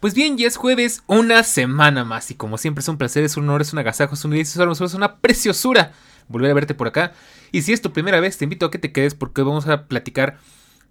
Pues 0.00 0.14
bien, 0.14 0.38
ya 0.38 0.46
es 0.46 0.56
jueves, 0.56 1.02
una 1.08 1.42
semana 1.42 2.04
más. 2.04 2.30
Y 2.30 2.36
como 2.36 2.56
siempre 2.56 2.82
es 2.82 2.88
un 2.88 2.98
placer, 2.98 3.24
es 3.24 3.36
un 3.36 3.44
honor, 3.44 3.62
es 3.62 3.72
un 3.72 3.80
agasajo, 3.80 4.14
es 4.14 4.24
un 4.24 4.32
es 4.32 4.56
una 4.94 5.16
preciosura 5.16 5.92
volver 6.28 6.52
a 6.52 6.54
verte 6.54 6.74
por 6.74 6.86
acá. 6.86 7.12
Y 7.50 7.62
si 7.62 7.72
es 7.72 7.82
tu 7.82 7.92
primera 7.92 8.20
vez, 8.20 8.38
te 8.38 8.44
invito 8.44 8.66
a 8.66 8.70
que 8.70 8.78
te 8.78 8.92
quedes 8.92 9.16
porque 9.16 9.42
vamos 9.42 9.66
a 9.66 9.88
platicar 9.88 10.38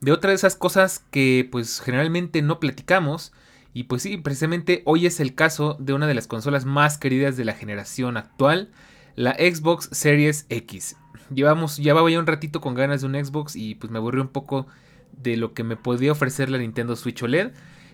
de 0.02 0.11
otra 0.11 0.31
de 0.31 0.35
esas 0.35 0.58
cosas 0.58 1.05
que 1.09 1.47
pues 1.50 1.80
generalmente 1.80 2.41
no 2.41 2.59
platicamos. 2.59 3.31
Y 3.73 3.83
pues 3.83 4.02
sí, 4.02 4.17
precisamente 4.17 4.81
hoy 4.83 5.05
es 5.05 5.22
el 5.22 5.35
caso 5.35 5.78
de 5.80 5.94
una 5.94 6.08
de 6.08 6.13
las 6.13 6.28
consolas 6.28 6.66
más 6.66 6.97
queridas 6.97 7.38
de 7.38 7.45
la 7.45 7.53
generación 7.53 8.17
actual, 8.17 8.72
la 9.16 9.35
Xbox 9.35 9.88
Series 9.94 10.47
X. 10.50 10.97
Llevamos, 11.33 11.80
va 11.80 12.09
ya 12.09 12.19
un 12.19 12.28
ratito 12.28 12.59
con 12.59 12.75
ganas 12.75 13.02
de 13.02 13.08
un 13.08 13.13
Xbox 13.13 13.55
y 13.55 13.75
pues 13.75 13.89
me 13.89 14.00
aburrí 14.00 14.19
un 14.19 14.28
poco 14.28 14.67
de 15.13 15.38
lo 15.38 15.53
que 15.53 15.63
me 15.63 15.78
podía 15.78 16.11
ofrecer 16.11 16.50
la 16.50 16.58
Nintendo 16.58 16.97
Switch 16.97 17.23
OLED 17.23 17.52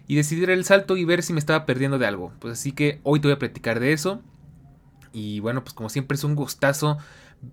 y 0.07 0.15
decidir 0.15 0.49
el 0.49 0.65
salto 0.65 0.97
y 0.97 1.05
ver 1.05 1.23
si 1.23 1.33
me 1.33 1.39
estaba 1.39 1.65
perdiendo 1.65 1.97
de 1.97 2.05
algo. 2.05 2.33
Pues 2.39 2.53
así 2.53 2.71
que 2.71 2.99
hoy 3.03 3.19
te 3.19 3.27
voy 3.27 3.35
a 3.35 3.39
platicar 3.39 3.79
de 3.79 3.93
eso. 3.93 4.21
Y 5.11 5.39
bueno, 5.39 5.63
pues 5.63 5.73
como 5.73 5.89
siempre 5.89 6.15
es 6.15 6.23
un 6.23 6.35
gustazo 6.35 6.97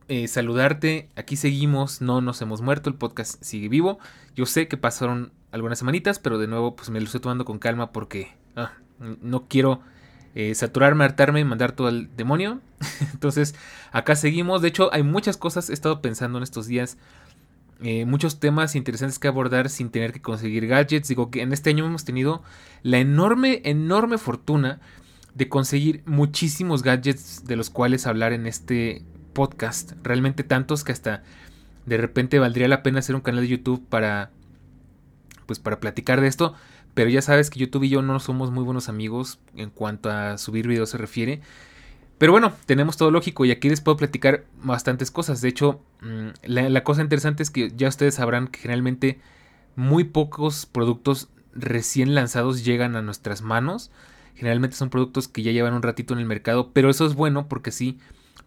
eh, 0.08 0.28
saludarte. 0.28 1.08
Aquí 1.16 1.36
seguimos, 1.36 2.00
no 2.00 2.20
nos 2.20 2.40
hemos 2.42 2.62
muerto, 2.62 2.90
el 2.90 2.96
podcast 2.96 3.42
sigue 3.42 3.68
vivo. 3.68 3.98
Yo 4.34 4.46
sé 4.46 4.68
que 4.68 4.76
pasaron 4.76 5.32
algunas 5.52 5.78
semanitas, 5.78 6.18
pero 6.18 6.38
de 6.38 6.46
nuevo 6.46 6.76
pues 6.76 6.90
me 6.90 7.00
lo 7.00 7.06
estoy 7.06 7.20
tomando 7.20 7.44
con 7.44 7.58
calma 7.58 7.92
porque 7.92 8.34
ah, 8.56 8.72
no 8.98 9.46
quiero 9.48 9.80
eh, 10.34 10.54
saturarme, 10.54 11.04
hartarme 11.04 11.40
y 11.40 11.44
mandar 11.44 11.72
todo 11.72 11.88
al 11.88 12.14
demonio. 12.16 12.60
Entonces 13.12 13.54
acá 13.92 14.16
seguimos. 14.16 14.62
De 14.62 14.68
hecho 14.68 14.92
hay 14.92 15.02
muchas 15.02 15.36
cosas, 15.36 15.70
he 15.70 15.72
estado 15.72 16.00
pensando 16.00 16.38
en 16.38 16.44
estos 16.44 16.66
días 16.66 16.96
eh, 17.82 18.04
muchos 18.04 18.40
temas 18.40 18.76
interesantes 18.76 19.18
que 19.18 19.28
abordar 19.28 19.70
sin 19.70 19.90
tener 19.90 20.12
que 20.12 20.20
conseguir 20.20 20.66
gadgets. 20.66 21.08
Digo 21.08 21.30
que 21.30 21.42
en 21.42 21.52
este 21.52 21.70
año 21.70 21.86
hemos 21.86 22.04
tenido 22.04 22.42
la 22.82 22.98
enorme, 22.98 23.62
enorme 23.64 24.18
fortuna 24.18 24.80
de 25.34 25.48
conseguir 25.48 26.02
muchísimos 26.04 26.82
gadgets 26.82 27.44
de 27.44 27.56
los 27.56 27.70
cuales 27.70 28.06
hablar 28.06 28.32
en 28.32 28.46
este 28.46 29.02
podcast. 29.32 29.92
Realmente 30.02 30.44
tantos 30.44 30.84
que 30.84 30.92
hasta 30.92 31.22
de 31.86 31.96
repente 31.96 32.38
valdría 32.38 32.68
la 32.68 32.82
pena 32.82 32.98
hacer 32.98 33.14
un 33.14 33.22
canal 33.22 33.42
de 33.42 33.48
YouTube 33.48 33.82
para 33.88 34.30
pues 35.46 35.58
para 35.58 35.80
platicar 35.80 36.20
de 36.20 36.28
esto. 36.28 36.54
Pero 36.94 37.08
ya 37.08 37.22
sabes 37.22 37.50
que 37.50 37.60
YouTube 37.60 37.84
y 37.84 37.88
yo 37.88 38.02
no 38.02 38.20
somos 38.20 38.50
muy 38.50 38.64
buenos 38.64 38.88
amigos 38.88 39.38
en 39.54 39.70
cuanto 39.70 40.10
a 40.10 40.38
subir 40.38 40.66
videos 40.66 40.90
se 40.90 40.98
refiere. 40.98 41.40
Pero 42.20 42.32
bueno, 42.32 42.52
tenemos 42.66 42.98
todo 42.98 43.10
lógico 43.10 43.46
y 43.46 43.50
aquí 43.50 43.70
les 43.70 43.80
puedo 43.80 43.96
platicar 43.96 44.44
bastantes 44.62 45.10
cosas. 45.10 45.40
De 45.40 45.48
hecho, 45.48 45.80
mm, 46.02 46.28
la, 46.42 46.84
cosa 46.84 47.00
interesante 47.00 47.42
es 47.42 47.48
que 47.48 47.72
ya 47.74 47.88
ustedes 47.88 48.16
sabrán 48.16 48.48
que 48.48 48.60
generalmente 48.60 49.18
muy 49.74 50.04
pocos 50.04 50.66
productos 50.66 51.30
recién 51.54 52.14
lanzados 52.14 52.62
llegan 52.62 52.94
a 52.94 53.00
nuestras 53.00 53.40
manos. 53.40 53.90
Generalmente 54.34 54.76
son 54.76 54.90
productos 54.90 55.28
que 55.28 55.42
ya 55.42 55.50
llevan 55.50 55.72
un 55.72 55.80
ratito 55.80 56.12
en 56.12 56.20
el 56.20 56.26
mercado, 56.26 56.72
pero 56.74 56.90
eso 56.90 57.06
es 57.06 57.14
bueno 57.14 57.48
porque 57.48 57.70
sí 57.70 57.98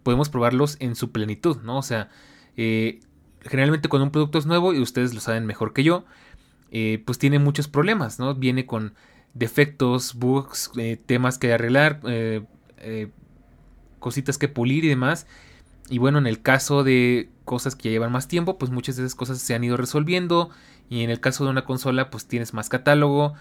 podemos 0.04 0.30
probarlos 0.30 0.78
en 0.80 0.96
su 0.96 1.12
plenitud, 1.12 1.58
¿no? 1.64 1.80
O 1.80 1.82
sea, 1.82 2.10
eh, 2.56 3.00
generalmente 3.42 3.90
cuando 3.90 4.06
un 4.06 4.12
producto 4.12 4.38
es 4.38 4.46
nuevo, 4.46 4.76
y 4.76 4.82
ustedes 4.82 5.16
lo 5.16 5.20
saben 5.20 5.48
mejor 5.48 5.74
que 5.74 5.84
yo, 5.84 6.06
eh, 6.70 7.02
pues 7.08 7.18
tiene 7.18 7.40
muchos 7.40 7.68
problemas, 7.68 8.20
¿no? 8.20 8.36
Viene 8.36 8.68
con 8.68 8.94
defectos, 9.34 10.14
bugs, 10.14 10.70
eh, 10.78 11.02
temas 11.04 11.40
que 11.40 11.52
arreglar, 11.52 12.02
cositas 14.04 14.38
que 14.38 14.50
pulir 14.50 14.86
y 14.86 14.90
demás. 14.90 15.26
Y 15.90 15.98
bueno, 15.98 16.20
en 16.20 16.28
el 16.28 16.42
caso 16.42 16.84
de 16.84 17.30
cosas 17.46 17.76
que 17.76 17.90
llevan 17.90 18.12
más 18.12 18.28
tiempo, 18.28 18.58
pues 18.58 18.72
muchas 18.72 18.98
de 18.98 19.04
esas 19.04 19.16
cosas 19.16 19.40
se 19.40 19.56
han 19.56 19.64
ido 19.64 19.78
resolviendo. 19.78 20.50
Y 20.90 21.04
en 21.04 21.10
el 21.10 21.20
caso 21.20 21.46
de 21.46 21.50
una 21.50 21.66
consola, 21.66 22.10
pues 22.10 22.28
tienes 22.28 22.54
más 22.54 22.70
catálogo. 22.70 23.34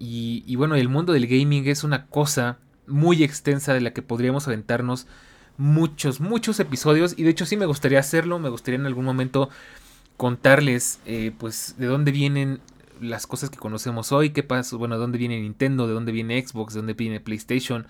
Y, 0.00 0.54
bueno, 0.56 0.74
el 0.76 0.88
mundo 0.88 1.12
del 1.12 1.26
gaming 1.26 1.66
es 1.66 1.84
una 1.84 2.06
cosa 2.06 2.58
muy 2.86 3.22
extensa 3.22 3.74
de 3.74 3.80
la 3.80 3.92
que 3.92 4.02
podríamos 4.02 4.46
aventarnos 4.46 5.06
muchos, 5.56 6.20
muchos 6.20 6.58
episodios. 6.60 7.14
Y 7.16 7.24
de 7.24 7.30
hecho 7.30 7.46
sí 7.46 7.56
me 7.56 7.66
gustaría 7.66 8.00
hacerlo. 8.00 8.38
Me 8.38 8.48
gustaría 8.48 8.80
en 8.80 8.86
algún 8.86 9.04
momento 9.04 9.50
contarles 10.16 11.00
eh, 11.04 11.32
pues 11.38 11.74
de 11.78 11.86
dónde 11.86 12.12
vienen 12.12 12.60
las 13.00 13.26
cosas 13.26 13.50
que 13.50 13.58
conocemos 13.58 14.12
hoy. 14.12 14.30
Qué 14.30 14.42
pasa, 14.42 14.76
bueno, 14.76 14.94
de 14.96 15.00
dónde 15.00 15.18
viene 15.18 15.40
Nintendo, 15.40 15.86
de 15.86 15.94
dónde 15.94 16.12
viene 16.12 16.44
Xbox, 16.46 16.74
de 16.74 16.80
dónde 16.80 16.94
viene 16.94 17.20
PlayStation. 17.20 17.86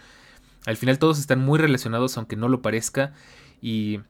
Al 0.69 0.77
final 0.77 0.99
todos 0.99 1.19
están 1.19 1.41
muy 1.41 1.59
relacionados, 1.59 2.19
aunque 2.19 2.37
no 2.37 2.47
lo 2.47 2.61
parezca. 2.61 3.15
Y, 3.63 4.01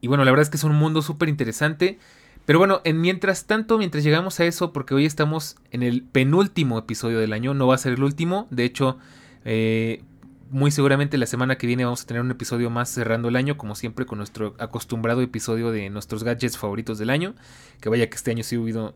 y 0.00 0.06
bueno, 0.06 0.24
la 0.24 0.30
verdad 0.30 0.44
es 0.44 0.50
que 0.50 0.56
es 0.56 0.62
un 0.62 0.76
mundo 0.76 1.02
súper 1.02 1.28
interesante. 1.28 1.98
Pero 2.46 2.60
bueno, 2.60 2.80
en 2.84 3.00
mientras 3.00 3.46
tanto, 3.46 3.76
mientras 3.76 4.04
llegamos 4.04 4.38
a 4.38 4.44
eso, 4.44 4.72
porque 4.72 4.94
hoy 4.94 5.04
estamos 5.04 5.56
en 5.72 5.82
el 5.82 6.04
penúltimo 6.04 6.78
episodio 6.78 7.18
del 7.18 7.32
año, 7.32 7.54
no 7.54 7.66
va 7.66 7.74
a 7.74 7.78
ser 7.78 7.94
el 7.94 8.04
último. 8.04 8.46
De 8.50 8.64
hecho, 8.64 8.98
eh, 9.44 10.04
muy 10.48 10.70
seguramente 10.70 11.18
la 11.18 11.26
semana 11.26 11.58
que 11.58 11.66
viene 11.66 11.84
vamos 11.84 12.04
a 12.04 12.06
tener 12.06 12.22
un 12.22 12.30
episodio 12.30 12.70
más 12.70 12.88
cerrando 12.88 13.26
el 13.26 13.34
año, 13.34 13.58
como 13.58 13.74
siempre, 13.74 14.06
con 14.06 14.18
nuestro 14.18 14.54
acostumbrado 14.60 15.22
episodio 15.22 15.72
de 15.72 15.90
nuestros 15.90 16.22
gadgets 16.22 16.56
favoritos 16.56 17.00
del 17.00 17.10
año. 17.10 17.34
Que 17.80 17.88
vaya 17.88 18.08
que 18.08 18.14
este 18.14 18.30
año 18.30 18.44
sí 18.44 18.54
ha 18.54 18.60
habido, 18.60 18.94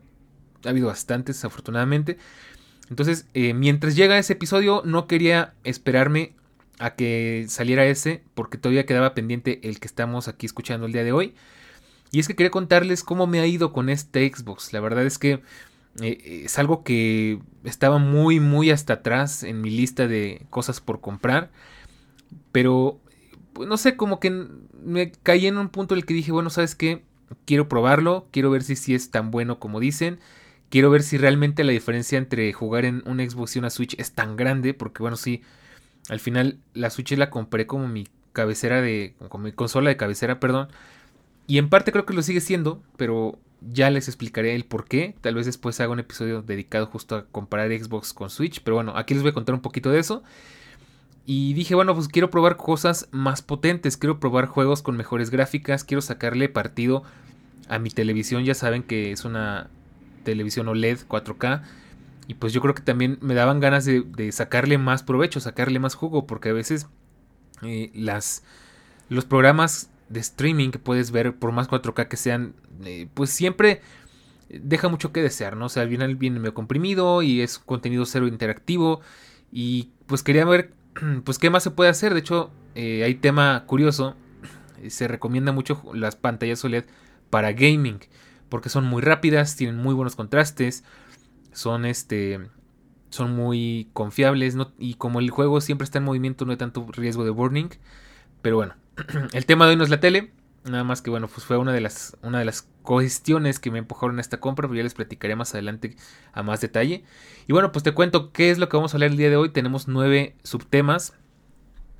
ha 0.63 0.69
habido 0.69 0.87
bastantes, 0.87 1.43
afortunadamente. 1.43 2.17
Entonces, 2.89 3.27
eh, 3.33 3.53
mientras 3.53 3.97
llega 3.97 4.17
ese 4.17 4.31
episodio, 4.31 4.81
no 4.85 5.07
quería 5.07 5.55
esperarme 5.65 6.35
a 6.79 6.95
que 6.95 7.45
saliera 7.47 7.85
ese, 7.85 8.23
porque 8.33 8.57
todavía 8.57 8.85
quedaba 8.85 9.13
pendiente 9.13 9.59
el 9.63 9.79
que 9.79 9.87
estamos 9.87 10.27
aquí 10.27 10.45
escuchando 10.45 10.85
el 10.85 10.93
día 10.93 11.03
de 11.03 11.11
hoy. 11.11 11.35
Y 12.11 12.19
es 12.19 12.27
que 12.27 12.35
quería 12.35 12.51
contarles 12.51 13.03
cómo 13.03 13.27
me 13.27 13.39
ha 13.39 13.47
ido 13.47 13.73
con 13.73 13.89
este 13.89 14.31
Xbox. 14.31 14.73
La 14.73 14.79
verdad 14.79 15.05
es 15.05 15.17
que 15.17 15.41
eh, 16.01 16.43
es 16.45 16.59
algo 16.59 16.83
que 16.83 17.39
estaba 17.63 17.97
muy, 17.97 18.39
muy 18.39 18.71
hasta 18.71 18.93
atrás 18.93 19.43
en 19.43 19.61
mi 19.61 19.69
lista 19.69 20.07
de 20.07 20.45
cosas 20.49 20.81
por 20.81 21.01
comprar. 21.01 21.51
Pero, 22.51 22.99
pues, 23.53 23.67
no 23.67 23.77
sé, 23.77 23.95
como 23.95 24.19
que 24.19 24.29
me 24.83 25.11
caí 25.23 25.47
en 25.47 25.57
un 25.57 25.69
punto 25.69 25.93
en 25.93 25.99
el 25.99 26.05
que 26.05 26.13
dije, 26.13 26.31
bueno, 26.31 26.49
¿sabes 26.49 26.75
qué? 26.75 27.03
Quiero 27.45 27.67
probarlo, 27.67 28.27
quiero 28.31 28.51
ver 28.51 28.63
si, 28.63 28.75
si 28.75 28.93
es 28.93 29.11
tan 29.11 29.31
bueno 29.31 29.59
como 29.59 29.79
dicen. 29.79 30.19
Quiero 30.69 30.89
ver 30.89 31.03
si 31.03 31.17
realmente 31.17 31.63
la 31.63 31.71
diferencia 31.71 32.17
entre 32.17 32.51
jugar 32.53 32.85
en 32.85 33.03
un 33.05 33.19
Xbox 33.19 33.55
y 33.55 33.59
una 33.59 33.69
Switch 33.69 33.95
es 33.99 34.13
tan 34.13 34.35
grande, 34.35 34.73
porque 34.73 35.03
bueno, 35.03 35.17
sí, 35.17 35.43
al 36.09 36.19
final 36.19 36.57
la 36.73 36.89
Switch 36.89 37.11
la 37.17 37.29
compré 37.29 37.67
como 37.67 37.87
mi 37.87 38.07
cabecera 38.33 38.81
de. 38.81 39.15
como 39.29 39.45
mi 39.45 39.51
consola 39.51 39.89
de 39.89 39.97
cabecera, 39.97 40.39
perdón. 40.39 40.67
Y 41.47 41.57
en 41.57 41.69
parte 41.69 41.91
creo 41.91 42.05
que 42.05 42.13
lo 42.13 42.21
sigue 42.21 42.41
siendo, 42.41 42.81
pero 42.97 43.37
ya 43.61 43.89
les 43.89 44.07
explicaré 44.07 44.55
el 44.55 44.65
por 44.65 44.85
qué. 44.85 45.15
Tal 45.21 45.35
vez 45.35 45.45
después 45.45 45.79
haga 45.79 45.91
un 45.91 45.99
episodio 45.99 46.41
dedicado 46.41 46.87
justo 46.87 47.15
a 47.15 47.25
comparar 47.25 47.71
Xbox 47.71 48.13
con 48.13 48.29
Switch. 48.29 48.61
Pero 48.61 48.75
bueno, 48.75 48.93
aquí 48.95 49.13
les 49.13 49.23
voy 49.23 49.31
a 49.31 49.33
contar 49.33 49.55
un 49.55 49.61
poquito 49.61 49.89
de 49.89 49.99
eso. 49.99 50.23
Y 51.25 51.53
dije, 51.53 51.75
bueno, 51.75 51.95
pues 51.95 52.09
quiero 52.09 52.29
probar 52.29 52.57
cosas 52.57 53.07
más 53.11 53.41
potentes. 53.41 53.97
Quiero 53.97 54.19
probar 54.19 54.47
juegos 54.47 54.81
con 54.81 54.97
mejores 54.97 55.29
gráficas. 55.29 55.83
Quiero 55.83 56.01
sacarle 56.01 56.49
partido 56.49 57.03
a 57.69 57.79
mi 57.79 57.89
televisión. 57.89 58.43
Ya 58.43 58.55
saben 58.55 58.83
que 58.83 59.11
es 59.11 59.23
una 59.23 59.69
televisión 60.23 60.67
OLED 60.67 60.99
4K. 61.07 61.61
Y 62.27 62.35
pues 62.35 62.53
yo 62.53 62.61
creo 62.61 62.73
que 62.73 62.81
también 62.81 63.17
me 63.21 63.33
daban 63.33 63.59
ganas 63.59 63.85
de, 63.85 64.31
sacarle 64.31 64.77
más 64.77 65.03
provecho, 65.03 65.39
sacarle 65.39 65.79
más 65.79 65.95
jugo, 65.95 66.25
porque 66.25 66.49
a 66.49 66.53
veces 66.53 66.87
eh, 67.63 67.91
las, 67.93 68.43
los 69.09 69.25
programas 69.25 69.89
de 70.09 70.19
streaming 70.19 70.71
que 70.71 70.79
puedes 70.79 71.11
ver, 71.11 71.35
por 71.35 71.51
más 71.51 71.69
4K 71.69 72.07
que 72.07 72.17
sean, 72.17 72.53
eh, 72.85 73.07
pues 73.13 73.29
siempre 73.29 73.81
deja 74.49 74.87
mucho 74.87 75.11
que 75.11 75.21
desear, 75.21 75.57
¿no? 75.57 75.65
O 75.65 75.69
sea, 75.69 75.83
al 75.83 75.89
final 75.89 76.15
viene 76.15 76.39
medio 76.39 76.53
comprimido 76.53 77.21
y 77.21 77.41
es 77.41 77.59
contenido 77.59 78.05
cero 78.05 78.27
interactivo. 78.27 79.01
Y 79.51 79.91
pues 80.05 80.23
quería 80.23 80.45
ver, 80.45 80.73
pues, 81.23 81.39
qué 81.39 81.49
más 81.49 81.63
se 81.63 81.71
puede 81.71 81.89
hacer. 81.89 82.13
De 82.13 82.19
hecho, 82.19 82.51
eh, 82.75 83.03
hay 83.03 83.15
tema 83.15 83.63
curioso. 83.65 84.15
Se 84.87 85.07
recomienda 85.07 85.51
mucho 85.51 85.81
las 85.93 86.15
pantallas 86.15 86.63
OLED 86.63 86.85
para 87.29 87.53
gaming. 87.53 87.99
Porque 88.49 88.69
son 88.69 88.85
muy 88.85 89.01
rápidas, 89.01 89.55
tienen 89.55 89.77
muy 89.77 89.93
buenos 89.93 90.15
contrastes. 90.15 90.83
Son 91.53 91.85
este. 91.85 92.39
Son 93.09 93.35
muy 93.35 93.89
confiables. 93.93 94.57
Y 94.77 94.95
como 94.95 95.19
el 95.19 95.29
juego 95.29 95.61
siempre 95.61 95.85
está 95.85 95.99
en 95.99 96.05
movimiento, 96.05 96.45
no 96.45 96.51
hay 96.51 96.57
tanto 96.57 96.85
riesgo 96.91 97.23
de 97.23 97.31
burning. 97.31 97.69
Pero 98.41 98.57
bueno, 98.57 98.75
el 99.33 99.45
tema 99.45 99.65
de 99.65 99.71
hoy 99.71 99.77
no 99.77 99.83
es 99.83 99.89
la 99.89 99.99
tele. 99.99 100.33
Nada 100.65 100.83
más 100.83 101.01
que 101.01 101.09
bueno, 101.09 101.27
pues 101.27 101.45
fue 101.45 101.57
una 101.57 101.73
de 101.73 101.81
las, 101.81 102.17
una 102.21 102.39
de 102.39 102.45
las 102.45 102.69
cuestiones 102.83 103.59
que 103.59 103.69
me 103.69 103.79
empujaron 103.79 104.17
a 104.17 104.21
esta 104.21 104.39
compra, 104.39 104.67
pero 104.67 104.77
ya 104.77 104.83
les 104.83 104.93
platicaré 104.93 105.35
más 105.35 105.53
adelante 105.53 105.97
a 106.31 106.41
más 106.41 106.61
detalle. 106.61 107.03
Y 107.47 107.53
bueno, 107.53 107.71
pues 107.71 107.83
te 107.83 107.93
cuento 107.93 108.31
qué 108.31 108.49
es 108.49 108.59
lo 108.59 108.69
que 108.69 108.77
vamos 108.77 108.93
a 108.93 108.97
hablar 108.97 109.11
el 109.11 109.17
día 109.17 109.29
de 109.29 109.35
hoy. 109.35 109.49
Tenemos 109.49 109.87
nueve 109.87 110.35
subtemas. 110.43 111.13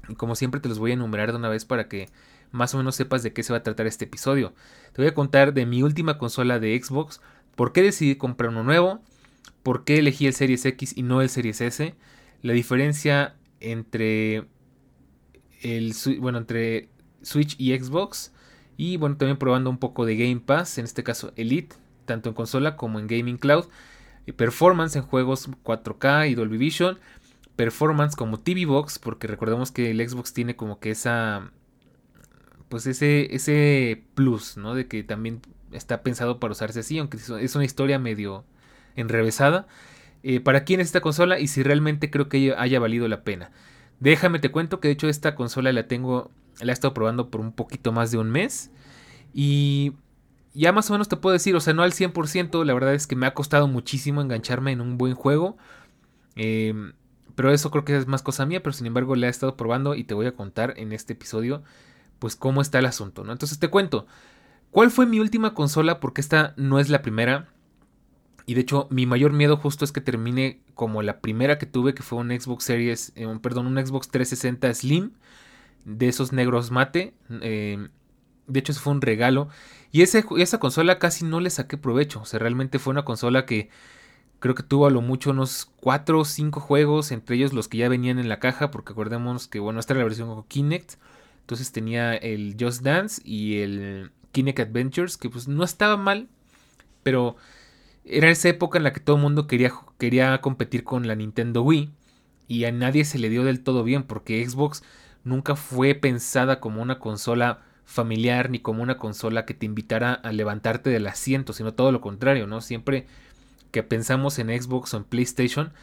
Y 0.07 0.15
como 0.15 0.35
siempre 0.35 0.61
te 0.61 0.69
los 0.69 0.79
voy 0.79 0.91
a 0.91 0.93
enumerar 0.95 1.31
de 1.31 1.37
una 1.37 1.49
vez 1.49 1.65
para 1.65 1.87
que 1.87 2.09
más 2.53 2.73
o 2.73 2.77
menos 2.77 2.95
sepas 2.95 3.23
de 3.23 3.33
qué 3.33 3.43
se 3.43 3.51
va 3.51 3.59
a 3.59 3.63
tratar 3.63 3.87
este 3.87 4.05
episodio. 4.05 4.53
Te 4.93 5.01
voy 5.01 5.09
a 5.09 5.13
contar 5.13 5.53
de 5.53 5.65
mi 5.65 5.83
última 5.83 6.17
consola 6.17 6.59
de 6.59 6.79
Xbox, 6.81 7.19
por 7.55 7.73
qué 7.73 7.81
decidí 7.81 8.15
comprar 8.15 8.51
uno 8.51 8.63
nuevo, 8.63 9.01
por 9.63 9.83
qué 9.83 9.99
elegí 9.99 10.27
el 10.27 10.33
Series 10.33 10.65
X 10.65 10.93
y 10.95 11.03
no 11.03 11.21
el 11.21 11.29
Series 11.29 11.61
S, 11.61 11.95
la 12.41 12.53
diferencia 12.53 13.35
entre 13.59 14.45
el 15.61 15.93
bueno, 16.19 16.37
entre 16.37 16.89
Switch 17.21 17.55
y 17.57 17.77
Xbox 17.77 18.33
y 18.77 18.97
bueno, 18.97 19.17
también 19.17 19.37
probando 19.37 19.69
un 19.69 19.77
poco 19.77 20.05
de 20.05 20.17
Game 20.17 20.41
Pass, 20.41 20.77
en 20.77 20.85
este 20.85 21.03
caso 21.03 21.31
Elite, 21.35 21.75
tanto 22.05 22.29
en 22.29 22.35
consola 22.35 22.75
como 22.75 22.99
en 22.99 23.07
Gaming 23.07 23.37
Cloud. 23.37 23.65
Performance 24.35 24.95
en 24.95 25.03
juegos 25.03 25.49
4K 25.63 26.29
y 26.29 26.35
Dolby 26.35 26.57
Vision. 26.57 26.99
Performance 27.55 28.15
como 28.15 28.39
TV 28.39 28.65
Box, 28.65 28.97
porque 28.97 29.27
recordemos 29.27 29.71
que 29.71 29.91
el 29.91 30.07
Xbox 30.07 30.33
tiene 30.33 30.55
como 30.55 30.79
que 30.79 30.91
esa. 30.91 31.51
Pues 32.69 32.87
ese, 32.87 33.35
ese 33.35 34.03
plus, 34.15 34.57
¿no? 34.57 34.73
De 34.73 34.87
que 34.87 35.03
también 35.03 35.41
está 35.71 36.01
pensado 36.01 36.39
para 36.39 36.53
usarse 36.53 36.79
así, 36.79 36.97
aunque 36.97 37.17
es 37.17 37.55
una 37.55 37.65
historia 37.65 37.99
medio 37.99 38.45
enrevesada. 38.95 39.67
Eh, 40.23 40.39
¿Para 40.39 40.63
quién 40.63 40.79
es 40.79 40.87
esta 40.87 41.01
consola? 41.01 41.39
Y 41.39 41.47
si 41.47 41.63
realmente 41.63 42.09
creo 42.09 42.29
que 42.29 42.55
haya 42.57 42.79
valido 42.79 43.07
la 43.07 43.23
pena. 43.23 43.51
Déjame 43.99 44.39
te 44.39 44.51
cuento 44.51 44.79
que 44.79 44.87
de 44.87 44.93
hecho 44.93 45.09
esta 45.09 45.35
consola 45.35 45.71
la 45.71 45.87
tengo 45.87 46.31
la 46.61 46.71
he 46.71 46.73
estado 46.73 46.93
probando 46.93 47.29
por 47.29 47.41
un 47.41 47.51
poquito 47.51 47.91
más 47.91 48.11
de 48.11 48.17
un 48.17 48.29
mes. 48.31 48.71
Y 49.33 49.93
ya 50.53 50.71
más 50.71 50.89
o 50.89 50.93
menos 50.93 51.09
te 51.09 51.17
puedo 51.17 51.33
decir, 51.33 51.55
o 51.55 51.59
sea, 51.59 51.73
no 51.73 51.83
al 51.83 51.93
100%, 51.93 52.63
la 52.63 52.73
verdad 52.73 52.93
es 52.93 53.07
que 53.07 53.15
me 53.15 53.25
ha 53.25 53.33
costado 53.33 53.67
muchísimo 53.67 54.21
engancharme 54.21 54.71
en 54.71 54.81
un 54.81 54.97
buen 54.97 55.15
juego. 55.15 55.57
Em, 56.35 56.93
pero 57.35 57.51
eso 57.51 57.71
creo 57.71 57.85
que 57.85 57.97
es 57.97 58.07
más 58.07 58.21
cosa 58.21 58.45
mía, 58.45 58.61
pero 58.61 58.73
sin 58.73 58.85
embargo 58.85 59.15
la 59.15 59.27
he 59.27 59.29
estado 59.29 59.57
probando 59.57 59.95
y 59.95 60.03
te 60.03 60.13
voy 60.13 60.27
a 60.27 60.35
contar 60.35 60.73
en 60.77 60.91
este 60.93 61.13
episodio 61.13 61.63
pues 62.19 62.35
cómo 62.35 62.61
está 62.61 62.79
el 62.79 62.85
asunto, 62.85 63.23
¿no? 63.23 63.33
Entonces 63.33 63.59
te 63.59 63.69
cuento, 63.69 64.05
¿cuál 64.71 64.91
fue 64.91 65.05
mi 65.05 65.19
última 65.19 65.53
consola? 65.53 65.99
Porque 65.99 66.21
esta 66.21 66.53
no 66.55 66.79
es 66.79 66.89
la 66.89 67.01
primera. 67.01 67.49
Y 68.45 68.55
de 68.55 68.61
hecho 68.61 68.87
mi 68.89 69.05
mayor 69.05 69.33
miedo 69.33 69.57
justo 69.57 69.85
es 69.85 69.91
que 69.91 70.01
termine 70.01 70.59
como 70.75 71.01
la 71.01 71.19
primera 71.21 71.57
que 71.57 71.65
tuve, 71.65 71.93
que 71.93 72.03
fue 72.03 72.19
un 72.19 72.29
Xbox 72.29 72.65
Series, 72.65 73.13
eh, 73.15 73.27
perdón, 73.41 73.67
un 73.67 73.85
Xbox 73.85 74.09
360 74.09 74.73
Slim 74.73 75.11
de 75.85 76.07
esos 76.07 76.33
negros 76.33 76.71
mate. 76.71 77.13
Eh, 77.29 77.87
de 78.47 78.59
hecho, 78.59 78.71
eso 78.71 78.81
fue 78.81 78.93
un 78.93 79.01
regalo. 79.01 79.49
Y 79.91 80.01
ese, 80.01 80.25
esa 80.37 80.59
consola 80.59 80.99
casi 80.99 81.25
no 81.25 81.39
le 81.39 81.49
saqué 81.49 81.77
provecho. 81.77 82.21
O 82.21 82.25
sea, 82.25 82.39
realmente 82.39 82.79
fue 82.79 82.91
una 82.91 83.05
consola 83.05 83.45
que 83.45 83.69
creo 84.39 84.55
que 84.55 84.63
tuvo 84.63 84.87
a 84.87 84.91
lo 84.91 85.01
mucho 85.01 85.31
unos 85.31 85.71
4 85.79 86.19
o 86.19 86.25
5 86.25 86.59
juegos, 86.59 87.11
entre 87.11 87.35
ellos 87.37 87.53
los 87.53 87.67
que 87.67 87.77
ya 87.77 87.89
venían 87.89 88.19
en 88.19 88.29
la 88.29 88.39
caja, 88.39 88.71
porque 88.71 88.91
acordemos 88.91 89.47
que, 89.47 89.59
bueno, 89.59 89.79
esta 89.79 89.93
era 89.93 89.99
la 89.99 90.05
versión 90.05 90.27
con 90.27 90.43
Kinect. 90.43 90.95
Entonces 91.41 91.71
tenía 91.71 92.15
el 92.15 92.55
Just 92.59 92.81
Dance 92.81 93.21
y 93.23 93.59
el 93.59 94.11
Kinect 94.31 94.59
Adventures, 94.59 95.17
que 95.17 95.29
pues 95.29 95.47
no 95.47 95.63
estaba 95.63 95.97
mal, 95.97 96.27
pero 97.03 97.35
era 98.05 98.29
esa 98.29 98.49
época 98.49 98.77
en 98.77 98.83
la 98.83 98.93
que 98.93 98.99
todo 98.99 99.15
el 99.15 99.21
mundo 99.21 99.47
quería, 99.47 99.73
quería 99.97 100.39
competir 100.41 100.83
con 100.83 101.07
la 101.07 101.15
Nintendo 101.15 101.61
Wii. 101.61 101.91
Y 102.47 102.65
a 102.65 102.71
nadie 102.71 103.05
se 103.05 103.19
le 103.19 103.29
dio 103.29 103.43
del 103.43 103.61
todo 103.61 103.83
bien, 103.83 104.03
porque 104.03 104.47
Xbox 104.47 104.83
nunca 105.23 105.55
fue 105.55 105.95
pensada 105.95 106.59
como 106.59 106.81
una 106.81 106.99
consola 106.99 107.61
familiar 107.85 108.49
ni 108.49 108.59
como 108.59 108.83
una 108.83 108.97
consola 108.97 109.45
que 109.45 109.53
te 109.53 109.65
invitara 109.65 110.13
a 110.13 110.31
levantarte 110.31 110.89
del 110.89 111.07
asiento, 111.07 111.53
sino 111.53 111.73
todo 111.73 111.91
lo 111.91 112.01
contrario, 112.01 112.47
¿no? 112.47 112.61
Siempre 112.61 113.07
que 113.71 113.83
pensamos 113.83 114.39
en 114.39 114.49
Xbox 114.49 114.93
o 114.93 114.97
en 114.97 115.03
PlayStation, 115.03 115.73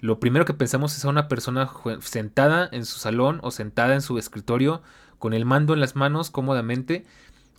lo 0.00 0.20
primero 0.20 0.44
que 0.44 0.54
pensamos 0.54 0.96
es 0.96 1.04
a 1.04 1.08
una 1.08 1.28
persona 1.28 1.70
sentada 2.00 2.68
en 2.72 2.84
su 2.84 2.98
salón 2.98 3.40
o 3.42 3.50
sentada 3.50 3.94
en 3.94 4.02
su 4.02 4.18
escritorio 4.18 4.82
con 5.18 5.32
el 5.32 5.44
mando 5.44 5.72
en 5.72 5.80
las 5.80 5.96
manos 5.96 6.30
cómodamente, 6.30 7.04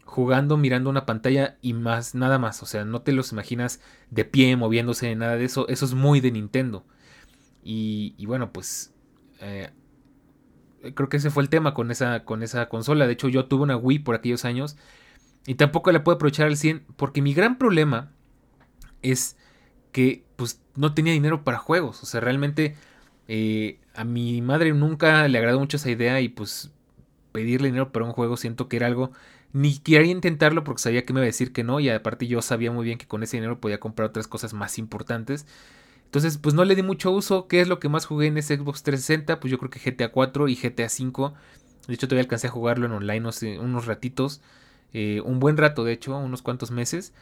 jugando, 0.07 0.57
mirando 0.57 0.89
una 0.89 1.06
pantalla 1.06 1.57
y 1.62 1.74
más, 1.74 2.15
nada 2.15 2.39
más. 2.39 2.63
O 2.63 2.65
sea, 2.65 2.86
no 2.86 3.01
te 3.01 3.12
los 3.12 3.33
imaginas 3.33 3.81
de 4.09 4.25
pie, 4.25 4.56
moviéndose, 4.56 5.13
nada 5.15 5.36
de 5.36 5.45
eso. 5.45 5.68
Eso 5.68 5.86
es 5.86 5.94
muy 5.94 6.21
de 6.21 6.31
Nintendo. 6.31 6.86
Y, 7.62 8.25
bueno, 8.25 8.54
pues 8.54 8.94
eh, 9.42 9.69
creo 10.95 11.09
que 11.09 11.18
ese 11.18 11.30
fue 11.30 11.44
el 11.44 11.50
tema 11.50 11.74
con 11.74 11.92
esa, 11.92 12.24
con 12.24 12.42
esa 12.42 12.69
consola. 12.69 13.06
De 13.06 13.13
hecho, 13.13 13.27
yo 13.27 13.45
tuve 13.45 13.63
una 13.63 13.75
Wii 13.75 14.00
por 14.00 14.15
aquellos 14.15 14.45
años 14.45 14.77
y 15.45 15.56
tampoco 15.56 15.92
la 15.92 16.04
puedo 16.04 16.15
aprovechar 16.15 16.48
al 16.48 16.56
100 16.56 16.86
porque 16.95 17.21
mi 17.21 17.33
gran 17.33 17.57
problema 17.57 18.13
es 19.01 19.38
que 19.92 20.24
pues 20.38 20.62
no 20.75 20.94
tenía 20.94 21.12
dinero 21.12 21.44
para 21.44 21.57
juegos. 21.57 22.01
O 22.01 22.06
sea, 22.06 22.21
realmente 22.21 22.75
eh, 23.27 23.80
a 23.94 24.06
mi 24.06 24.42
madre 24.42 24.71
nunca 24.74 25.27
le 25.27 25.38
agradó 25.38 25.60
mucho 25.60 25.75
esa 25.75 25.92
idea 25.92 26.21
y 26.21 26.30
pues 26.30 26.71
pedirle 27.33 27.68
dinero 27.68 27.92
para 27.92 28.06
un 28.06 28.13
juego 28.13 28.38
siento 28.38 28.69
que 28.69 28.77
era 28.77 28.88
algo... 28.88 29.12
Ni 29.54 29.78
quería 29.80 30.12
intentarlo 30.12 30.64
porque 30.64 30.82
sabía 30.82 31.06
que 31.06 31.14
me 31.14 31.20
iba 31.20 31.26
a 31.26 31.28
decir 31.28 31.54
que 31.54 31.64
no 31.64 31.80
y 31.80 31.90
aparte 31.90 32.28
yo 32.28 32.42
sabía 32.42 32.72
muy 32.72 32.86
bien 32.86 32.98
que 32.98 33.08
con 33.08 33.24
ese 33.24 33.38
dinero 33.38 33.60
podía 33.60 33.80
comprar 33.80 34.10
otras 34.10 34.28
cosas 34.28 34.54
más 34.54 34.78
importantes. 34.78 35.46
Entonces, 36.06 36.38
pues 36.38 36.56
no 36.56 36.64
le 36.66 36.76
di 36.76 36.84
mucho 36.84 37.12
uso. 37.12 37.48
¿Qué 37.48 37.62
es 37.62 37.68
lo 37.68 37.80
que 37.80 37.90
más 37.90 38.06
jugué 38.06 38.28
en 38.28 38.38
ese 38.38 38.56
Xbox 38.58 38.84
360? 38.84 39.40
Pues 39.40 39.52
yo 39.52 39.58
creo 39.58 39.70
que 39.70 39.80
GTA 39.80 40.12
4 40.12 40.48
y 40.48 40.56
GTA 40.56 40.90
5. 40.90 41.34
De 41.88 41.94
hecho, 41.94 42.08
todavía 42.08 42.24
alcancé 42.24 42.48
a 42.48 42.52
jugarlo 42.52 42.86
en 42.86 42.94
online 42.94 43.30
unos 43.60 43.86
ratitos. 43.86 44.42
Eh, 44.94 45.22
un 45.26 45.40
buen 45.40 45.58
rato, 45.58 45.84
de 45.84 45.94
hecho, 45.94 46.18
unos 46.18 46.42
cuantos 46.42 46.72
meses. 46.72 47.14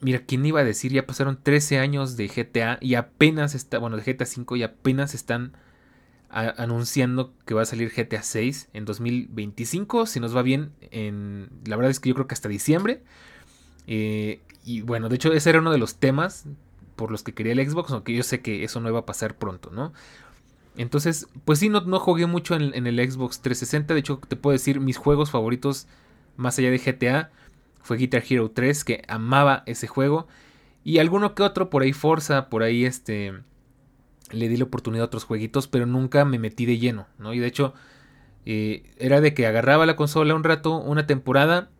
Mira, 0.00 0.20
¿quién 0.20 0.44
iba 0.46 0.60
a 0.60 0.64
decir? 0.64 0.92
Ya 0.92 1.06
pasaron 1.06 1.38
13 1.42 1.78
años 1.78 2.16
de 2.16 2.28
GTA 2.28 2.78
y 2.80 2.94
apenas 2.94 3.54
está, 3.54 3.78
bueno, 3.78 3.96
de 3.96 4.02
GTA 4.02 4.26
5 4.26 4.56
y 4.56 4.62
apenas 4.62 5.14
están 5.14 5.52
anunciando 6.34 7.32
que 7.46 7.54
va 7.54 7.62
a 7.62 7.66
salir 7.66 7.92
GTA 7.94 8.22
6 8.22 8.70
en 8.72 8.84
2025, 8.84 10.06
si 10.06 10.18
nos 10.18 10.36
va 10.36 10.42
bien, 10.42 10.72
en, 10.90 11.48
la 11.64 11.76
verdad 11.76 11.90
es 11.90 12.00
que 12.00 12.08
yo 12.08 12.14
creo 12.16 12.26
que 12.26 12.34
hasta 12.34 12.48
diciembre. 12.48 13.02
Eh, 13.86 14.40
y 14.64 14.80
bueno, 14.80 15.08
de 15.08 15.16
hecho 15.16 15.32
ese 15.32 15.50
era 15.50 15.60
uno 15.60 15.70
de 15.70 15.78
los 15.78 15.96
temas 15.96 16.46
por 16.96 17.10
los 17.10 17.22
que 17.22 17.34
quería 17.34 17.52
el 17.52 17.70
Xbox, 17.70 17.92
aunque 17.92 18.14
yo 18.14 18.22
sé 18.22 18.40
que 18.40 18.64
eso 18.64 18.80
no 18.80 18.88
iba 18.88 19.00
a 19.00 19.06
pasar 19.06 19.36
pronto, 19.36 19.70
¿no? 19.70 19.92
Entonces, 20.76 21.28
pues 21.44 21.60
sí, 21.60 21.68
no, 21.68 21.82
no 21.82 22.00
jugué 22.00 22.26
mucho 22.26 22.56
en, 22.56 22.86
el 22.86 23.10
Xbox 23.10 23.40
360. 23.40 23.94
De 23.94 24.00
hecho, 24.00 24.20
te 24.26 24.36
puedo 24.36 24.52
decir, 24.52 24.80
mis 24.80 24.96
juegos 24.96 25.30
favoritos, 25.30 25.86
más 26.36 26.58
allá 26.58 26.70
de 26.70 26.78
GTA, 26.78 27.30
fue 27.80 27.96
Guitar 27.96 28.24
Hero 28.28 28.50
3, 28.50 28.84
que 28.84 29.04
amaba 29.06 29.62
ese 29.66 29.86
juego. 29.86 30.26
Y 30.82 30.98
alguno 30.98 31.34
que 31.34 31.44
otro, 31.44 31.70
por 31.70 31.82
ahí 31.82 31.92
Forza, 31.92 32.48
por 32.48 32.62
ahí 32.62 32.84
este... 32.84 33.34
Le 34.30 34.48
di 34.48 34.56
la 34.56 34.64
oportunidad 34.64 35.02
a 35.02 35.06
otros 35.06 35.24
jueguitos, 35.24 35.68
pero 35.68 35.86
nunca 35.86 36.24
me 36.24 36.38
metí 36.38 36.66
de 36.66 36.78
lleno, 36.78 37.06
¿no? 37.18 37.34
Y 37.34 37.38
de 37.38 37.46
hecho, 37.46 37.74
eh, 38.46 38.82
era 38.98 39.20
de 39.20 39.34
que 39.34 39.46
agarraba 39.46 39.86
la 39.86 39.96
consola 39.96 40.34
un 40.34 40.44
rato, 40.44 40.76
una 40.78 41.06
temporada, 41.06 41.70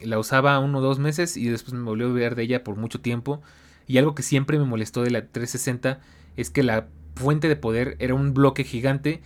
la 0.00 0.18
usaba 0.18 0.58
uno 0.58 0.78
o 0.78 0.80
dos 0.80 0.98
meses 0.98 1.36
y 1.36 1.48
después 1.48 1.74
me 1.74 1.82
volvió 1.82 2.08
a 2.08 2.12
ver 2.12 2.34
de 2.34 2.42
ella 2.42 2.64
por 2.64 2.76
mucho 2.76 3.00
tiempo. 3.00 3.42
Y 3.86 3.98
algo 3.98 4.14
que 4.14 4.22
siempre 4.22 4.58
me 4.58 4.64
molestó 4.64 5.02
de 5.02 5.10
la 5.10 5.26
360 5.26 6.00
es 6.36 6.50
que 6.50 6.62
la 6.62 6.88
fuente 7.14 7.48
de 7.48 7.56
poder 7.56 7.96
era 7.98 8.14
un 8.14 8.34
bloque 8.34 8.64
gigante 8.64 9.22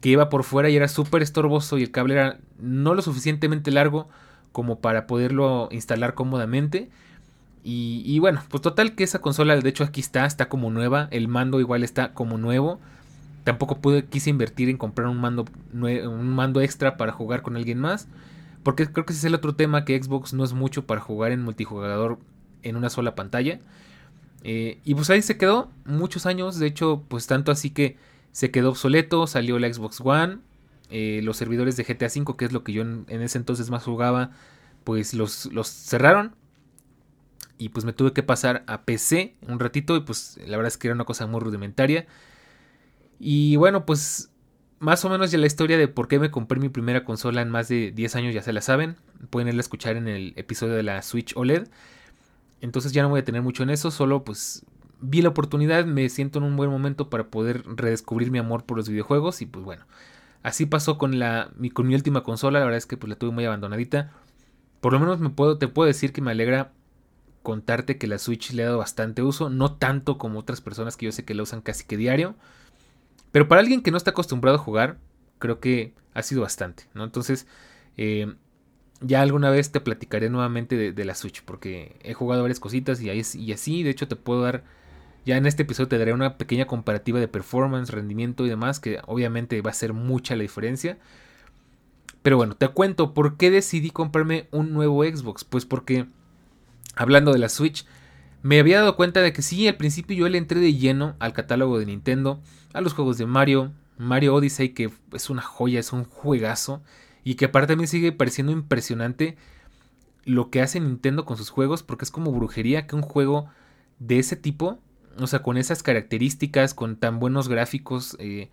que 0.00 0.10
iba 0.10 0.28
por 0.28 0.44
fuera 0.44 0.68
y 0.70 0.76
era 0.76 0.88
súper 0.88 1.22
estorboso 1.22 1.78
y 1.78 1.82
el 1.82 1.90
cable 1.90 2.14
era 2.14 2.38
no 2.58 2.94
lo 2.94 3.02
suficientemente 3.02 3.70
largo 3.70 4.08
como 4.52 4.80
para 4.80 5.06
poderlo 5.06 5.68
instalar 5.70 6.14
cómodamente. 6.14 6.90
Y, 7.62 8.18
bueno, 8.20 8.42
pues 8.48 8.62
total 8.62 8.94
que 8.94 9.04
esa 9.04 9.20
consola, 9.20 9.54
de 9.54 9.68
hecho 9.68 9.84
aquí 9.84 10.00
está, 10.00 10.24
está 10.24 10.48
como 10.48 10.70
nueva, 10.70 11.08
el 11.10 11.28
mando 11.28 11.60
igual 11.60 11.84
está 11.84 12.14
como 12.14 12.38
nuevo. 12.38 12.80
Tampoco 13.44 13.78
pude, 13.80 14.04
quise 14.06 14.30
invertir 14.30 14.68
en 14.68 14.78
comprar 14.78 15.08
un 15.08 15.18
mando, 15.18 15.44
un 15.72 16.28
mando 16.30 16.60
extra 16.60 16.96
para 16.96 17.12
jugar 17.12 17.42
con 17.42 17.56
alguien 17.56 17.78
más. 17.78 18.08
Porque 18.62 18.86
creo 18.86 19.06
que 19.06 19.12
ese 19.12 19.20
es 19.20 19.24
el 19.24 19.34
otro 19.34 19.54
tema, 19.54 19.84
que 19.84 20.02
Xbox 20.02 20.32
no 20.32 20.44
es 20.44 20.52
mucho 20.52 20.86
para 20.86 21.00
jugar 21.00 21.32
en 21.32 21.42
multijugador 21.42 22.18
en 22.62 22.76
una 22.76 22.90
sola 22.90 23.14
pantalla. 23.14 23.60
Eh, 24.42 24.78
y 24.84 24.94
pues 24.94 25.10
ahí 25.10 25.22
se 25.22 25.36
quedó 25.36 25.70
muchos 25.84 26.26
años, 26.26 26.58
de 26.58 26.66
hecho, 26.66 27.04
pues 27.08 27.26
tanto 27.26 27.52
así 27.52 27.70
que 27.70 27.96
se 28.32 28.50
quedó 28.50 28.70
obsoleto, 28.70 29.26
salió 29.26 29.58
la 29.58 29.72
Xbox 29.72 30.00
One, 30.02 30.38
eh, 30.90 31.20
los 31.22 31.36
servidores 31.36 31.76
de 31.76 31.84
GTA 31.84 32.06
V, 32.06 32.36
que 32.36 32.44
es 32.46 32.52
lo 32.52 32.64
que 32.64 32.72
yo 32.72 32.82
en, 32.82 33.06
ese 33.08 33.38
entonces 33.38 33.70
más 33.70 33.84
jugaba, 33.84 34.30
pues 34.84 35.14
los, 35.14 35.46
los 35.46 35.68
cerraron. 35.68 36.34
Y 37.60 37.68
pues 37.68 37.84
me 37.84 37.92
tuve 37.92 38.14
que 38.14 38.22
pasar 38.22 38.64
a 38.66 38.82
PC 38.82 39.36
un 39.46 39.60
ratito 39.60 39.94
y 39.94 40.00
pues 40.00 40.40
la 40.46 40.56
verdad 40.56 40.68
es 40.68 40.78
que 40.78 40.88
era 40.88 40.94
una 40.94 41.04
cosa 41.04 41.26
muy 41.26 41.40
rudimentaria. 41.40 42.06
Y 43.18 43.56
bueno, 43.56 43.84
pues 43.84 44.32
más 44.78 45.04
o 45.04 45.10
menos 45.10 45.30
ya 45.30 45.36
la 45.36 45.46
historia 45.46 45.76
de 45.76 45.86
por 45.86 46.08
qué 46.08 46.18
me 46.18 46.30
compré 46.30 46.58
mi 46.58 46.70
primera 46.70 47.04
consola 47.04 47.42
en 47.42 47.50
más 47.50 47.68
de 47.68 47.92
10 47.92 48.16
años 48.16 48.34
ya 48.34 48.40
se 48.40 48.54
la 48.54 48.62
saben. 48.62 48.96
Pueden 49.28 49.48
irla 49.48 49.60
a 49.60 49.60
escuchar 49.60 49.96
en 49.96 50.08
el 50.08 50.32
episodio 50.36 50.72
de 50.72 50.82
la 50.82 51.02
Switch 51.02 51.36
OLED. 51.36 51.68
Entonces 52.62 52.92
ya 52.92 53.02
no 53.02 53.10
voy 53.10 53.20
a 53.20 53.24
tener 53.24 53.42
mucho 53.42 53.62
en 53.62 53.68
eso, 53.68 53.90
solo 53.90 54.24
pues 54.24 54.64
vi 55.02 55.20
la 55.20 55.28
oportunidad, 55.28 55.84
me 55.84 56.08
siento 56.08 56.38
en 56.38 56.46
un 56.46 56.56
buen 56.56 56.70
momento 56.70 57.10
para 57.10 57.24
poder 57.24 57.64
redescubrir 57.66 58.30
mi 58.30 58.38
amor 58.38 58.64
por 58.64 58.78
los 58.78 58.88
videojuegos 58.88 59.42
y 59.42 59.46
pues 59.46 59.64
bueno, 59.66 59.84
así 60.42 60.64
pasó 60.64 60.96
con 60.96 61.18
la 61.18 61.50
mi, 61.58 61.70
con 61.70 61.86
mi 61.86 61.94
última 61.94 62.22
consola, 62.22 62.58
la 62.58 62.64
verdad 62.64 62.78
es 62.78 62.86
que 62.86 62.96
pues 62.96 63.10
la 63.10 63.16
tuve 63.16 63.32
muy 63.32 63.44
abandonadita. 63.44 64.12
Por 64.80 64.94
lo 64.94 65.00
menos 65.00 65.20
me 65.20 65.28
puedo, 65.28 65.58
te 65.58 65.68
puedo 65.68 65.86
decir 65.86 66.14
que 66.14 66.22
me 66.22 66.30
alegra 66.30 66.72
contarte 67.42 67.98
que 67.98 68.06
la 68.06 68.18
Switch 68.18 68.52
le 68.52 68.62
ha 68.62 68.66
dado 68.66 68.78
bastante 68.78 69.22
uso, 69.22 69.50
no 69.50 69.76
tanto 69.76 70.18
como 70.18 70.38
otras 70.38 70.60
personas 70.60 70.96
que 70.96 71.06
yo 71.06 71.12
sé 71.12 71.24
que 71.24 71.34
la 71.34 71.42
usan 71.42 71.60
casi 71.60 71.84
que 71.84 71.96
diario, 71.96 72.34
pero 73.32 73.48
para 73.48 73.60
alguien 73.60 73.82
que 73.82 73.90
no 73.90 73.96
está 73.96 74.10
acostumbrado 74.10 74.56
a 74.56 74.60
jugar, 74.60 74.98
creo 75.38 75.60
que 75.60 75.94
ha 76.14 76.22
sido 76.22 76.42
bastante, 76.42 76.84
¿no? 76.94 77.04
Entonces, 77.04 77.46
eh, 77.96 78.34
ya 79.00 79.22
alguna 79.22 79.50
vez 79.50 79.72
te 79.72 79.80
platicaré 79.80 80.28
nuevamente 80.28 80.92
de, 80.92 81.04
la 81.04 81.14
Switch, 81.14 81.42
porque 81.42 81.96
he 82.02 82.12
jugado 82.12 82.42
varias 82.42 82.60
cositas 82.60 83.00
y, 83.00 83.10
y 83.10 83.52
así, 83.52 83.82
de 83.82 83.90
hecho 83.90 84.08
te 84.08 84.16
puedo 84.16 84.42
dar, 84.42 84.64
ya 85.24 85.36
en 85.36 85.46
este 85.46 85.62
episodio 85.62 85.88
te 85.88 85.98
daré 85.98 86.12
una 86.12 86.36
pequeña 86.36 86.66
comparativa 86.66 87.20
de 87.20 87.28
performance, 87.28 87.90
rendimiento 87.90 88.44
y 88.44 88.50
demás, 88.50 88.80
que 88.80 89.00
obviamente 89.06 89.62
va 89.62 89.70
a 89.70 89.74
ser 89.74 89.94
mucha 89.94 90.36
la 90.36 90.42
diferencia. 90.42 90.98
Pero 92.22 92.36
bueno, 92.36 92.54
te 92.54 92.68
cuento 92.68 93.14
por 93.14 93.38
qué 93.38 93.50
decidí 93.50 93.90
comprarme 93.90 94.48
un 94.50 94.72
nuevo 94.72 95.04
Xbox. 95.04 95.44
Pues 95.44 95.64
porque 95.64 96.06
hablando 96.96 97.32
de 97.32 97.38
la 97.38 97.48
Switch, 97.48 97.86
me 98.42 98.58
había 98.58 98.78
dado 98.78 98.96
cuenta 98.96 99.20
de 99.20 99.32
que 99.32 99.42
sí, 99.42 99.68
al 99.68 99.76
principio 99.76 100.16
yo 100.16 100.28
le 100.28 100.38
entré 100.38 100.60
de 100.60 100.74
lleno 100.74 101.14
al 101.18 101.32
catálogo 101.32 101.78
de 101.78 101.86
Nintendo, 101.86 102.40
a 102.72 102.80
los 102.80 102.94
juegos 102.94 103.18
de 103.18 103.26
Mario, 103.26 103.72
Mario 103.98 104.34
Odyssey, 104.34 104.70
que 104.70 104.90
es 105.12 105.30
una 105.30 105.42
joya, 105.42 105.80
es 105.80 105.92
un 105.92 106.04
juegazo, 106.04 106.82
y 107.22 107.34
que 107.34 107.46
aparte 107.46 107.74
a 107.74 107.76
mí 107.76 107.86
sigue 107.86 108.12
pareciendo 108.12 108.52
impresionante 108.52 109.36
lo 110.24 110.50
que 110.50 110.62
hace 110.62 110.80
Nintendo 110.80 111.24
con 111.24 111.36
sus 111.36 111.50
juegos, 111.50 111.82
porque 111.82 112.04
es 112.04 112.10
como 112.10 112.32
brujería 112.32 112.86
que 112.86 112.96
un 112.96 113.02
juego 113.02 113.50
de 113.98 114.18
ese 114.18 114.36
tipo, 114.36 114.80
o 115.18 115.26
sea, 115.26 115.42
con 115.42 115.58
esas 115.58 115.82
características, 115.82 116.72
con 116.72 116.96
tan 116.96 117.18
buenos 117.18 117.48
gráficos, 117.48 118.16
eh, 118.20 118.50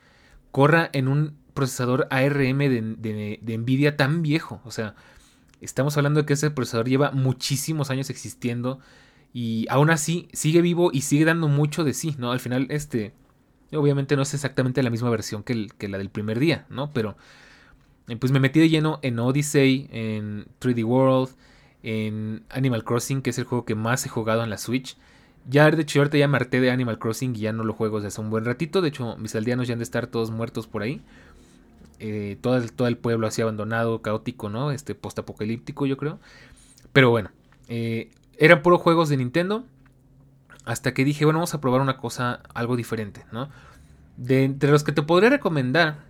corra 0.51 0.89
en 0.91 1.07
un 1.07 1.37
procesador 1.53 2.07
ARM 2.09 2.57
de, 2.57 3.39
de 3.41 3.57
Nvidia 3.57 3.95
tan 3.95 4.21
viejo, 4.21 4.61
o 4.65 4.71
sea, 4.71 4.95
Estamos 5.61 5.97
hablando 5.97 6.21
de 6.21 6.25
que 6.25 6.33
ese 6.33 6.51
procesador 6.51 6.87
lleva 6.87 7.11
muchísimos 7.11 7.89
años 7.89 8.09
existiendo 8.09 8.79
y 9.33 9.65
aún 9.69 9.89
así 9.89 10.29
sigue 10.33 10.61
vivo 10.61 10.91
y 10.93 11.01
sigue 11.01 11.25
dando 11.25 11.47
mucho 11.47 11.83
de 11.83 11.93
sí, 11.93 12.15
¿no? 12.17 12.31
Al 12.31 12.39
final, 12.39 12.67
este, 12.69 13.13
obviamente 13.71 14.15
no 14.15 14.21
es 14.21 14.33
exactamente 14.33 14.83
la 14.83 14.89
misma 14.89 15.09
versión 15.09 15.43
que, 15.43 15.67
la 15.87 15.97
del 15.97 16.09
primer 16.09 16.39
día, 16.39 16.65
¿no? 16.69 16.91
Pero 16.93 17.17
eh, 18.07 18.15
pues 18.17 18.31
me 18.31 18.39
metí 18.39 18.59
de 18.59 18.69
lleno 18.69 18.99
en 19.01 19.19
Odyssey, 19.19 19.89
en 19.91 20.47
3D 20.59 20.83
World, 20.85 21.35
en 21.83 22.43
Animal 22.49 22.83
Crossing, 22.83 23.21
que 23.21 23.31
es 23.31 23.37
el 23.37 23.45
juego 23.45 23.65
que 23.65 23.75
más 23.75 24.05
he 24.05 24.09
jugado 24.09 24.43
en 24.43 24.49
la 24.49 24.57
Switch. 24.57 24.97
Ya 25.49 25.69
de 25.71 25.81
hecho 25.81 25.99
ahorita 25.99 26.17
ya 26.17 26.27
me 26.27 26.37
harté 26.37 26.59
de 26.59 26.71
Animal 26.71 26.99
Crossing 26.99 27.35
y 27.35 27.39
ya 27.39 27.53
no 27.53 27.63
lo 27.63 27.73
juego 27.73 27.97
desde 27.97 28.09
hace 28.09 28.21
un 28.21 28.29
buen 28.29 28.45
ratito. 28.45 28.81
De 28.81 28.89
hecho, 28.89 29.17
mis 29.17 29.35
aldeanos 29.35 29.67
ya 29.67 29.73
han 29.73 29.79
de 29.79 29.83
estar 29.83 30.07
todos 30.07 30.29
muertos 30.31 30.67
por 30.67 30.81
ahí. 30.81 31.01
Eh, 31.99 32.37
todo, 32.41 32.87
el, 32.87 32.97
pueblo 32.97 33.27
así 33.27 33.41
abandonado, 33.41 34.01
caótico, 34.01 34.49
¿no? 34.49 34.71
Este 34.71 34.95
post-apocalíptico, 34.95 35.85
yo 35.85 35.97
creo. 35.97 36.19
Pero 36.93 37.09
bueno, 37.09 37.31
eh, 37.69 38.11
eran 38.37 38.61
puros 38.61 38.81
juegos 38.81 39.09
de 39.09 39.17
Nintendo. 39.17 39.65
Hasta 40.65 40.93
que 40.93 41.05
dije, 41.05 41.25
bueno, 41.25 41.39
vamos 41.39 41.53
a 41.53 41.61
probar 41.61 41.81
una 41.81 41.97
cosa, 41.97 42.41
algo 42.53 42.75
diferente, 42.75 43.25
¿no? 43.31 43.49
De 44.17 44.43
entre 44.43 44.71
los 44.71 44.83
que 44.83 44.91
te 44.91 45.01
podría 45.01 45.29
recomendar 45.29 46.05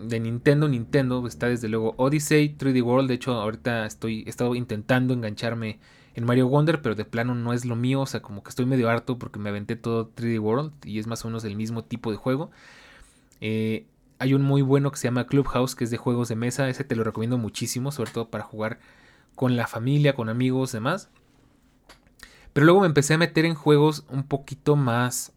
de 0.00 0.20
Nintendo, 0.20 0.68
Nintendo, 0.68 1.26
está 1.26 1.48
desde 1.48 1.68
luego 1.68 1.94
Odyssey, 1.98 2.56
3D 2.56 2.82
World. 2.82 3.08
De 3.08 3.14
hecho, 3.14 3.32
ahorita 3.32 3.86
estoy, 3.86 4.22
he 4.26 4.30
estado 4.30 4.54
intentando 4.54 5.12
engancharme 5.12 5.78
en 6.14 6.24
Mario 6.24 6.48
Wonder, 6.48 6.80
pero 6.82 6.94
de 6.94 7.04
plano 7.04 7.34
no 7.34 7.52
es 7.52 7.64
lo 7.64 7.76
mío. 7.76 8.00
O 8.00 8.06
sea, 8.06 8.20
como 8.22 8.42
que 8.42 8.50
estoy 8.50 8.66
medio 8.66 8.88
harto 8.88 9.18
porque 9.18 9.38
me 9.38 9.50
aventé 9.50 9.76
todo 9.76 10.10
3D 10.14 10.40
World 10.40 10.72
y 10.84 10.98
es 10.98 11.06
más 11.06 11.24
o 11.24 11.28
menos 11.28 11.44
el 11.44 11.56
mismo 11.56 11.84
tipo 11.84 12.10
de 12.10 12.16
juego. 12.16 12.50
Eh, 13.40 13.86
hay 14.18 14.34
un 14.34 14.42
muy 14.42 14.62
bueno 14.62 14.90
que 14.90 14.98
se 14.98 15.06
llama 15.06 15.26
Clubhouse, 15.26 15.74
que 15.74 15.84
es 15.84 15.90
de 15.90 15.96
juegos 15.96 16.28
de 16.28 16.36
mesa. 16.36 16.68
Ese 16.68 16.84
te 16.84 16.96
lo 16.96 17.04
recomiendo 17.04 17.38
muchísimo, 17.38 17.92
sobre 17.92 18.10
todo 18.10 18.30
para 18.30 18.44
jugar 18.44 18.78
con 19.34 19.56
la 19.56 19.66
familia, 19.66 20.14
con 20.14 20.28
amigos, 20.28 20.72
demás. 20.72 21.10
Pero 22.52 22.66
luego 22.66 22.80
me 22.80 22.86
empecé 22.86 23.14
a 23.14 23.18
meter 23.18 23.44
en 23.44 23.54
juegos 23.54 24.04
un 24.08 24.24
poquito 24.24 24.74
más 24.74 25.32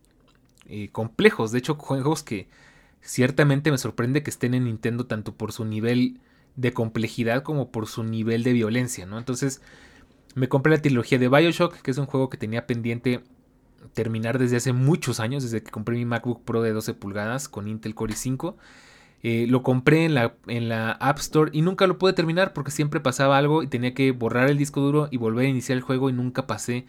eh, 0.65 0.89
complejos. 0.91 1.51
De 1.51 1.59
hecho, 1.59 1.75
juegos 1.75 2.23
que 2.23 2.49
ciertamente 3.01 3.71
me 3.71 3.77
sorprende 3.77 4.23
que 4.23 4.31
estén 4.31 4.53
en 4.53 4.65
Nintendo 4.65 5.05
tanto 5.05 5.35
por 5.35 5.51
su 5.51 5.65
nivel 5.65 6.19
de 6.55 6.73
complejidad 6.73 7.43
como 7.43 7.71
por 7.71 7.87
su 7.87 8.03
nivel 8.03 8.43
de 8.43 8.53
violencia, 8.53 9.05
¿no? 9.05 9.17
Entonces, 9.17 9.61
me 10.33 10.49
compré 10.49 10.71
la 10.71 10.81
trilogía 10.81 11.19
de 11.19 11.29
Bioshock, 11.29 11.81
que 11.81 11.91
es 11.91 11.97
un 11.97 12.05
juego 12.05 12.29
que 12.29 12.37
tenía 12.37 12.65
pendiente 12.65 13.23
terminar 13.93 14.39
desde 14.39 14.57
hace 14.57 14.73
muchos 14.73 15.19
años, 15.19 15.43
desde 15.43 15.63
que 15.63 15.71
compré 15.71 15.95
mi 15.95 16.05
MacBook 16.05 16.43
Pro 16.43 16.61
de 16.61 16.71
12 16.71 16.93
pulgadas 16.93 17.49
con 17.49 17.67
Intel 17.67 17.95
Core 17.95 18.13
i5. 18.13 18.55
Eh, 19.23 19.45
lo 19.47 19.61
compré 19.61 20.05
en 20.05 20.15
la, 20.15 20.33
en 20.47 20.67
la 20.67 20.93
App 20.93 21.19
Store 21.19 21.51
y 21.53 21.61
nunca 21.61 21.85
lo 21.85 21.99
pude 21.99 22.13
terminar 22.13 22.53
porque 22.53 22.71
siempre 22.71 22.99
pasaba 22.99 23.37
algo 23.37 23.61
y 23.61 23.67
tenía 23.67 23.93
que 23.93 24.11
borrar 24.11 24.49
el 24.49 24.57
disco 24.57 24.81
duro 24.81 25.09
y 25.11 25.17
volver 25.17 25.45
a 25.45 25.49
iniciar 25.49 25.77
el 25.77 25.83
juego 25.83 26.09
y 26.09 26.13
nunca 26.13 26.47
pasé 26.47 26.85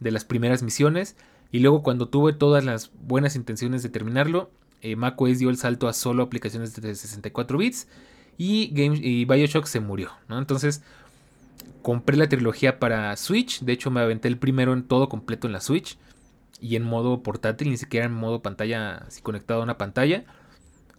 de 0.00 0.10
las 0.10 0.24
primeras 0.24 0.62
misiones. 0.62 1.16
Y 1.50 1.60
luego 1.60 1.82
cuando 1.82 2.08
tuve 2.08 2.32
todas 2.32 2.64
las 2.64 2.90
buenas 3.06 3.36
intenciones 3.36 3.82
de 3.82 3.88
terminarlo, 3.88 4.50
eh, 4.82 4.96
macOS 4.96 5.38
dio 5.38 5.48
el 5.48 5.56
salto 5.56 5.88
a 5.88 5.92
solo 5.92 6.22
aplicaciones 6.22 6.74
de 6.74 6.94
64 6.94 7.56
bits 7.56 7.88
y, 8.36 8.68
Game, 8.72 8.98
Bioshock 9.24 9.66
se 9.66 9.80
murió. 9.80 10.10
Entonces 10.28 10.82
compré 11.82 12.16
la 12.16 12.28
trilogía 12.28 12.78
para 12.78 13.16
Switch, 13.16 13.60
de 13.60 13.72
hecho 13.72 13.90
me 13.90 14.00
aventé 14.00 14.28
el 14.28 14.38
primero 14.38 14.72
en 14.72 14.82
todo 14.82 15.08
completo 15.08 15.46
en 15.46 15.52
la 15.52 15.60
Switch 15.60 15.96
y 16.62 16.76
en 16.76 16.84
modo 16.84 17.24
portátil, 17.24 17.70
ni 17.70 17.76
siquiera 17.76 18.06
en 18.06 18.12
modo 18.12 18.40
pantalla, 18.40 18.98
así 19.08 19.20
conectado 19.20 19.60
a 19.60 19.64
una 19.64 19.78
pantalla. 19.78 20.24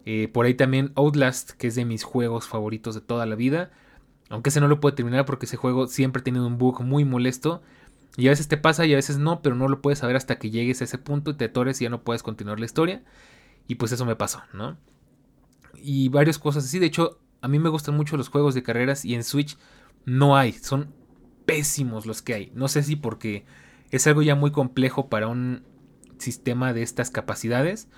Eh, 0.04 0.28
por 0.28 0.44
ahí 0.44 0.52
también 0.52 0.92
Outlast, 0.94 1.52
que 1.52 1.68
es 1.68 1.74
de 1.74 1.86
mis 1.86 2.04
juegos 2.04 2.46
favoritos 2.46 2.94
de 2.94 3.00
toda 3.00 3.24
la 3.24 3.34
vida. 3.34 3.70
Aunque 4.28 4.50
ese 4.50 4.60
no 4.60 4.68
lo 4.68 4.78
puedo 4.78 4.94
terminar 4.94 5.24
porque 5.24 5.46
ese 5.46 5.56
juego 5.56 5.86
siempre 5.86 6.20
tiene 6.20 6.42
un 6.42 6.58
bug 6.58 6.82
muy 6.82 7.06
molesto. 7.06 7.62
Y 8.18 8.26
a 8.26 8.30
veces 8.30 8.46
te 8.46 8.58
pasa 8.58 8.84
y 8.84 8.92
a 8.92 8.96
veces 8.96 9.16
no, 9.16 9.40
pero 9.40 9.56
no 9.56 9.66
lo 9.68 9.80
puedes 9.80 10.00
saber 10.00 10.16
hasta 10.16 10.38
que 10.38 10.50
llegues 10.50 10.82
a 10.82 10.84
ese 10.84 10.98
punto 10.98 11.30
y 11.30 11.34
te 11.34 11.46
atores 11.46 11.80
y 11.80 11.84
ya 11.84 11.90
no 11.90 12.04
puedes 12.04 12.22
continuar 12.22 12.60
la 12.60 12.66
historia. 12.66 13.02
Y 13.66 13.76
pues 13.76 13.90
eso 13.90 14.04
me 14.04 14.16
pasó, 14.16 14.42
¿no? 14.52 14.76
Y 15.76 16.10
varias 16.10 16.38
cosas 16.38 16.66
así. 16.66 16.78
De 16.78 16.86
hecho, 16.86 17.20
a 17.40 17.48
mí 17.48 17.58
me 17.58 17.70
gustan 17.70 17.96
mucho 17.96 18.18
los 18.18 18.28
juegos 18.28 18.54
de 18.54 18.62
carreras 18.62 19.06
y 19.06 19.14
en 19.14 19.24
Switch 19.24 19.56
no 20.04 20.36
hay. 20.36 20.52
Son 20.52 20.92
pésimos 21.46 22.04
los 22.04 22.20
que 22.20 22.34
hay. 22.34 22.52
No 22.54 22.68
sé 22.68 22.82
si 22.82 22.96
porque 22.96 23.46
es 23.94 24.06
algo 24.08 24.22
ya 24.22 24.34
muy 24.34 24.50
complejo 24.50 25.08
para 25.08 25.28
un 25.28 25.62
sistema 26.18 26.72
de 26.72 26.82
estas 26.82 27.10
capacidades 27.10 27.88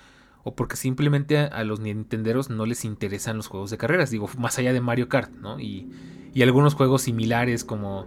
o 0.43 0.55
porque 0.55 0.75
simplemente 0.75 1.39
a, 1.39 1.63
los 1.63 1.79
nintenderos 1.79 2.49
no 2.49 2.65
les 2.65 2.85
interesan 2.85 3.35
los 3.35 3.47
juegos 3.47 3.71
de 3.71 3.77
carreras, 3.77 4.11
digo, 4.11 4.29
más 4.37 4.59
allá 4.59 4.73
de 4.73 4.79
Mario 4.79 5.09
Kart, 5.09 5.31
¿no? 5.33 5.59
Y, 5.59 5.89
algunos 6.39 6.75
juegos 6.75 7.01
similares 7.01 7.63
como 7.63 8.05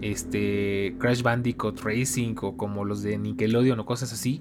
este 0.00 0.94
Crash 1.00 1.22
Bandicoot 1.22 1.80
Racing 1.80 2.36
o 2.40 2.56
como 2.56 2.84
los 2.84 3.02
de 3.02 3.18
Nickelodeon 3.18 3.80
o 3.80 3.84
cosas 3.84 4.12
así, 4.12 4.40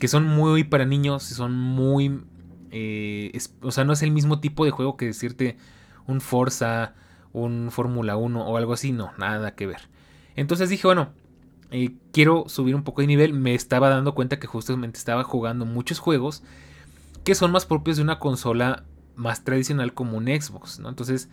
que 0.00 0.08
son 0.08 0.26
muy 0.26 0.64
para 0.64 0.84
niños, 0.84 1.22
son 1.22 1.56
muy... 1.56 2.24
Eh, 2.72 3.38
o 3.62 3.70
sea, 3.70 3.84
no 3.84 3.92
es 3.92 4.02
el 4.02 4.10
mismo 4.10 4.40
tipo 4.40 4.64
de 4.64 4.72
juego 4.72 4.96
que 4.96 5.06
decirte 5.06 5.58
un 6.08 6.20
Forza, 6.20 6.94
un 7.32 7.68
Fórmula 7.70 8.16
1 8.16 8.44
o 8.44 8.56
algo 8.56 8.72
así, 8.72 8.90
no, 8.90 9.12
nada 9.16 9.54
que 9.54 9.68
ver. 9.68 9.82
Entonces 10.34 10.68
dije, 10.70 10.88
bueno, 10.88 11.12
eh, 11.70 11.94
quiero 12.12 12.44
subir 12.48 12.74
un 12.74 12.82
poco 12.82 13.00
de 13.00 13.06
nivel, 13.06 13.32
me 13.32 13.54
estaba 13.54 13.88
dando 13.88 14.14
cuenta 14.14 14.38
que 14.38 14.46
justamente 14.46 14.98
estaba 14.98 15.24
jugando 15.24 15.64
muchos 15.64 15.98
juegos 15.98 16.42
que 17.24 17.34
son 17.34 17.52
más 17.52 17.66
propios 17.66 17.96
de 17.96 18.02
una 18.02 18.18
consola 18.18 18.84
más 19.14 19.44
tradicional 19.44 19.92
como 19.92 20.16
un 20.16 20.26
Xbox, 20.26 20.78
¿no? 20.80 20.88
Entonces, 20.88 21.28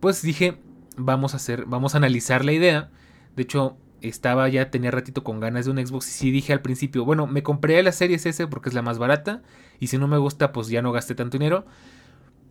pues 0.00 0.22
dije, 0.22 0.56
vamos 0.96 1.34
a 1.34 1.36
hacer, 1.36 1.66
vamos 1.66 1.94
a 1.94 1.98
analizar 1.98 2.44
la 2.44 2.52
idea. 2.52 2.90
De 3.36 3.42
hecho, 3.42 3.76
estaba 4.00 4.48
ya, 4.48 4.70
tenía 4.70 4.90
ratito 4.90 5.22
con 5.22 5.38
ganas 5.38 5.66
de 5.66 5.70
un 5.70 5.86
Xbox 5.86 6.08
y 6.08 6.12
sí 6.12 6.30
dije 6.30 6.52
al 6.52 6.62
principio, 6.62 7.04
bueno, 7.04 7.26
me 7.26 7.42
compré 7.42 7.82
la 7.82 7.92
Series 7.92 8.26
S 8.26 8.46
porque 8.46 8.68
es 8.70 8.74
la 8.74 8.82
más 8.82 8.98
barata 8.98 9.42
y 9.78 9.88
si 9.88 9.98
no 9.98 10.08
me 10.08 10.18
gusta, 10.18 10.52
pues 10.52 10.68
ya 10.68 10.82
no 10.82 10.92
gasté 10.92 11.14
tanto 11.14 11.38
dinero. 11.38 11.66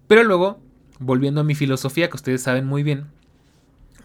Pero 0.08 0.24
luego, 0.24 0.60
volviendo 1.00 1.42
a 1.42 1.44
mi 1.44 1.56
filosofía, 1.56 2.10
que 2.10 2.16
ustedes 2.16 2.44
saben 2.44 2.66
muy 2.66 2.84
bien, 2.84 3.08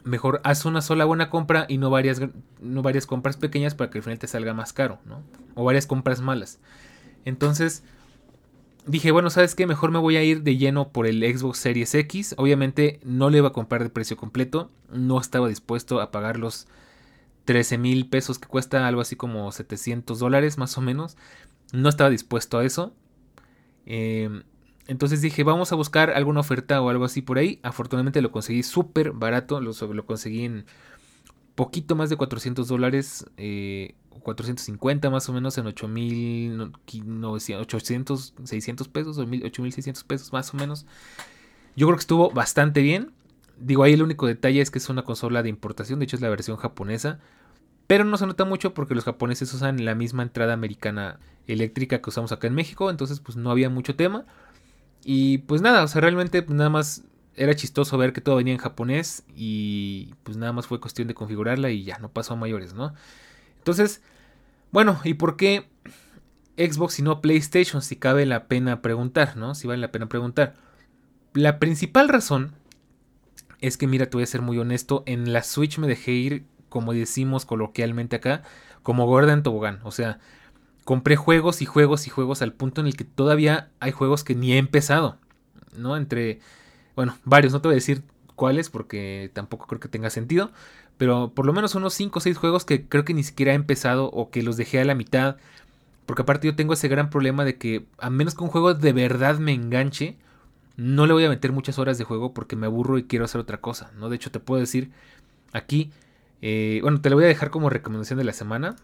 mejor 0.07 0.41
haz 0.45 0.65
una 0.65 0.81
sola 0.81 1.05
buena 1.05 1.29
compra 1.29 1.67
y 1.69 1.79
no 1.79 1.91
varias, 1.91 2.21
no 2.61 2.83
varias 2.83 3.07
compras 3.07 3.37
pequeñas 3.37 3.75
para 3.75 3.91
que 3.91 3.99
al 3.99 4.05
final 4.05 4.19
te 4.19 4.29
salga 4.29 4.55
más 4.55 4.73
caro, 4.73 4.99
¿no? 5.05 5.23
O 5.55 5.65
varias 5.65 5.87
compras 5.87 6.21
malas. 6.21 6.61
Entonces 7.25 7.83
dije, 8.87 9.11
bueno, 9.11 9.31
¿sabes 9.31 9.57
qué? 9.57 9.67
Mejor 9.67 9.91
me 9.91 9.99
voy 9.99 10.17
a 10.17 10.23
ir 10.23 10.43
de 10.43 10.57
lleno 10.57 10.91
por 10.91 11.09
el 11.09 11.23
Xbox 11.23 11.59
Series 11.59 11.95
X. 11.95 12.37
Obviamente 12.39 13.01
no 13.03 13.31
le 13.31 13.39
iba 13.39 13.49
a 13.49 13.53
comprar 13.53 13.83
de 13.83 13.91
precio 13.91 14.17
completo, 14.17 14.71
no 14.91 15.21
estaba 15.21 15.49
dispuesto 15.49 16.01
a 16.01 16.13
pagar 16.13 16.39
los 16.39 16.69
13 17.45 17.77
mil 17.79 18.09
pesos 18.09 18.39
que 18.39 18.47
cuesta 18.47 18.87
algo 18.87 19.01
así 19.01 19.17
como 19.17 19.51
700 19.51 20.21
dólares 20.21 20.57
más 20.57 20.79
o 20.79 20.81
menos. 20.81 21.17
No 21.73 21.89
estaba 21.89 22.11
dispuesto 22.11 22.59
a 22.59 22.65
eso. 22.65 22.95
Em, 23.87 24.45
entonces 24.89 25.21
dije, 25.21 25.43
vamos 25.43 25.73
a 25.73 25.77
buscar 25.77 26.11
alguna 26.11 26.41
oferta 26.41 26.81
o 26.81 26.91
algo 26.91 27.05
así 27.05 27.23
por 27.23 27.39
ahí. 27.39 27.59
Afortunadamente 27.63 28.23
lo 28.23 28.31
conseguí 28.31 28.63
súper 28.63 29.13
barato. 29.13 29.61
Lo, 29.61 29.73
conseguí 30.07 30.45
en 30.45 30.67
poquito 31.55 31.97
más 31.97 32.11
de 32.11 32.17
400 32.17 32.69
dólares. 32.69 33.27
Eh, 33.37 33.95
450 34.27 35.11
más 35.11 35.29
o 35.29 35.33
menos 35.33 35.57
en 35.59 35.67
800, 35.67 38.35
600 38.43 38.89
pesos 38.89 39.19
o 39.19 39.23
8600 39.23 40.05
pesos 40.05 40.33
más 40.33 40.53
o 40.53 40.57
menos. 40.57 40.87
Yo 41.77 41.87
creo 41.87 41.97
que 41.97 42.01
estuvo 42.01 42.31
bastante 42.31 42.81
bien. 42.81 43.13
Digo, 43.59 43.85
ahí 43.85 43.93
el 43.93 44.03
único 44.03 44.27
detalle 44.27 44.61
es 44.61 44.73
que 44.73 44.79
es 44.79 44.89
una 44.89 45.03
consola 45.03 45.45
de 45.45 45.49
importación, 45.49 46.01
de 46.01 46.07
hecho 46.07 46.17
es 46.17 46.23
la 46.23 46.29
versión 46.29 46.57
japonesa. 46.57 47.21
Pero 47.87 48.05
no 48.05 48.17
se 48.17 48.27
nota 48.27 48.45
mucho 48.45 48.75
porque 48.75 48.97
los 48.97 49.05
japoneses 49.05 49.55
usan 49.55 49.85
la 49.85 49.95
misma 49.95 50.25
entrada 50.25 50.55
americana 50.55 51.21
eléctrica 51.47 52.03
que 52.03 52.11
usamos 52.11 52.33
acá 52.33 52.49
en 52.49 52.55
México, 52.55 52.91
entonces 52.91 53.21
pues 53.21 53.37
no 53.37 53.51
había 53.51 53.71
mucho 53.71 53.95
tema. 53.95 54.25
Y 55.09 55.39
pues 55.39 55.63
nada, 55.63 55.85
o 55.85 55.87
sea, 55.87 56.01
realmente 56.01 56.43
pues, 56.43 56.57
nada 56.57 56.69
más 56.69 57.05
era 57.37 57.55
chistoso 57.55 57.97
ver 57.97 58.13
que 58.13 58.21
todo 58.21 58.35
venía 58.35 58.53
en 58.53 58.59
japonés 58.59 59.23
y 59.37 60.13
pues 60.25 60.37
nada 60.37 60.53
más 60.53 60.67
fue 60.67 60.81
cuestión 60.81 61.07
de 61.07 61.15
configurarla 61.15 61.71
y 61.71 61.85
ya 61.85 61.99
no 61.99 62.11
pasó 62.11 62.33
a 62.33 62.37
mayores, 62.37 62.75
¿no? 62.75 62.93
Entonces, 63.59 64.03
bueno, 64.73 64.99
¿y 65.05 65.15
por 65.15 65.37
qué 65.37 65.69
Xbox 66.57 66.99
y 66.99 67.03
no 67.03 67.21
PlayStation? 67.21 67.83
Si 67.83 67.95
cabe 67.95 68.27
la 68.27 68.49
pena 68.49 68.83
preguntar, 68.83 69.37
¿no? 69.37 69.55
Si 69.55 69.69
vale 69.69 69.81
la 69.81 69.93
pena 69.93 70.09
preguntar. 70.09 70.57
La 71.35 71.61
principal 71.61 72.09
razón 72.09 72.57
es 73.61 73.77
que, 73.77 73.87
mira, 73.87 74.07
te 74.07 74.17
voy 74.17 74.25
a 74.25 74.27
ser 74.27 74.43
muy 74.43 74.59
honesto, 74.59 75.05
en 75.07 75.33
la 75.33 75.45
Switch 75.45 75.79
me 75.79 75.87
dejé 75.87 76.11
ir, 76.11 76.47
como 76.69 76.93
decimos 76.93 77.45
coloquialmente 77.45 78.17
acá, 78.17 78.43
como 78.83 79.07
gorda 79.07 79.35
en 79.35 79.45
tobogán. 79.45 79.79
O 79.85 79.93
sea, 79.93 80.19
compré 80.87 81.17
juegos 81.17 81.63
y 81.63 81.67
juegos 81.67 82.07
y 82.07 82.11
juegos 82.11 82.43
al 82.43 82.53
punto 82.53 82.81
en 82.81 82.87
el 82.87 82.97
que 82.97 83.03
todavía 83.03 83.71
hay 83.81 83.91
juegos 83.91 84.23
que 84.23 84.37
ni 84.37 84.53
he 84.53 84.59
empezado, 84.59 85.19
¿no? 85.77 85.97
Entre, 85.97 86.39
bueno, 86.95 87.19
varios, 87.25 87.53
no 87.53 87.61
te 87.61 87.67
voy 87.67 87.75
a 87.75 87.83
decir 87.83 88.05
cuáles 88.37 88.71
porque 88.71 89.33
tampoco 89.35 89.67
creo 89.67 89.81
que 89.81 89.89
tenga 89.89 90.11
sentido, 90.11 90.53
pero 90.97 91.33
por 91.35 91.45
lo 91.45 91.53
menos 91.53 91.75
unos 91.75 91.93
5 91.93 92.17
o 92.17 92.23
6 92.23 92.39
juegos 92.39 92.65
que 92.65 92.87
creo 92.87 93.05
que 93.05 93.15
ni 93.15 93.25
siquiera 93.25 93.51
he 93.51 93.57
empezado 93.57 94.11
o 94.13 94.31
que 94.31 94.45
los 94.45 94.57
dejé 94.57 94.81
a 94.81 94.85
la 94.85 94.95
mitad. 94.95 95.39
Porque 96.07 96.23
aparte 96.23 96.47
yo 96.47 96.55
tengo 96.55 96.75
ese 96.75 96.87
gran 96.87 97.11
problema 97.11 97.45
de 97.45 97.59
que 97.59 97.85
a 97.99 98.09
menos 98.09 98.37
que 98.37 98.45
un 98.45 98.51
juego 98.51 98.73
de 98.73 98.93
verdad 98.93 99.39
me 99.41 99.53
enganche, 99.55 100.17
no 100.77 101.09
le 101.09 101.15
voy 101.15 101.25
a 101.25 101.29
meter 101.29 101.51
muchas 101.51 101.81
horas 101.81 101.99
de 101.99 102.05
juego 102.05 102.33
porque 102.33 102.55
me 102.55 102.67
aburro 102.67 102.97
y 102.97 103.05
quiero 103.05 103.25
hacer 103.25 103.41
otra 103.41 103.61
cosa. 103.61 103.91
¿no? 103.99 104.09
De 104.09 104.15
hecho 104.15 104.31
te 104.31 104.39
puedo 104.39 104.61
decir 104.61 104.93
aquí, 105.53 105.91
eh, 106.43 106.79
bueno, 106.83 107.01
te 107.01 107.11
lo 107.11 107.17
voy 107.17 107.25
a 107.25 107.29
dejar 107.29 107.51
como 107.51 107.71
recomendación 107.71 108.21
de 108.21 108.25
la 108.25 108.33
semana 108.33 108.77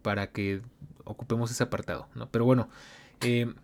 para 0.00 0.28
que 0.28 0.62
ocupemos 1.06 1.50
ese 1.50 1.62
apartado. 1.62 2.08
¿no? 2.14 2.28
Pero 2.30 2.44
bueno, 2.44 2.68
eh, 3.22 3.54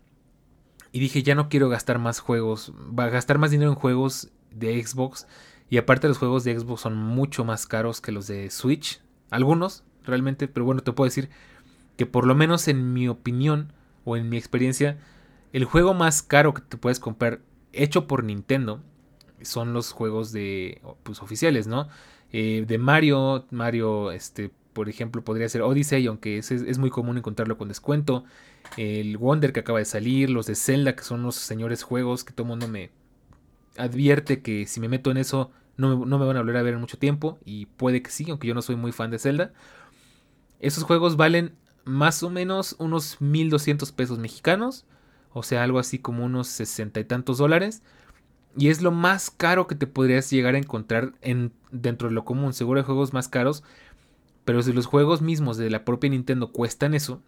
y 0.93 1.01
dije 1.01 1.23
ya 1.23 1.35
no 1.35 1.49
quiero 1.49 1.69
gastar 1.69 1.99
más 1.99 2.21
juegos, 2.21 2.73
va 2.99 3.05
a 3.05 3.11
gastar 3.11 3.39
más 3.39 3.51
dinero 3.51 3.71
en 3.71 3.77
juegos 3.77 4.31
de 4.51 4.83
Xbox 4.83 5.27
y 5.69 5.79
aparte 5.79 6.09
los 6.09 6.19
juegos 6.19 6.45
de 6.45 6.59
Xbox 6.59 6.83
son 6.83 6.97
mucho 6.97 7.45
más 7.45 7.67
caros 7.67 8.01
que 8.01 8.13
los 8.13 8.27
de 8.27 8.51
Switch. 8.51 9.01
Algunos, 9.31 9.85
realmente, 10.05 10.49
pero 10.49 10.67
bueno, 10.67 10.83
te 10.83 10.93
puedo 10.93 11.09
decir 11.09 11.31
que 11.97 12.07
por 12.07 12.27
lo 12.27 12.35
menos 12.35 12.69
en 12.69 12.93
mi 12.93 13.09
opinión 13.09 13.73
o 14.05 14.17
en 14.17 14.29
mi 14.29 14.37
experiencia, 14.37 14.99
el 15.53 15.65
juego 15.65 15.95
más 15.95 16.23
caro 16.23 16.55
que 16.55 16.63
te 16.63 16.77
puedes 16.77 17.01
comprar 17.01 17.41
hecho 17.73 18.07
por 18.07 18.25
Nintendo 18.25 18.83
son 19.41 19.73
los 19.73 19.93
juegos 19.93 20.33
de 20.33 20.81
pues 21.03 21.23
oficiales, 21.23 21.67
¿no? 21.67 21.89
Eh, 22.33 22.65
de 22.67 22.79
Mario, 22.79 23.47
Mario, 23.51 24.13
este, 24.13 24.51
por 24.73 24.89
ejemplo, 24.89 25.23
podría 25.23 25.49
ser 25.49 25.63
Odyssey, 25.63 26.07
aunque 26.07 26.39
es, 26.39 26.51
es, 26.51 26.79
muy 26.79 26.91
común 26.91 27.19
encontrarlo 27.19 27.59
con 27.59 27.69
descuento. 27.69 28.25
El 28.77 29.17
Wonder 29.19 29.53
que 29.53 29.61
acaba 29.61 29.79
de 29.79 29.85
salir, 29.85 30.31
los 30.31 30.47
de 30.47 30.55
Zelda, 30.55 30.97
que 30.97 31.05
son 31.05 31.23
los 31.23 31.37
señores 31.37 31.83
juegos 31.83 32.25
que 32.25 32.33
todo 32.33 32.47
mundo 32.47 32.69
me 32.69 32.91
advierte 33.77 34.43
que 34.43 34.67
si 34.67 34.81
me 34.81 34.89
meto 34.89 35.11
en 35.11 35.17
eso 35.17 35.51
no, 35.77 35.97
me 35.97 36.27
van 36.27 36.37
a 36.37 36.41
volver 36.41 36.57
a 36.57 36.63
ver 36.63 36.75
en 36.75 36.81
mucho 36.81 36.99
tiempo. 36.99 37.39
Y 37.45 37.67
puede 37.67 38.03
que 38.03 38.11
sí, 38.11 38.27
aunque 38.31 38.49
yo 38.49 38.55
no 38.55 38.63
soy 38.63 38.77
muy 38.77 38.93
fan 38.93 39.11
de 39.11 39.19
Zelda. 39.19 39.53
Esos 40.61 40.85
juegos 40.85 41.17
valen 41.17 41.55
más 41.85 42.23
o 42.23 42.31
menos 42.31 42.77
unos 42.79 43.21
1200 43.21 43.91
pesos 43.93 44.19
mexicanos. 44.19 44.85
O 45.33 45.43
sea, 45.43 45.63
algo 45.63 45.79
así 45.79 45.99
como 45.99 46.25
unos 46.25 46.49
sesenta 46.49 47.01
y 47.01 47.05
tantos 47.05 47.39
dólares. 47.39 47.83
Y 48.57 48.69
es 48.69 48.83
lo 48.83 48.91
más 48.91 49.31
caro 49.31 49.67
que 49.67 49.75
te 49.75 49.87
podrías 49.87 50.31
llegar 50.31 50.55
a 50.55 50.59
encontrar 50.59 51.13
en, 51.23 51.53
dentro 51.71 52.09
de 52.09 52.15
lo 52.15 52.25
común. 52.25 52.53
Seguro 52.53 52.81
hay 52.81 52.87
juegos 52.87 53.13
más 53.13 53.29
caros. 53.29 53.65
Pero 54.45 54.63
si 54.63 54.73
los 54.73 54.87
juegos 54.87 55.23
mismos 55.23 55.57
de 55.57 55.71
la 55.71 55.85
propia 55.85 56.11
Nintendo 56.11 56.53
cuestan 56.53 56.95
eso. 56.95 57.23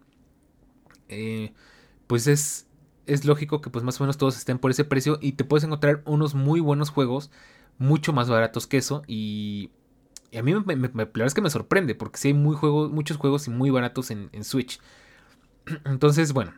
Eh, 1.07 1.53
pues 2.07 2.27
es, 2.27 2.67
es 3.05 3.25
lógico 3.25 3.61
que 3.61 3.69
pues 3.69 3.83
más 3.83 3.99
o 3.99 4.03
menos 4.03 4.17
todos 4.17 4.37
estén 4.37 4.59
por 4.59 4.71
ese 4.71 4.85
precio. 4.85 5.17
Y 5.21 5.33
te 5.33 5.43
puedes 5.43 5.63
encontrar 5.63 6.01
unos 6.05 6.35
muy 6.35 6.59
buenos 6.59 6.89
juegos 6.89 7.31
mucho 7.77 8.13
más 8.13 8.29
baratos 8.29 8.67
que 8.67 8.77
eso 8.77 9.03
y, 9.05 9.69
a 10.37 10.41
mí 10.41 10.53
me, 10.53 10.75
la 10.75 10.89
verdad 10.89 11.27
es 11.27 11.33
que 11.33 11.41
me 11.41 11.49
sorprende 11.49 11.95
porque 11.95 12.17
sí 12.17 12.29
hay 12.29 12.33
muy 12.33 12.55
juegos, 12.55 12.91
muchos 12.91 13.17
juegos 13.17 13.47
y 13.47 13.51
muy 13.51 13.69
baratos 13.69 14.11
en, 14.11 14.43
Switch. 14.43 14.79
Entonces, 15.85 16.33
bueno. 16.33 16.53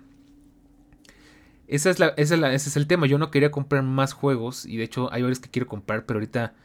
Es 1.67 1.99
la, 1.99 2.07
ese 2.17 2.45
es 2.55 2.77
el 2.77 2.87
tema. 2.87 3.07
Yo 3.07 3.17
no 3.17 3.29
quería 3.29 3.51
comprar 3.51 3.83
más 3.83 4.13
juegos. 4.13 4.65
Y 4.65 4.77
de 4.77 4.85
hecho 4.85 5.11
hay 5.11 5.21
varios 5.21 5.39
que 5.39 5.49
quiero 5.49 5.67
comprar. 5.67 6.05
Pero 6.05 6.17
ahorita 6.17 6.55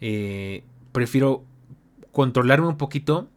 eh, 0.00 0.62
prefiero 0.92 1.44
controlarme 2.12 2.68
un 2.68 2.76
poquito. 2.76 3.28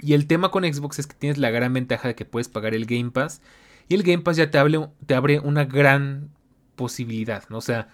Y 0.00 0.14
el 0.14 0.26
tema 0.26 0.50
con 0.50 0.64
Xbox 0.64 0.98
es 0.98 1.06
que 1.06 1.14
tienes 1.14 1.38
la 1.38 1.50
gran 1.50 1.72
ventaja 1.72 2.08
de 2.08 2.14
que 2.14 2.24
puedes 2.24 2.48
pagar 2.48 2.74
el 2.74 2.86
Game 2.86 3.10
Pass. 3.10 3.40
Y 3.88 3.94
el 3.94 4.02
Game 4.02 4.22
Pass 4.22 4.36
ya 4.36 4.50
te, 4.50 4.58
te 5.06 5.14
abre 5.14 5.40
una 5.40 5.64
gran 5.64 6.30
posibilidad. 6.74 7.44
¿no? 7.48 7.58
O 7.58 7.62
sea, 7.62 7.88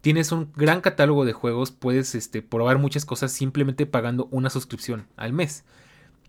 tienes 0.00 0.32
un 0.32 0.52
gran 0.54 0.80
catálogo 0.80 1.24
de 1.24 1.32
juegos, 1.32 1.70
puedes 1.72 2.14
este, 2.14 2.42
probar 2.42 2.78
muchas 2.78 3.04
cosas 3.04 3.32
simplemente 3.32 3.86
pagando 3.86 4.28
una 4.30 4.50
suscripción 4.50 5.06
al 5.16 5.32
mes. 5.32 5.64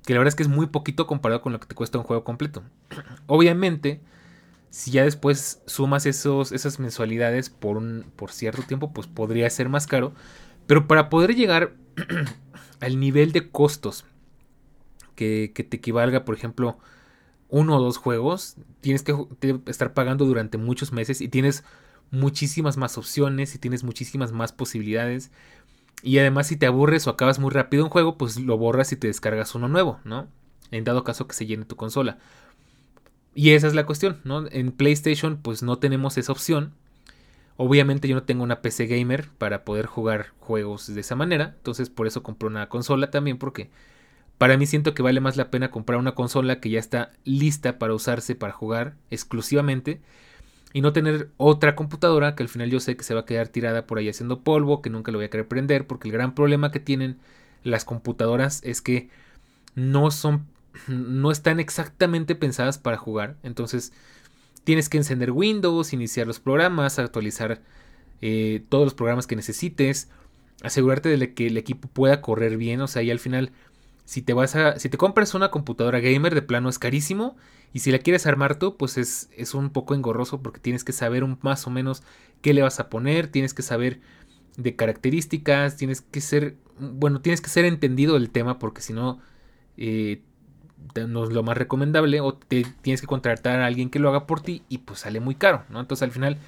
Que 0.05 0.13
la 0.13 0.19
verdad 0.19 0.29
es 0.29 0.35
que 0.35 0.43
es 0.43 0.49
muy 0.49 0.67
poquito 0.67 1.07
comparado 1.07 1.41
con 1.41 1.53
lo 1.53 1.59
que 1.59 1.67
te 1.67 1.75
cuesta 1.75 1.97
un 1.97 2.05
juego 2.05 2.23
completo. 2.23 2.63
Obviamente, 3.27 4.01
si 4.69 4.91
ya 4.91 5.03
después 5.03 5.61
sumas 5.65 6.05
esos, 6.05 6.51
esas 6.51 6.79
mensualidades 6.79 7.49
por, 7.49 7.77
un, 7.77 8.05
por 8.15 8.31
cierto 8.31 8.63
tiempo, 8.63 8.91
pues 8.93 9.07
podría 9.07 9.49
ser 9.49 9.69
más 9.69 9.85
caro. 9.85 10.13
Pero 10.65 10.87
para 10.87 11.09
poder 11.09 11.35
llegar 11.35 11.73
al 12.79 12.99
nivel 12.99 13.31
de 13.31 13.49
costos 13.49 14.05
que, 15.19 15.67
te 15.69 15.77
equivalga, 15.77 16.23
por 16.23 16.35
ejemplo, 16.35 16.77
uno 17.49 17.77
o 17.77 17.81
dos 17.81 17.97
juegos, 17.97 18.55
tienes 18.79 19.03
que 19.03 19.15
estar 19.65 19.93
pagando 19.93 20.25
durante 20.25 20.57
muchos 20.57 20.93
meses 20.93 21.19
y 21.19 21.27
tienes 21.27 21.65
muchísimas 22.09 22.77
más 22.77 22.97
opciones 22.97 23.53
y 23.53 23.59
tienes 23.59 23.83
muchísimas 23.83 24.31
más 24.31 24.53
posibilidades. 24.53 25.31
Y 26.03 26.19
además 26.19 26.47
si 26.47 26.55
te 26.55 26.67
aburres 26.67 27.05
o 27.05 27.09
acabas 27.09 27.39
muy 27.39 27.51
rápido 27.51 27.83
un 27.83 27.89
juego, 27.89 28.17
pues 28.17 28.39
lo 28.39 28.57
borras 28.57 28.93
y 28.93 28.95
te 28.95 29.07
descargas 29.07 29.55
uno 29.55 29.67
nuevo, 29.67 29.99
¿no? 30.05 30.27
En 30.71 30.85
dado 30.85 31.03
caso 31.03 31.27
que 31.27 31.35
se 31.35 31.45
llene 31.45 31.65
tu 31.65 31.75
consola. 31.75 32.19
Y 33.35 33.51
esa 33.51 33.67
es 33.67 33.73
la 33.75 33.85
cuestión, 33.85 34.21
¿no? 34.23 34.45
En 34.49 34.71
PlayStation 34.71 35.41
pues 35.41 35.63
no 35.63 35.79
tenemos 35.79 36.17
esa 36.17 36.31
opción. 36.31 36.73
Obviamente 37.57 38.07
yo 38.07 38.15
no 38.15 38.23
tengo 38.23 38.43
una 38.43 38.61
PC 38.61 38.87
gamer 38.87 39.29
para 39.37 39.65
poder 39.65 39.85
jugar 39.85 40.27
juegos 40.39 40.93
de 40.93 41.01
esa 41.01 41.15
manera. 41.15 41.55
Entonces 41.57 41.89
por 41.89 42.07
eso 42.07 42.23
compré 42.23 42.47
una 42.47 42.69
consola 42.69 43.11
también 43.11 43.37
porque 43.37 43.69
para 44.39 44.57
mí 44.57 44.65
siento 44.65 44.95
que 44.95 45.03
vale 45.03 45.19
más 45.19 45.35
la 45.35 45.51
pena 45.51 45.69
comprar 45.69 45.99
una 45.99 46.15
consola 46.15 46.61
que 46.61 46.69
ya 46.69 46.79
está 46.79 47.11
lista 47.25 47.77
para 47.77 47.93
usarse 47.93 48.35
para 48.35 48.53
jugar 48.53 48.95
exclusivamente 49.11 49.99
y 50.71 50.79
no 50.81 50.93
tener 50.93 51.29
otra 51.35 51.75
computadora 51.75 52.35
que 52.35 52.43
al 52.43 52.49
final 52.49 52.69
yo 52.71 52.79
sé 52.79 52.95
que 52.95 53.03
se 53.03 53.13
va 53.13 53.21
a 53.21 53.25
quedar 53.25 53.49
tirada 53.49 53.85
por 53.85 53.97
ahí 53.97 54.07
haciendo 54.07 54.39
polvo, 54.39 54.81
que 54.81 54.89
nunca 54.89 55.11
lo 55.11 55.17
voy 55.17 55.25
a 55.25 55.29
querer 55.29 55.47
prender, 55.47 55.87
porque 55.87 56.07
el 56.07 56.13
gran 56.13 56.35
problema 56.35 56.71
que 56.71 56.79
tienen 56.79 57.17
las 57.63 57.83
computadoras 57.83 58.61
es 58.63 58.81
que 58.81 59.09
no 59.75 60.09
son 60.09 60.47
no 60.87 61.31
están 61.31 61.59
exactamente 61.59 62.33
pensadas 62.33 62.77
para 62.77 62.95
jugar, 62.95 63.35
entonces 63.43 63.91
tienes 64.63 64.87
que 64.87 64.97
encender 64.97 65.31
Windows, 65.31 65.91
iniciar 65.91 66.27
los 66.27 66.39
programas, 66.39 66.97
actualizar 66.97 67.61
eh, 68.21 68.63
todos 68.69 68.85
los 68.85 68.93
programas 68.93 69.27
que 69.27 69.35
necesites, 69.35 70.07
asegurarte 70.61 71.09
de 71.09 71.33
que 71.33 71.47
el 71.47 71.57
equipo 71.57 71.89
pueda 71.89 72.21
correr 72.21 72.55
bien, 72.55 72.79
o 72.79 72.87
sea, 72.87 73.01
y 73.01 73.11
al 73.11 73.19
final 73.19 73.51
si 74.09 74.23
te 74.23 74.33
vas 74.33 74.55
a 74.55 74.79
si 74.79 74.89
te 74.89 74.97
compras 74.97 75.35
una 75.35 75.51
computadora 75.51 75.99
gamer 75.99 76.33
de 76.33 76.41
plano 76.41 76.67
es 76.67 76.79
carísimo 76.79 77.37
y 77.73 77.81
si 77.81 77.91
la 77.91 77.99
quieres 77.99 78.25
armar 78.25 78.57
tú, 78.57 78.75
pues 78.75 78.97
es, 78.97 79.29
es 79.37 79.53
un 79.53 79.69
poco 79.69 79.93
engorroso 79.93 80.41
porque 80.41 80.59
tienes 80.59 80.83
que 80.83 80.93
saber 80.93 81.23
más 81.43 81.67
o 81.67 81.69
menos 81.69 82.01
qué 82.41 82.55
le 82.55 82.63
vas 82.63 82.79
a 82.79 82.89
poner, 82.89 83.27
tienes 83.27 83.53
que 83.53 83.61
saber 83.61 83.99
de 84.57 84.75
características, 84.75 85.77
tienes 85.77 86.01
que 86.01 86.21
ser, 86.21 86.55
bueno, 86.79 87.21
tienes 87.21 87.39
que 87.39 87.51
ser 87.51 87.65
entendido 87.65 88.15
del 88.15 88.31
tema 88.31 88.57
porque 88.57 88.81
si 88.81 88.93
no, 88.93 89.19
eh, 89.77 90.23
no 91.07 91.25
es 91.25 91.29
lo 91.29 91.43
más 91.43 91.55
recomendable 91.55 92.19
o 92.19 92.33
te 92.33 92.65
tienes 92.81 93.01
que 93.01 93.07
contratar 93.07 93.59
a 93.59 93.67
alguien 93.67 93.91
que 93.91 93.99
lo 93.99 94.09
haga 94.09 94.25
por 94.25 94.41
ti 94.41 94.63
y 94.69 94.79
pues 94.79 95.01
sale 95.01 95.19
muy 95.19 95.35
caro, 95.35 95.65
¿no? 95.69 95.79
Entonces 95.79 96.01
al 96.01 96.11
final, 96.11 96.39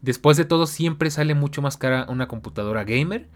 después 0.00 0.38
de 0.38 0.46
todo, 0.46 0.66
siempre 0.66 1.10
sale 1.10 1.34
mucho 1.34 1.60
más 1.60 1.76
cara 1.76 2.06
una 2.08 2.28
computadora 2.28 2.84
gamer 2.84 3.28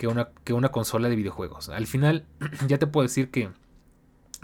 que 0.00 0.08
una, 0.08 0.30
que 0.44 0.54
una 0.54 0.70
consola 0.70 1.10
de 1.10 1.16
videojuegos. 1.16 1.68
Al 1.68 1.86
final, 1.86 2.24
ya 2.66 2.78
te 2.78 2.86
puedo 2.86 3.02
decir 3.06 3.30
que 3.30 3.50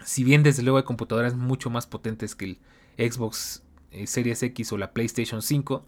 si 0.04 0.22
bien 0.22 0.42
desde 0.42 0.62
luego 0.62 0.76
hay 0.76 0.84
computadoras 0.84 1.34
mucho 1.34 1.70
más 1.70 1.86
potentes 1.86 2.34
que 2.34 2.58
el 2.98 3.10
Xbox 3.10 3.62
eh, 3.90 4.06
Series 4.06 4.42
X 4.42 4.70
o 4.72 4.76
la 4.76 4.92
PlayStation 4.92 5.40
5, 5.40 5.86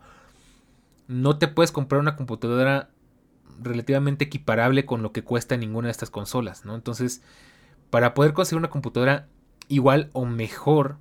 no 1.09 1.39
te 1.39 1.49
puedes 1.49 1.71
comprar 1.71 2.01
una 2.01 2.17
computadora 2.17 2.89
relativamente 3.61 4.25
equiparable 4.25 4.87
con 4.87 5.03
lo 5.03 5.13
que 5.13 5.23
cuesta 5.23 5.59
ninguna 5.59 5.89
de 5.89 5.93
estas 5.93 6.09
consolas, 6.09 6.65
¿no? 6.65 6.75
Entonces, 6.75 7.21
para 7.91 8.15
poder 8.15 8.33
conseguir 8.33 8.61
una 8.61 8.71
computadora 8.71 9.29
igual 9.69 10.09
o 10.15 10.25
mejor 10.25 10.97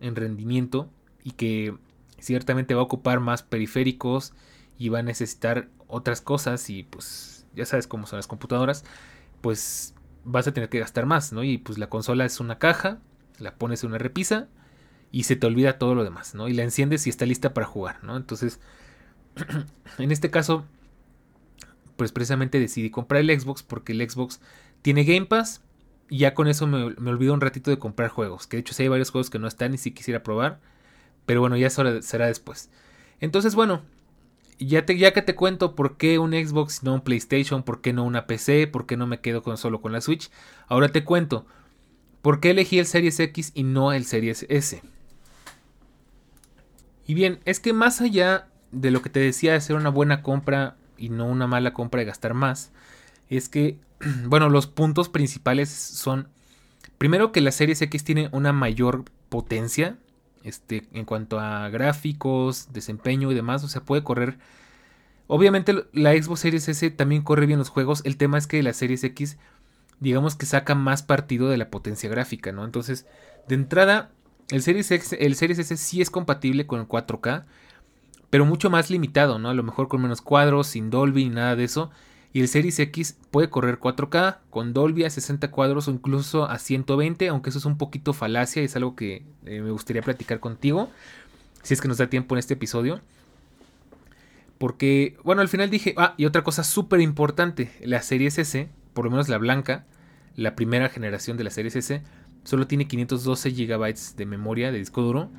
en 0.00 0.14
rendimiento 0.14 0.88
y 1.24 1.32
que 1.32 1.76
ciertamente 2.20 2.74
va 2.74 2.82
a 2.82 2.84
ocupar 2.84 3.18
más 3.18 3.42
periféricos 3.42 4.32
y 4.78 4.90
va 4.90 5.00
a 5.00 5.02
necesitar 5.02 5.70
otras 5.88 6.20
cosas 6.20 6.70
y 6.70 6.84
pues 6.84 7.31
ya 7.54 7.66
sabes 7.66 7.86
cómo 7.86 8.06
son 8.06 8.18
las 8.18 8.26
computadoras, 8.26 8.84
pues 9.40 9.94
vas 10.24 10.46
a 10.46 10.52
tener 10.52 10.68
que 10.68 10.78
gastar 10.78 11.06
más, 11.06 11.32
¿no? 11.32 11.42
Y 11.44 11.58
pues 11.58 11.78
la 11.78 11.88
consola 11.88 12.24
es 12.24 12.40
una 12.40 12.58
caja, 12.58 12.98
la 13.38 13.54
pones 13.56 13.82
en 13.82 13.90
una 13.90 13.98
repisa 13.98 14.48
y 15.10 15.24
se 15.24 15.36
te 15.36 15.46
olvida 15.46 15.78
todo 15.78 15.94
lo 15.94 16.04
demás, 16.04 16.34
¿no? 16.34 16.48
Y 16.48 16.54
la 16.54 16.62
enciendes 16.62 17.06
y 17.06 17.10
está 17.10 17.26
lista 17.26 17.52
para 17.54 17.66
jugar, 17.66 18.02
¿no? 18.02 18.16
Entonces, 18.16 18.60
en 19.98 20.12
este 20.12 20.30
caso, 20.30 20.64
pues 21.96 22.12
precisamente 22.12 22.58
decidí 22.58 22.90
comprar 22.90 23.20
el 23.20 23.40
Xbox 23.40 23.62
porque 23.62 23.92
el 23.92 24.08
Xbox 24.08 24.40
tiene 24.82 25.04
Game 25.04 25.26
Pass 25.26 25.62
y 26.08 26.18
ya 26.18 26.34
con 26.34 26.48
eso 26.48 26.66
me, 26.66 26.82
olvido 27.10 27.34
un 27.34 27.40
ratito 27.40 27.70
de 27.70 27.78
comprar 27.78 28.10
juegos, 28.10 28.46
que 28.46 28.56
de 28.56 28.60
hecho 28.62 28.74
sí 28.74 28.82
hay 28.82 28.88
varios 28.88 29.10
juegos 29.10 29.30
que 29.30 29.38
no 29.38 29.48
están 29.48 29.74
y 29.74 29.78
sí 29.78 29.92
quisiera 29.92 30.22
probar, 30.22 30.60
pero 31.26 31.40
bueno, 31.40 31.56
ya 31.56 31.70
será 31.70 32.26
después. 32.26 32.70
Entonces, 33.20 33.54
bueno, 33.54 33.82
ya, 34.58 34.86
te, 34.86 34.96
ya 34.96 35.12
que 35.12 35.22
te 35.22 35.34
cuento 35.34 35.74
por 35.74 35.96
qué 35.96 36.18
un 36.18 36.32
Xbox 36.32 36.82
no 36.82 36.94
un 36.94 37.00
PlayStation, 37.00 37.62
por 37.62 37.80
qué 37.80 37.92
no 37.92 38.04
una 38.04 38.26
PC, 38.26 38.66
por 38.66 38.86
qué 38.86 38.96
no 38.96 39.06
me 39.06 39.20
quedo 39.20 39.42
con, 39.42 39.56
solo 39.56 39.80
con 39.80 39.92
la 39.92 40.00
Switch, 40.00 40.30
ahora 40.68 40.88
te 40.90 41.04
cuento 41.04 41.46
por 42.22 42.40
qué 42.40 42.50
elegí 42.50 42.78
el 42.78 42.86
Series 42.86 43.18
X 43.18 43.52
y 43.54 43.64
no 43.64 43.92
el 43.92 44.04
Series 44.04 44.46
S. 44.48 44.82
Y 47.06 47.14
bien, 47.14 47.40
es 47.44 47.60
que 47.60 47.72
más 47.72 48.00
allá 48.00 48.48
de 48.70 48.90
lo 48.90 49.02
que 49.02 49.10
te 49.10 49.20
decía 49.20 49.52
de 49.52 49.60
ser 49.60 49.76
una 49.76 49.90
buena 49.90 50.22
compra 50.22 50.76
y 50.96 51.08
no 51.08 51.26
una 51.26 51.46
mala 51.46 51.74
compra 51.74 51.98
de 52.00 52.06
gastar 52.06 52.32
más, 52.32 52.70
es 53.28 53.48
que, 53.48 53.78
bueno, 54.26 54.48
los 54.48 54.66
puntos 54.66 55.08
principales 55.08 55.68
son, 55.68 56.28
primero 56.98 57.32
que 57.32 57.40
la 57.40 57.50
Series 57.50 57.82
X 57.82 58.04
tiene 58.04 58.28
una 58.32 58.52
mayor 58.52 59.04
potencia, 59.28 59.98
este, 60.44 60.88
en 60.92 61.04
cuanto 61.04 61.40
a 61.40 61.68
gráficos, 61.68 62.72
desempeño 62.72 63.30
y 63.30 63.34
demás, 63.34 63.64
o 63.64 63.68
sea, 63.68 63.82
puede 63.82 64.02
correr. 64.02 64.38
Obviamente 65.26 65.74
la 65.92 66.12
Xbox 66.12 66.40
Series 66.40 66.68
S 66.68 66.90
también 66.90 67.22
corre 67.22 67.46
bien 67.46 67.58
los 67.58 67.68
juegos, 67.68 68.02
el 68.04 68.16
tema 68.16 68.38
es 68.38 68.46
que 68.46 68.62
la 68.62 68.72
Series 68.72 69.04
X, 69.04 69.38
digamos 70.00 70.34
que 70.34 70.46
saca 70.46 70.74
más 70.74 71.02
partido 71.02 71.48
de 71.48 71.56
la 71.56 71.70
potencia 71.70 72.10
gráfica, 72.10 72.52
¿no? 72.52 72.64
Entonces, 72.64 73.06
de 73.48 73.54
entrada, 73.54 74.10
el 74.50 74.62
Series, 74.62 74.90
X, 74.90 75.16
el 75.18 75.34
Series 75.34 75.58
S 75.58 75.76
sí 75.76 76.02
es 76.02 76.10
compatible 76.10 76.66
con 76.66 76.80
el 76.80 76.88
4K, 76.88 77.44
pero 78.30 78.44
mucho 78.44 78.70
más 78.70 78.90
limitado, 78.90 79.38
¿no? 79.38 79.50
A 79.50 79.54
lo 79.54 79.62
mejor 79.62 79.88
con 79.88 80.02
menos 80.02 80.20
cuadros, 80.20 80.66
sin 80.66 80.90
Dolby, 80.90 81.28
nada 81.28 81.56
de 81.56 81.64
eso. 81.64 81.90
Y 82.32 82.40
el 82.40 82.48
Series 82.48 82.78
X 82.78 83.18
puede 83.30 83.50
correr 83.50 83.78
4K 83.78 84.38
con 84.48 84.72
Dolby 84.72 85.04
a 85.04 85.10
60 85.10 85.50
cuadros 85.50 85.88
o 85.88 85.90
incluso 85.90 86.46
a 86.46 86.58
120, 86.58 87.28
aunque 87.28 87.50
eso 87.50 87.58
es 87.58 87.66
un 87.66 87.76
poquito 87.76 88.14
falacia 88.14 88.62
y 88.62 88.64
es 88.64 88.76
algo 88.76 88.96
que 88.96 89.26
eh, 89.44 89.60
me 89.60 89.70
gustaría 89.70 90.00
platicar 90.02 90.40
contigo, 90.40 90.90
si 91.62 91.74
es 91.74 91.80
que 91.80 91.88
nos 91.88 91.98
da 91.98 92.06
tiempo 92.06 92.34
en 92.34 92.38
este 92.38 92.54
episodio. 92.54 93.00
Porque, 94.56 95.16
bueno, 95.24 95.42
al 95.42 95.48
final 95.48 95.68
dije, 95.68 95.94
ah, 95.98 96.14
y 96.16 96.24
otra 96.24 96.42
cosa 96.42 96.64
súper 96.64 97.00
importante, 97.00 97.70
la 97.82 98.00
Series 98.00 98.38
S, 98.38 98.70
por 98.94 99.04
lo 99.04 99.10
menos 99.10 99.28
la 99.28 99.36
blanca, 99.36 99.84
la 100.34 100.54
primera 100.54 100.88
generación 100.88 101.36
de 101.36 101.44
la 101.44 101.50
Series 101.50 101.76
S, 101.76 102.02
solo 102.44 102.66
tiene 102.66 102.88
512 102.88 103.50
GB 103.50 103.94
de 104.16 104.26
memoria 104.26 104.72
de 104.72 104.78
disco 104.78 105.02
duro, 105.02 105.30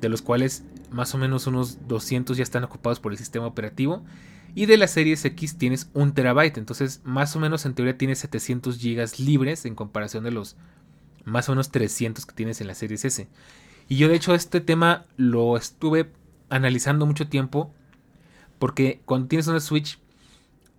de 0.00 0.08
los 0.10 0.20
cuales 0.20 0.64
más 0.90 1.14
o 1.14 1.18
menos 1.18 1.46
unos 1.46 1.88
200 1.88 2.36
ya 2.36 2.42
están 2.42 2.64
ocupados 2.64 3.00
por 3.00 3.12
el 3.12 3.18
sistema 3.18 3.46
operativo 3.46 4.04
y 4.54 4.66
de 4.66 4.76
la 4.76 4.86
series 4.86 5.24
X 5.24 5.58
tienes 5.58 5.90
un 5.94 6.14
terabyte. 6.14 6.58
Entonces, 6.58 7.00
más 7.04 7.34
o 7.36 7.40
menos 7.40 7.66
en 7.66 7.74
teoría 7.74 7.98
tienes 7.98 8.20
700 8.20 8.78
gigas 8.78 9.18
libres 9.18 9.64
en 9.64 9.74
comparación 9.74 10.24
de 10.24 10.30
los 10.30 10.56
más 11.24 11.48
o 11.48 11.52
menos 11.52 11.70
300 11.70 12.24
que 12.26 12.34
tienes 12.34 12.60
en 12.60 12.68
la 12.68 12.74
series 12.74 13.04
S. 13.04 13.28
Y 13.88 13.96
yo 13.96 14.08
de 14.08 14.14
hecho 14.14 14.34
este 14.34 14.60
tema 14.60 15.06
lo 15.16 15.56
estuve 15.56 16.10
analizando 16.50 17.06
mucho 17.06 17.28
tiempo. 17.28 17.72
Porque 18.58 19.00
cuando 19.04 19.28
tienes 19.28 19.48
una 19.48 19.60
Switch 19.60 19.98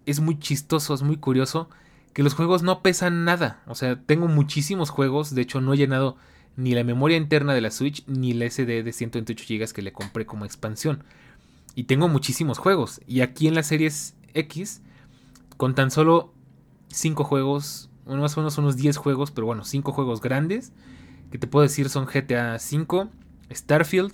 es 0.06 0.20
muy 0.20 0.40
chistoso, 0.40 0.94
es 0.94 1.02
muy 1.02 1.18
curioso 1.18 1.70
que 2.14 2.24
los 2.24 2.34
juegos 2.34 2.64
no 2.64 2.82
pesan 2.82 3.26
nada. 3.26 3.62
O 3.68 3.76
sea, 3.76 4.02
tengo 4.02 4.28
muchísimos 4.28 4.90
juegos. 4.90 5.36
De 5.36 5.42
hecho, 5.42 5.60
no 5.60 5.74
he 5.74 5.78
llenado 5.78 6.18
ni 6.56 6.74
la 6.74 6.86
memoria 6.86 7.18
interna 7.18 7.54
de 7.54 7.62
la 7.62 7.72
Switch 7.72 8.06
ni 8.08 8.34
la 8.34 8.50
SD 8.50 8.84
de 8.84 8.94
128 8.94 9.46
GB 9.48 9.74
que 9.74 9.82
le 9.82 9.92
compré 9.92 10.26
como 10.26 10.46
expansión. 10.46 11.04
Y 11.76 11.84
tengo 11.84 12.08
muchísimos 12.08 12.58
juegos. 12.58 13.02
Y 13.06 13.22
aquí 13.22 13.48
en 13.48 13.56
la 13.56 13.64
series 13.64 14.16
X, 14.34 14.82
con 15.58 15.76
tan 15.76 15.92
solo 15.92 16.34
5 16.88 17.24
juegos, 17.24 17.90
más 18.06 18.38
o 18.38 18.42
menos 18.42 18.58
unos 18.58 18.78
10 18.78 18.98
juegos, 18.98 19.32
pero 19.32 19.46
bueno, 19.46 19.64
5 19.66 19.92
juegos 19.92 20.22
grandes, 20.22 20.72
que 21.32 21.38
te 21.38 21.48
puedo 21.48 21.64
decir 21.64 21.90
son 21.90 22.06
GTA 22.06 22.56
V, 22.56 23.10
Starfield, 23.52 24.14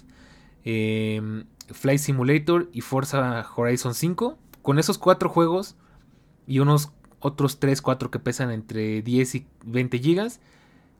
eh, 0.65 1.43
Flight 1.69 1.99
Simulator 1.99 2.69
y 2.73 2.81
Forza 2.81 3.45
Horizon 3.55 3.93
5. 3.93 4.37
Con 4.61 4.79
esos 4.79 4.97
4 4.97 5.29
juegos 5.29 5.75
y 6.47 6.59
unos 6.59 6.91
otros 7.19 7.59
3, 7.59 7.81
4 7.81 8.11
que 8.11 8.19
pesan 8.19 8.51
entre 8.51 9.01
10 9.01 9.35
y 9.35 9.47
20 9.65 9.99
gigas, 9.99 10.39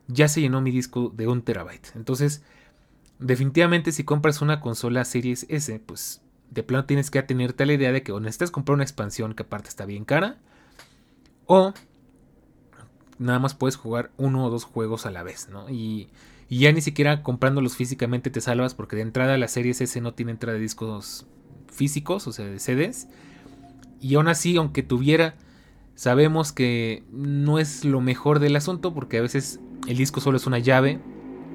ya 0.08 0.28
se 0.28 0.40
llenó 0.40 0.60
mi 0.60 0.70
disco 0.70 1.12
de 1.14 1.26
1 1.26 1.42
terabyte. 1.42 1.94
Entonces, 1.94 2.42
definitivamente 3.18 3.92
si 3.92 4.04
compras 4.04 4.40
una 4.40 4.60
consola 4.60 5.04
Series 5.04 5.46
S, 5.48 5.78
pues 5.80 6.21
de 6.52 6.62
plano 6.62 6.84
tienes 6.84 7.10
que 7.10 7.18
atenerte 7.18 7.62
a 7.62 7.66
la 7.66 7.72
idea 7.72 7.92
de 7.92 8.02
que 8.02 8.12
o 8.12 8.20
necesitas 8.20 8.50
comprar 8.50 8.74
una 8.74 8.84
expansión 8.84 9.34
que 9.34 9.42
aparte 9.42 9.68
está 9.68 9.86
bien 9.86 10.04
cara, 10.04 10.36
o 11.46 11.72
nada 13.18 13.38
más 13.38 13.54
puedes 13.54 13.76
jugar 13.76 14.10
uno 14.18 14.44
o 14.44 14.50
dos 14.50 14.64
juegos 14.64 15.06
a 15.06 15.10
la 15.10 15.22
vez, 15.22 15.48
¿no? 15.50 15.70
Y, 15.70 16.08
ya 16.50 16.70
ni 16.70 16.82
siquiera 16.82 17.22
comprándolos 17.22 17.76
físicamente 17.76 18.28
te 18.28 18.42
salvas 18.42 18.74
porque 18.74 18.94
de 18.94 19.00
entrada 19.00 19.38
la 19.38 19.48
serie 19.48 19.70
S 19.70 20.00
no 20.02 20.12
tiene 20.12 20.32
entrada 20.32 20.56
de 20.56 20.60
discos 20.60 21.24
físicos, 21.72 22.26
o 22.26 22.32
sea, 22.32 22.44
de 22.44 22.58
CDs. 22.58 23.08
Y 24.02 24.16
aún 24.16 24.28
así, 24.28 24.58
aunque 24.58 24.82
tuviera, 24.82 25.34
sabemos 25.94 26.52
que 26.52 27.04
no 27.10 27.58
es 27.58 27.86
lo 27.86 28.02
mejor 28.02 28.38
del 28.38 28.54
asunto 28.54 28.92
porque 28.92 29.16
a 29.16 29.22
veces 29.22 29.60
el 29.88 29.96
disco 29.96 30.20
solo 30.20 30.36
es 30.36 30.46
una 30.46 30.58
llave 30.58 31.00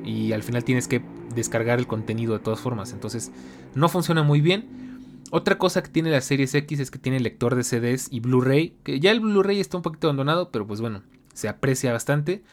y 0.03 0.31
al 0.31 0.41
final 0.41 0.63
tienes 0.63 0.87
que 0.87 1.03
descargar 1.35 1.77
el 1.77 1.85
contenido 1.85 2.33
de 2.33 2.39
todas 2.39 2.59
formas. 2.59 2.91
Entonces 2.91 3.31
no 3.75 3.89
funciona 3.89 4.23
muy 4.23 4.41
bien. 4.41 4.86
Otra 5.31 5.57
cosa 5.57 5.83
que 5.83 5.89
tiene 5.89 6.09
la 6.09 6.21
Series 6.21 6.53
X 6.55 6.79
es 6.79 6.91
que 6.91 6.99
tiene 6.99 7.19
lector 7.19 7.55
de 7.55 7.63
CDs 7.63 8.07
y 8.11 8.21
Blu-ray, 8.21 8.77
que 8.83 8.99
ya 8.99 9.11
el 9.11 9.19
Blu-ray 9.19 9.59
está 9.59 9.77
un 9.77 9.83
poquito 9.83 10.07
abandonado, 10.07 10.51
pero 10.51 10.65
pues 10.65 10.79
bueno, 10.79 11.03
se 11.33 11.49
aprecia 11.49 11.91
bastante. 11.91 12.43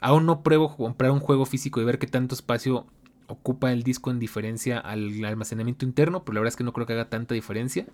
Aún 0.00 0.26
no 0.26 0.42
pruebo 0.42 0.74
comprar 0.76 1.10
un 1.10 1.20
juego 1.20 1.44
físico 1.44 1.80
y 1.80 1.84
ver 1.84 1.98
qué 1.98 2.06
tanto 2.06 2.34
espacio 2.34 2.86
ocupa 3.26 3.72
el 3.72 3.82
disco 3.82 4.10
en 4.10 4.18
diferencia 4.18 4.78
al 4.78 5.24
almacenamiento 5.24 5.84
interno, 5.84 6.24
pero 6.24 6.34
la 6.34 6.40
verdad 6.40 6.52
es 6.52 6.56
que 6.56 6.64
no 6.64 6.72
creo 6.72 6.86
que 6.86 6.94
haga 6.94 7.10
tanta 7.10 7.34
diferencia. 7.34 7.86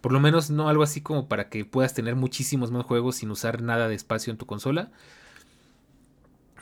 Por 0.00 0.12
lo 0.12 0.20
menos 0.20 0.50
no 0.50 0.68
algo 0.68 0.82
así 0.82 1.00
como 1.00 1.28
para 1.28 1.48
que 1.48 1.64
puedas 1.64 1.94
tener 1.94 2.16
muchísimos 2.16 2.70
más 2.70 2.84
juegos 2.84 3.16
sin 3.16 3.30
usar 3.30 3.62
nada 3.62 3.88
de 3.88 3.94
espacio 3.94 4.30
en 4.30 4.38
tu 4.38 4.46
consola. 4.46 4.90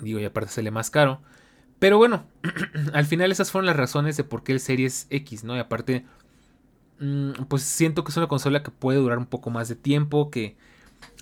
Digo, 0.01 0.19
y 0.19 0.25
aparte 0.25 0.51
sale 0.51 0.71
más 0.71 0.91
caro. 0.91 1.21
Pero 1.79 1.99
bueno, 1.99 2.27
al 2.93 3.07
final 3.07 3.31
esas 3.31 3.51
fueron 3.51 3.67
las 3.67 3.77
razones 3.77 4.17
de 4.17 4.25
por 4.25 4.43
qué 4.43 4.53
el 4.53 4.61
Series 4.61 5.07
X, 5.11 5.45
¿no? 5.45 5.57
Y 5.57 5.59
aparte 5.59 6.05
pues 7.49 7.63
siento 7.63 8.05
que 8.05 8.11
es 8.11 8.17
una 8.17 8.29
consola 8.29 8.63
que 8.63 8.71
puede 8.71 8.99
durar 8.99 9.19
un 9.19 9.27
poco 9.27 9.51
más 9.51 9.69
de 9.69 9.77
tiempo, 9.77 10.31
que 10.31 10.57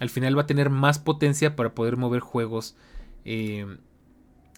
al 0.00 0.10
final 0.10 0.36
va 0.36 0.42
a 0.42 0.46
tener 0.46 0.70
más 0.70 0.98
potencia 0.98 1.56
para 1.56 1.74
poder 1.74 1.96
mover 1.96 2.20
juegos 2.20 2.76
eh, 3.24 3.66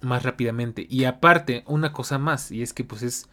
más 0.02 0.22
rápidamente. 0.22 0.86
Y 0.88 1.04
aparte, 1.04 1.64
una 1.66 1.92
cosa 1.92 2.18
más, 2.18 2.50
y 2.50 2.62
es 2.62 2.72
que 2.72 2.84
pues 2.84 3.02
es 3.02 3.28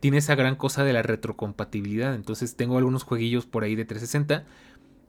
tiene 0.00 0.18
esa 0.18 0.34
gran 0.34 0.56
cosa 0.56 0.84
de 0.84 0.92
la 0.92 1.02
retrocompatibilidad. 1.02 2.14
Entonces 2.14 2.56
tengo 2.56 2.78
algunos 2.78 3.02
jueguillos 3.02 3.46
por 3.46 3.64
ahí 3.64 3.74
de 3.74 3.84
360 3.84 4.44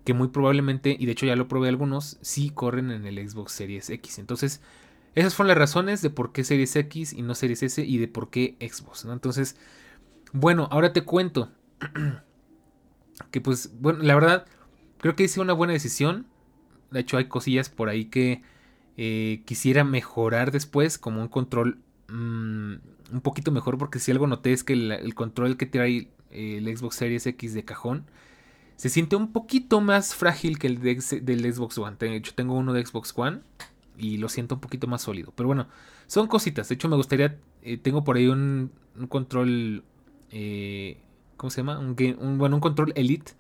que 0.07 0.13
muy 0.13 0.29
probablemente, 0.29 0.95
y 0.97 1.05
de 1.05 1.11
hecho 1.11 1.25
ya 1.25 1.35
lo 1.35 1.49
probé 1.49 1.67
algunos, 1.67 2.17
sí 2.21 2.49
corren 2.49 2.91
en 2.91 3.05
el 3.05 3.29
Xbox 3.29 3.51
Series 3.51 3.89
X. 3.89 4.19
Entonces, 4.19 4.61
esas 5.15 5.35
fueron 5.35 5.49
las 5.49 5.57
razones 5.57 6.01
de 6.01 6.09
por 6.09 6.31
qué 6.31 6.45
Series 6.45 6.73
X 6.77 7.11
y 7.11 7.23
no 7.23 7.35
Series 7.35 7.61
S 7.63 7.83
y 7.83 7.97
de 7.97 8.07
por 8.07 8.29
qué 8.29 8.55
Xbox. 8.61 9.03
Entonces, 9.03 9.57
bueno, 10.31 10.69
ahora 10.71 10.93
te 10.93 11.03
cuento. 11.03 11.51
que 13.31 13.41
pues, 13.41 13.71
bueno, 13.79 13.99
la 14.03 14.15
verdad, 14.15 14.45
creo 14.99 15.15
que 15.15 15.23
hice 15.23 15.39
una 15.41 15.53
buena 15.53 15.73
decisión. 15.73 16.27
De 16.91 17.01
hecho, 17.01 17.17
hay 17.17 17.27
cosillas 17.27 17.69
por 17.69 17.89
ahí 17.89 18.05
que 18.05 18.41
eh, 18.95 19.41
quisiera 19.45 19.83
mejorar 19.83 20.51
después, 20.51 20.97
como 20.97 21.21
un 21.21 21.27
control 21.27 21.79
mm, 22.07 22.73
un 23.11 23.21
poquito 23.21 23.51
mejor, 23.51 23.77
porque 23.77 23.99
si 23.99 24.11
algo 24.11 24.27
noté 24.27 24.53
es 24.53 24.63
que 24.63 24.73
el, 24.73 25.13
control 25.15 25.57
que 25.57 25.65
trae 25.65 26.09
el 26.31 26.77
Xbox 26.77 26.95
Series 26.95 27.25
X 27.25 27.53
de 27.53 27.63
cajón 27.63 28.05
se 28.77 28.89
siente 28.89 29.15
un 29.15 29.31
poquito 29.31 29.81
más 29.81 30.13
frágil 30.13 30.59
que 30.59 30.67
el 30.67 30.79
del 30.79 31.53
Xbox 31.53 31.77
One. 31.79 31.97
De 31.99 32.15
hecho, 32.15 32.33
tengo 32.35 32.53
uno 32.53 32.73
de 32.73 32.85
Xbox 32.85 33.11
One 33.15 33.41
y 33.97 34.17
lo 34.17 34.29
siento 34.29 34.55
un 34.55 34.61
poquito 34.61 34.87
más 34.87 35.01
sólido. 35.01 35.33
Pero 35.35 35.47
bueno, 35.47 35.67
son 36.05 36.27
cositas. 36.27 36.69
De 36.69 36.75
hecho, 36.75 36.87
me 36.87 36.95
gustaría. 36.95 37.39
Eh, 37.63 37.77
tengo 37.77 38.03
por 38.03 38.17
ahí 38.17 38.27
un, 38.27 38.71
control. 39.09 39.83
Eh, 40.31 40.97
¿Cómo 41.37 41.51
se 41.51 41.61
llama? 41.61 41.79
Un, 41.79 41.95
bueno, 42.37 42.55
un 42.55 42.61
control 42.61 42.91
Elite. 42.95 43.33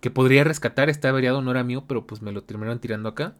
Que 0.00 0.10
podría 0.10 0.44
rescatar. 0.44 0.90
Está 0.90 1.10
variado, 1.12 1.40
no 1.40 1.50
era 1.50 1.64
mío, 1.64 1.84
pero 1.86 2.06
pues 2.06 2.20
me 2.20 2.32
lo 2.32 2.42
terminaron 2.42 2.80
tirando 2.80 3.08
acá. 3.08 3.34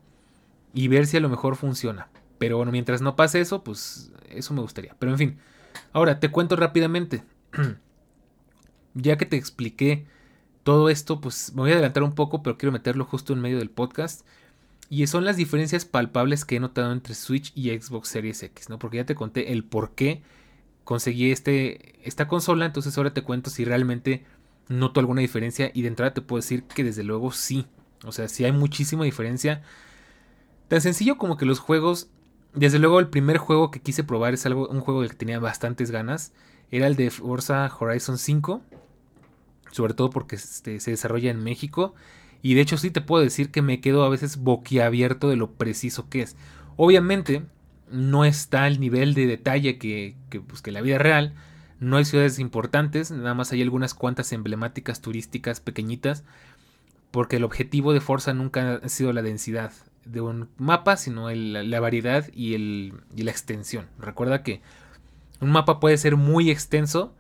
Y 0.72 0.88
ver 0.88 1.06
si 1.06 1.16
a 1.16 1.20
lo 1.20 1.28
mejor 1.28 1.56
funciona. 1.56 2.08
Pero 2.38 2.56
bueno, 2.56 2.72
mientras 2.72 3.02
no 3.02 3.16
pase 3.16 3.40
eso, 3.40 3.62
pues 3.62 4.12
eso 4.30 4.54
me 4.54 4.62
gustaría. 4.62 4.96
Pero 4.98 5.12
en 5.12 5.18
fin. 5.18 5.38
Ahora, 5.92 6.20
te 6.20 6.30
cuento 6.30 6.56
rápidamente. 6.56 7.24
ya 8.94 9.16
que 9.18 9.26
te 9.26 9.36
expliqué 9.36 10.06
todo 10.62 10.88
esto, 10.88 11.20
pues 11.20 11.52
me 11.54 11.62
voy 11.62 11.70
a 11.70 11.74
adelantar 11.74 12.02
un 12.02 12.14
poco, 12.14 12.42
pero 12.42 12.56
quiero 12.56 12.72
meterlo 12.72 13.04
justo 13.04 13.32
en 13.32 13.40
medio 13.40 13.58
del 13.58 13.70
podcast. 13.70 14.26
Y 14.88 15.06
son 15.06 15.24
las 15.24 15.36
diferencias 15.36 15.84
palpables 15.84 16.44
que 16.44 16.56
he 16.56 16.60
notado 16.60 16.92
entre 16.92 17.14
Switch 17.14 17.52
y 17.54 17.70
Xbox 17.70 18.08
Series 18.08 18.42
X, 18.42 18.68
¿no? 18.68 18.78
Porque 18.78 18.98
ya 18.98 19.06
te 19.06 19.14
conté 19.14 19.52
el 19.52 19.64
por 19.64 19.94
qué 19.94 20.22
conseguí 20.84 21.32
este, 21.32 22.06
esta 22.06 22.28
consola, 22.28 22.66
entonces 22.66 22.96
ahora 22.96 23.14
te 23.14 23.22
cuento 23.22 23.50
si 23.50 23.64
realmente 23.64 24.24
noto 24.68 25.00
alguna 25.00 25.20
diferencia 25.20 25.70
y 25.74 25.82
de 25.82 25.88
entrada 25.88 26.14
te 26.14 26.20
puedo 26.20 26.40
decir 26.40 26.64
que 26.64 26.84
desde 26.84 27.02
luego 27.02 27.32
sí. 27.32 27.66
O 28.04 28.12
sea, 28.12 28.28
sí 28.28 28.44
hay 28.44 28.52
muchísima 28.52 29.04
diferencia. 29.04 29.62
Tan 30.68 30.80
sencillo 30.80 31.16
como 31.16 31.36
que 31.36 31.46
los 31.46 31.58
juegos, 31.58 32.08
desde 32.54 32.78
luego 32.78 33.00
el 33.00 33.08
primer 33.08 33.38
juego 33.38 33.70
que 33.70 33.80
quise 33.80 34.04
probar 34.04 34.34
es 34.34 34.46
algo, 34.46 34.68
un 34.68 34.80
juego 34.80 35.00
del 35.00 35.10
que 35.10 35.16
tenía 35.16 35.38
bastantes 35.38 35.90
ganas, 35.90 36.32
era 36.70 36.86
el 36.86 36.96
de 36.96 37.10
Forza 37.10 37.70
Horizon 37.78 38.18
5, 38.18 38.62
sobre 39.70 39.94
todo 39.94 40.10
porque 40.10 40.36
este, 40.36 40.80
se 40.80 40.90
desarrolla 40.90 41.30
en 41.30 41.42
México 41.42 41.94
y 42.42 42.54
de 42.54 42.60
hecho 42.60 42.76
sí 42.76 42.90
te 42.90 43.00
puedo 43.00 43.22
decir 43.22 43.50
que 43.50 43.62
me 43.62 43.80
quedo 43.80 44.04
a 44.04 44.08
veces 44.08 44.36
boquiabierto 44.36 45.28
de 45.28 45.36
lo 45.36 45.52
preciso 45.52 46.08
que 46.08 46.22
es. 46.22 46.36
Obviamente 46.76 47.44
no 47.90 48.24
está 48.24 48.64
al 48.64 48.80
nivel 48.80 49.14
de 49.14 49.26
detalle 49.26 49.78
que, 49.78 50.16
que, 50.30 50.40
pues, 50.40 50.62
que 50.62 50.72
la 50.72 50.80
vida 50.80 50.98
real. 50.98 51.34
No 51.80 51.96
hay 51.96 52.04
ciudades 52.04 52.38
importantes, 52.38 53.10
nada 53.10 53.34
más 53.34 53.52
hay 53.52 53.62
algunas 53.62 53.94
cuantas 53.94 54.32
emblemáticas 54.32 55.00
turísticas 55.00 55.60
pequeñitas. 55.60 56.24
Porque 57.10 57.36
el 57.36 57.44
objetivo 57.44 57.92
de 57.92 58.00
Forza 58.00 58.34
nunca 58.34 58.80
ha 58.82 58.88
sido 58.88 59.12
la 59.12 59.22
densidad 59.22 59.72
de 60.04 60.20
un 60.20 60.48
mapa, 60.58 60.96
sino 60.96 61.30
la 61.30 61.80
variedad 61.80 62.28
y, 62.32 62.54
el, 62.54 62.94
y 63.14 63.22
la 63.22 63.30
extensión. 63.30 63.86
Recuerda 63.98 64.42
que 64.42 64.60
un 65.40 65.50
mapa 65.50 65.80
puede 65.80 65.96
ser 65.96 66.16
muy 66.16 66.50
extenso, 66.50 67.14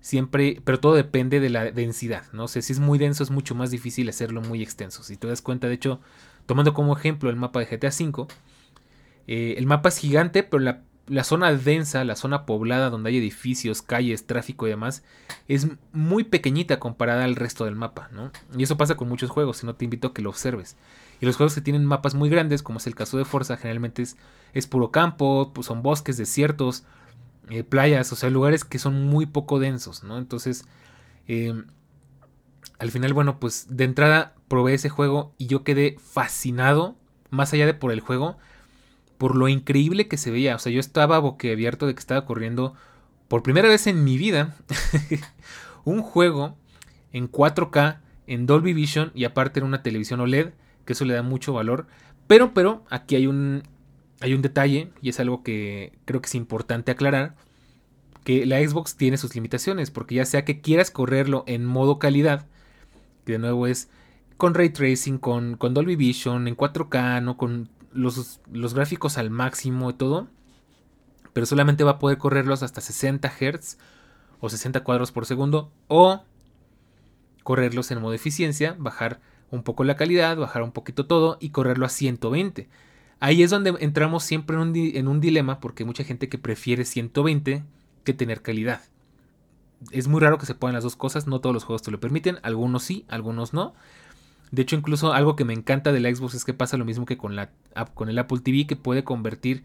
siempre, 0.00 0.60
pero 0.64 0.80
todo 0.80 0.94
depende 0.94 1.40
de 1.40 1.50
la 1.50 1.70
densidad, 1.70 2.24
¿no? 2.32 2.48
sé, 2.48 2.62
si 2.62 2.72
es 2.72 2.80
muy 2.80 2.98
denso 2.98 3.22
es 3.22 3.30
mucho 3.30 3.54
más 3.54 3.70
difícil 3.70 4.08
hacerlo 4.08 4.40
muy 4.40 4.62
extenso. 4.62 5.02
Si 5.02 5.16
te 5.16 5.26
das 5.26 5.42
cuenta, 5.42 5.68
de 5.68 5.74
hecho, 5.74 6.00
tomando 6.46 6.74
como 6.74 6.96
ejemplo 6.96 7.30
el 7.30 7.36
mapa 7.36 7.60
de 7.60 7.66
GTA 7.66 7.88
V, 7.88 8.26
eh, 9.32 9.54
el 9.58 9.66
mapa 9.68 9.90
es 9.90 9.98
gigante, 9.98 10.42
pero 10.42 10.60
la, 11.06 11.22
zona 11.22 11.52
densa, 11.52 12.02
la 12.02 12.16
zona 12.16 12.46
poblada 12.46 12.90
donde 12.90 13.10
hay 13.10 13.18
edificios, 13.18 13.80
calles, 13.80 14.26
tráfico 14.26 14.66
y 14.66 14.70
demás, 14.70 15.04
es 15.46 15.68
muy 15.92 16.24
pequeñita 16.24 16.80
comparada 16.80 17.22
al 17.22 17.36
resto 17.36 17.64
del 17.64 17.76
mapa, 17.76 18.08
¿no? 18.10 18.32
Y 18.58 18.64
eso 18.64 18.76
pasa 18.76 18.96
con 18.96 19.08
muchos 19.08 19.30
juegos, 19.30 19.58
si 19.58 19.66
no 19.66 19.76
te 19.76 19.84
invito 19.84 20.08
a 20.08 20.14
que 20.14 20.20
lo 20.20 20.30
observes. 20.30 20.76
Y 21.20 21.26
los 21.26 21.36
juegos 21.36 21.54
que 21.54 21.60
tienen 21.60 21.84
mapas 21.84 22.16
muy 22.16 22.28
grandes, 22.28 22.64
como 22.64 22.78
es 22.78 22.88
el 22.88 22.96
caso 22.96 23.18
de 23.18 23.24
Forza, 23.24 23.56
generalmente 23.56 24.02
es, 24.02 24.16
es 24.52 24.66
puro 24.66 24.90
campo, 24.90 25.52
pues 25.54 25.68
son 25.68 25.80
bosques, 25.80 26.16
desiertos, 26.16 26.82
eh, 27.50 27.62
playas, 27.62 28.12
o 28.12 28.16
sea, 28.16 28.30
lugares 28.30 28.64
que 28.64 28.80
son 28.80 29.06
muy 29.06 29.26
poco 29.26 29.60
densos, 29.60 30.02
¿no? 30.02 30.18
Entonces, 30.18 30.64
em, 31.28 31.66
al 32.80 32.90
final, 32.90 33.12
bueno, 33.12 33.38
pues 33.38 33.68
de 33.70 33.84
entrada 33.84 34.34
probé 34.48 34.74
ese 34.74 34.88
juego 34.88 35.34
y 35.38 35.46
yo 35.46 35.62
quedé 35.62 35.98
fascinado, 36.00 36.96
más 37.30 37.52
allá 37.52 37.66
de 37.66 37.74
por 37.74 37.92
el 37.92 38.00
juego, 38.00 38.38
por 39.20 39.36
lo 39.36 39.48
increíble 39.48 40.08
que 40.08 40.16
se 40.16 40.30
veía. 40.30 40.56
O 40.56 40.58
sea, 40.58 40.72
yo 40.72 40.80
estaba 40.80 41.18
boquiabierto 41.18 41.86
de 41.86 41.92
que 41.92 42.00
estaba 42.00 42.24
corriendo 42.24 42.72
por 43.28 43.42
primera 43.42 43.68
vez 43.68 43.86
en 43.86 44.02
mi 44.02 44.16
vida 44.16 44.56
un 45.84 46.00
juego 46.00 46.56
en 47.12 47.30
4K, 47.30 47.98
en 48.26 48.46
Dolby 48.46 48.72
Vision 48.72 49.12
y 49.14 49.24
aparte 49.24 49.60
en 49.60 49.66
una 49.66 49.82
televisión 49.82 50.20
OLED, 50.20 50.54
que 50.86 50.94
eso 50.94 51.04
le 51.04 51.12
da 51.12 51.22
mucho 51.22 51.52
valor. 51.52 51.86
Pero, 52.28 52.54
pero, 52.54 52.82
aquí 52.88 53.14
hay 53.14 53.26
un, 53.26 53.62
hay 54.20 54.32
un 54.32 54.40
detalle, 54.40 54.90
y 55.02 55.10
es 55.10 55.20
algo 55.20 55.42
que 55.42 55.92
creo 56.06 56.22
que 56.22 56.26
es 56.28 56.34
importante 56.34 56.90
aclarar, 56.90 57.36
que 58.24 58.46
la 58.46 58.66
Xbox 58.66 58.96
tiene 58.96 59.18
sus 59.18 59.34
limitaciones, 59.34 59.90
porque 59.90 60.14
ya 60.14 60.24
sea 60.24 60.46
que 60.46 60.62
quieras 60.62 60.90
correrlo 60.90 61.44
en 61.46 61.66
modo 61.66 61.98
calidad, 61.98 62.46
que 63.26 63.32
de 63.32 63.38
nuevo 63.38 63.66
es 63.66 63.90
con 64.38 64.54
ray 64.54 64.70
tracing, 64.70 65.18
con, 65.18 65.58
con 65.58 65.74
Dolby 65.74 65.96
Vision, 65.96 66.48
en 66.48 66.56
4K, 66.56 67.22
¿no? 67.22 67.36
con 67.36 67.68
los, 67.92 68.40
los 68.52 68.74
gráficos 68.74 69.18
al 69.18 69.30
máximo 69.30 69.90
y 69.90 69.94
todo, 69.94 70.28
pero 71.32 71.46
solamente 71.46 71.84
va 71.84 71.92
a 71.92 71.98
poder 71.98 72.18
correrlos 72.18 72.62
hasta 72.62 72.80
60 72.80 73.28
Hz 73.28 73.78
o 74.40 74.48
60 74.48 74.82
cuadros 74.84 75.12
por 75.12 75.26
segundo, 75.26 75.70
o 75.88 76.22
correrlos 77.42 77.90
en 77.90 78.00
modo 78.00 78.14
eficiencia, 78.14 78.74
bajar 78.78 79.20
un 79.50 79.62
poco 79.62 79.84
la 79.84 79.96
calidad, 79.96 80.36
bajar 80.36 80.62
un 80.62 80.72
poquito 80.72 81.06
todo 81.06 81.36
y 81.40 81.50
correrlo 81.50 81.86
a 81.86 81.88
120 81.88 82.68
Ahí 83.20 83.42
es 83.42 83.50
donde 83.50 83.74
entramos 83.80 84.24
siempre 84.24 84.56
en 84.56 84.62
un, 84.62 84.76
en 84.76 85.06
un 85.06 85.20
dilema 85.20 85.60
porque 85.60 85.82
hay 85.82 85.86
mucha 85.86 86.04
gente 86.04 86.30
que 86.30 86.38
prefiere 86.38 86.86
120 86.86 87.62
que 88.02 88.14
tener 88.14 88.40
calidad. 88.40 88.80
Es 89.90 90.08
muy 90.08 90.20
raro 90.20 90.38
que 90.38 90.46
se 90.46 90.54
puedan 90.54 90.74
las 90.74 90.84
dos 90.84 90.96
cosas, 90.96 91.26
no 91.26 91.40
todos 91.40 91.52
los 91.52 91.64
juegos 91.64 91.82
te 91.82 91.90
lo 91.90 92.00
permiten, 92.00 92.38
algunos 92.42 92.82
sí, 92.82 93.04
algunos 93.08 93.52
no. 93.52 93.74
De 94.50 94.62
hecho, 94.62 94.76
incluso 94.76 95.12
algo 95.12 95.36
que 95.36 95.44
me 95.44 95.52
encanta 95.52 95.92
de 95.92 96.00
la 96.00 96.14
Xbox 96.14 96.34
es 96.34 96.44
que 96.44 96.54
pasa 96.54 96.76
lo 96.76 96.84
mismo 96.84 97.06
que 97.06 97.16
con, 97.16 97.38
el 97.38 98.18
Apple 98.18 98.40
TV, 98.40 98.66
que 98.66 98.76
puede 98.76 99.04
convertir 99.04 99.64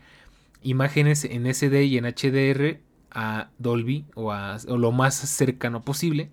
imágenes 0.62 1.26
en 1.26 1.52
SD 1.52 1.86
y 1.86 1.98
en 1.98 2.06
HDR 2.06 2.80
a 3.12 3.50
Dolby 3.58 4.06
o, 4.13 4.32
a, 4.32 4.58
lo 4.67 4.91
más 4.91 5.15
cercano 5.15 5.82
posible. 5.82 6.30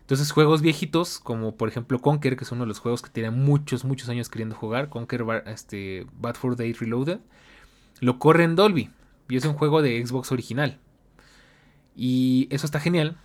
Entonces 0.00 0.32
juegos 0.32 0.60
viejitos, 0.60 1.18
como 1.18 1.56
por 1.56 1.68
ejemplo 1.68 1.98
Conker, 1.98 2.36
que 2.36 2.44
es 2.44 2.52
uno 2.52 2.64
de 2.64 2.68
los 2.68 2.78
juegos 2.78 3.00
que 3.00 3.08
tiene 3.08 3.30
muchos, 3.30 3.84
muchos 3.84 4.10
años 4.10 4.28
queriendo 4.28 4.54
jugar, 4.54 4.90
Conker 4.90 5.24
este, 5.46 6.06
Bad 6.20 6.34
for 6.34 6.56
Day 6.56 6.74
Reloaded, 6.74 7.20
lo 8.00 8.18
corre 8.18 8.44
en 8.44 8.54
Dolby. 8.54 8.90
Y 9.30 9.36
es 9.36 9.46
un 9.46 9.54
juego 9.54 9.80
de 9.80 10.04
Xbox 10.04 10.30
original. 10.30 10.78
Y 11.96 12.48
eso 12.50 12.66
está 12.66 12.80
genial. 12.80 13.16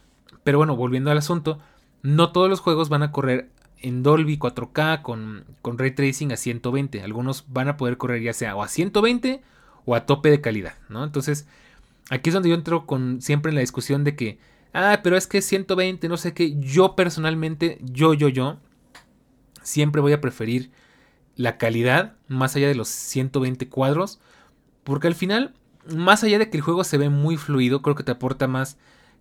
Pero 0.45 0.59
bueno, 0.59 0.77
volviendo 0.77 1.11
al 1.11 1.17
asunto, 1.17 1.59
no 2.01 2.31
todos 2.31 2.49
los 2.49 2.61
juegos 2.61 2.87
van 2.87 3.03
a 3.03 3.11
correr 3.11 3.49
en 3.81 4.03
Dolby 4.03 4.37
4K 4.37 5.01
con, 5.01 5.45
con 5.61 5.77
ray 5.77 5.91
tracing 5.91 6.31
a 6.31 6.37
120. 6.37 7.01
Algunos 7.01 7.45
van 7.47 7.67
a 7.67 7.77
poder 7.77 7.97
correr 7.97 8.21
ya 8.21 8.33
sea 8.33 8.55
o 8.55 8.63
a 8.63 8.67
120 8.67 9.41
o 9.85 9.95
a 9.95 10.05
tope 10.05 10.29
de 10.29 10.41
calidad, 10.41 10.75
¿no? 10.89 11.03
Entonces, 11.03 11.47
aquí 12.09 12.29
es 12.29 12.33
donde 12.33 12.49
yo 12.49 12.55
entro 12.55 12.85
con 12.85 13.21
siempre 13.21 13.49
en 13.49 13.55
la 13.55 13.61
discusión 13.61 14.03
de 14.03 14.15
que 14.15 14.39
ah, 14.73 14.99
pero 15.03 15.17
es 15.17 15.27
que 15.27 15.41
120, 15.41 16.07
no 16.09 16.17
sé 16.17 16.33
qué. 16.33 16.55
Yo 16.59 16.95
personalmente, 16.95 17.79
yo, 17.81 18.13
yo, 18.13 18.29
yo, 18.29 18.59
siempre 19.61 20.01
voy 20.01 20.13
a 20.13 20.21
preferir 20.21 20.71
la 21.35 21.57
calidad 21.57 22.15
más 22.27 22.55
allá 22.55 22.67
de 22.67 22.75
los 22.75 22.89
120 22.89 23.69
cuadros. 23.69 24.19
Porque 24.83 25.07
al 25.07 25.15
final, 25.15 25.53
más 25.95 26.23
allá 26.23 26.39
de 26.39 26.49
que 26.49 26.57
el 26.57 26.63
juego 26.63 26.83
se 26.83 26.97
ve 26.97 27.09
muy 27.09 27.37
fluido, 27.37 27.81
creo 27.81 27.95
que 27.95 28.03
te 28.03 28.11
aporta 28.11 28.47
más 28.47 28.77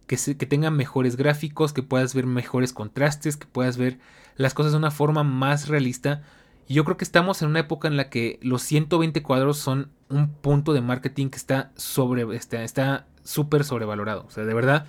que, 0.09 0.17
que 0.17 0.47
tenga 0.47 0.73
mejores 0.73 1.17
gráficos, 1.17 1.73
que 1.73 1.85
puedas 1.85 2.15
ver 2.15 2.27
mejores 2.27 2.73
contrastes, 2.73 3.37
que 3.37 3.47
puedas 3.47 3.77
ver 3.77 3.99
las 4.37 4.55
cosas 4.55 4.73
de 4.73 4.79
una 4.79 4.91
forma 4.91 5.23
más 5.23 5.69
realista. 5.69 6.23
Y 6.67 6.75
yo 6.75 6.85
creo 6.85 6.97
que 6.97 7.05
estamos 7.05 7.41
en 7.43 7.49
una 7.49 7.61
época 7.61 7.87
en 7.87 7.97
la 7.97 8.11
que 8.11 8.41
los 8.43 8.63
120 8.63 9.23
cuadros 9.23 9.59
son 9.59 9.91
un 10.09 10.31
punto 10.31 10.73
de 10.73 10.81
marketing 10.81 11.29
que 11.29 11.37
está 11.37 11.71
sobre 11.77 12.25
está 12.35 13.07
súper 13.23 13.63
sobrevalorado. 13.63 14.25
O 14.27 14.31
sea, 14.31 14.45
de 14.45 14.55
verdad, 14.55 14.87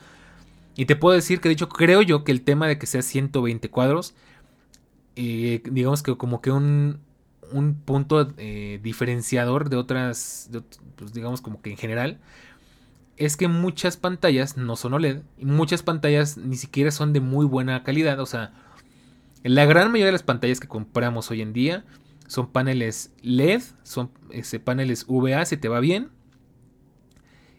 y 0.76 0.86
te 0.86 0.96
puedo 0.96 1.16
decir 1.16 1.42
que 1.42 1.50
de 1.50 1.54
hecho 1.54 1.70
creo 1.70 2.02
yo 2.02 2.24
que 2.24 2.32
el 2.32 2.42
tema 2.42 2.68
de 2.68 2.78
que 2.78 2.86
sea 2.86 3.02
120 3.02 3.70
cuadros, 3.70 4.14
eh, 5.16 5.62
digamos 5.70 6.02
que 6.04 6.16
como 6.16 6.42
que 6.42 6.52
un, 6.52 7.00
un 7.52 7.76
punto 7.76 8.34
eh, 8.38 8.80
diferenciador 8.82 9.70
de 9.70 9.76
otras, 9.78 10.50
pues 10.96 11.14
digamos 11.14 11.42
como 11.42 11.62
que 11.62 11.72
en 11.72 11.78
general, 11.78 12.20
es 13.20 13.38
que 13.38 13.48
muchas 13.48 13.98
pantallas 13.98 14.58
no 14.58 14.76
son 14.76 14.94
OLED 14.94 15.22
y 15.38 15.46
muchas 15.46 15.84
pantallas 15.84 16.38
ni 16.38 16.56
siquiera 16.56 16.90
son 16.90 17.14
de 17.14 17.20
muy 17.20 17.46
buena 17.46 17.84
calidad. 17.84 18.20
O 18.20 18.26
sea, 18.26 18.54
la 19.44 19.66
gran 19.66 19.92
mayoría 19.92 20.08
de 20.08 20.14
las 20.14 20.24
pantallas 20.24 20.60
que 20.60 20.68
compramos 20.68 21.30
hoy 21.30 21.42
en 21.42 21.54
día 21.54 21.86
son 22.28 22.52
paneles 22.52 23.14
LED, 23.22 23.62
son 23.84 24.12
ese, 24.32 24.60
paneles 24.60 25.06
VA, 25.08 25.46
si 25.46 25.58
te 25.58 25.68
va 25.68 25.80
bien 25.82 26.10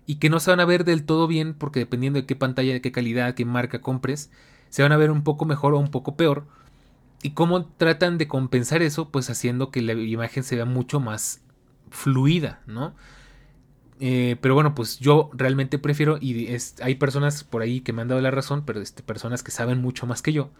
y 0.06 0.16
que 0.16 0.30
no 0.30 0.40
se 0.40 0.50
van 0.50 0.58
a 0.58 0.64
ver 0.64 0.84
del 0.84 1.04
todo 1.04 1.28
bien 1.28 1.54
porque 1.54 1.78
dependiendo 1.78 2.18
de 2.18 2.26
qué 2.26 2.34
pantalla, 2.34 2.72
de 2.72 2.80
qué 2.80 2.90
calidad, 2.90 3.34
qué 3.34 3.44
marca 3.44 3.80
compres, 3.80 4.32
se 4.68 4.82
van 4.82 4.90
a 4.90 4.96
ver 4.96 5.10
un 5.10 5.22
poco 5.22 5.44
mejor 5.44 5.74
o 5.74 5.78
un 5.78 5.92
poco 5.92 6.16
peor. 6.16 6.48
Y 7.22 7.30
cómo 7.30 7.66
tratan 7.66 8.18
de 8.18 8.26
compensar 8.26 8.82
eso, 8.82 9.10
pues 9.10 9.28
haciendo 9.28 9.70
que 9.70 9.82
la 9.82 9.92
imagen 9.92 10.42
se 10.42 10.56
vea 10.56 10.64
mucho 10.64 11.00
más 11.00 11.42
fluida, 11.90 12.60
¿no? 12.66 12.96
Eh, 14.02 14.36
pero 14.40 14.54
bueno, 14.54 14.74
pues 14.74 14.98
yo 14.98 15.30
realmente 15.34 15.78
prefiero, 15.78 16.16
y 16.18 16.48
hay 16.82 16.94
personas 16.94 17.44
por 17.44 17.60
ahí 17.60 17.82
que 17.82 17.92
me 17.92 18.00
han 18.00 18.08
dado 18.08 18.22
la 18.22 18.30
razón, 18.30 18.64
pero 18.64 18.80
este, 18.80 19.02
personas 19.02 19.42
que 19.42 19.50
saben 19.50 19.82
mucho 19.82 20.06
más 20.06 20.22
que 20.22 20.32
yo, 20.32 20.50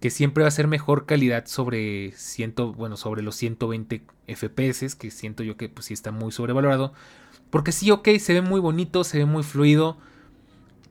que 0.00 0.10
siempre 0.10 0.42
va 0.42 0.48
a 0.48 0.52
ser 0.52 0.68
mejor 0.68 1.06
calidad 1.06 1.46
sobre 1.46 2.12
bueno, 2.76 2.98
sobre 2.98 3.22
los 3.22 3.36
120 3.36 4.02
FPS, 4.26 4.96
que 4.96 5.10
siento 5.10 5.42
yo 5.42 5.56
que 5.56 5.70
pues 5.70 5.86
sí 5.86 5.94
está 5.94 6.12
muy 6.12 6.30
sobrevalorado. 6.30 6.92
Porque 7.50 7.72
sí, 7.72 7.90
ok, 7.90 8.08
se 8.18 8.34
ve 8.34 8.42
muy 8.42 8.60
bonito, 8.60 9.04
se 9.04 9.18
ve 9.18 9.24
muy 9.24 9.42
fluido, 9.42 9.96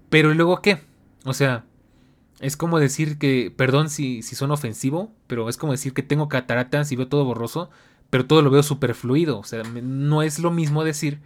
pero 0.10 0.34
luego 0.34 0.62
qué? 0.62 0.82
O 1.26 1.34
sea, 1.34 1.66
es 2.40 2.58
como 2.58 2.80
decir 2.80 3.20
que, 3.20 3.54
perdón 3.56 3.90
si, 3.90 4.24
si 4.24 4.36
son 4.36 4.50
ofensivo, 4.52 5.12
pero 5.28 5.48
es 5.48 5.58
como 5.58 5.74
decir 5.74 5.94
que 5.94 6.04
tengo 6.04 6.28
cataratas 6.28 6.92
y 6.92 6.96
veo 6.96 7.08
todo 7.08 7.26
borroso, 7.26 7.70
pero 8.10 8.26
todo 8.26 8.42
lo 8.42 8.50
veo 8.50 8.64
súper 8.64 8.96
fluido. 8.96 9.38
O 9.38 9.44
sea, 9.44 9.64
no 9.64 10.24
es 10.24 10.40
lo 10.40 10.52
mismo 10.52 10.84
decir 10.84 11.20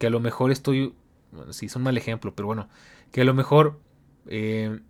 que 0.00 0.06
a 0.06 0.10
lo 0.10 0.18
mejor 0.18 0.50
estoy, 0.50 0.94
bueno, 1.30 1.52
sí, 1.52 1.66
es 1.66 1.76
un 1.76 1.82
mal 1.82 1.98
ejemplo, 1.98 2.34
pero 2.34 2.46
bueno, 2.46 2.68
que 3.12 3.20
a 3.20 3.24
lo 3.24 3.34
mejor 3.34 3.78
eh, 4.26 4.80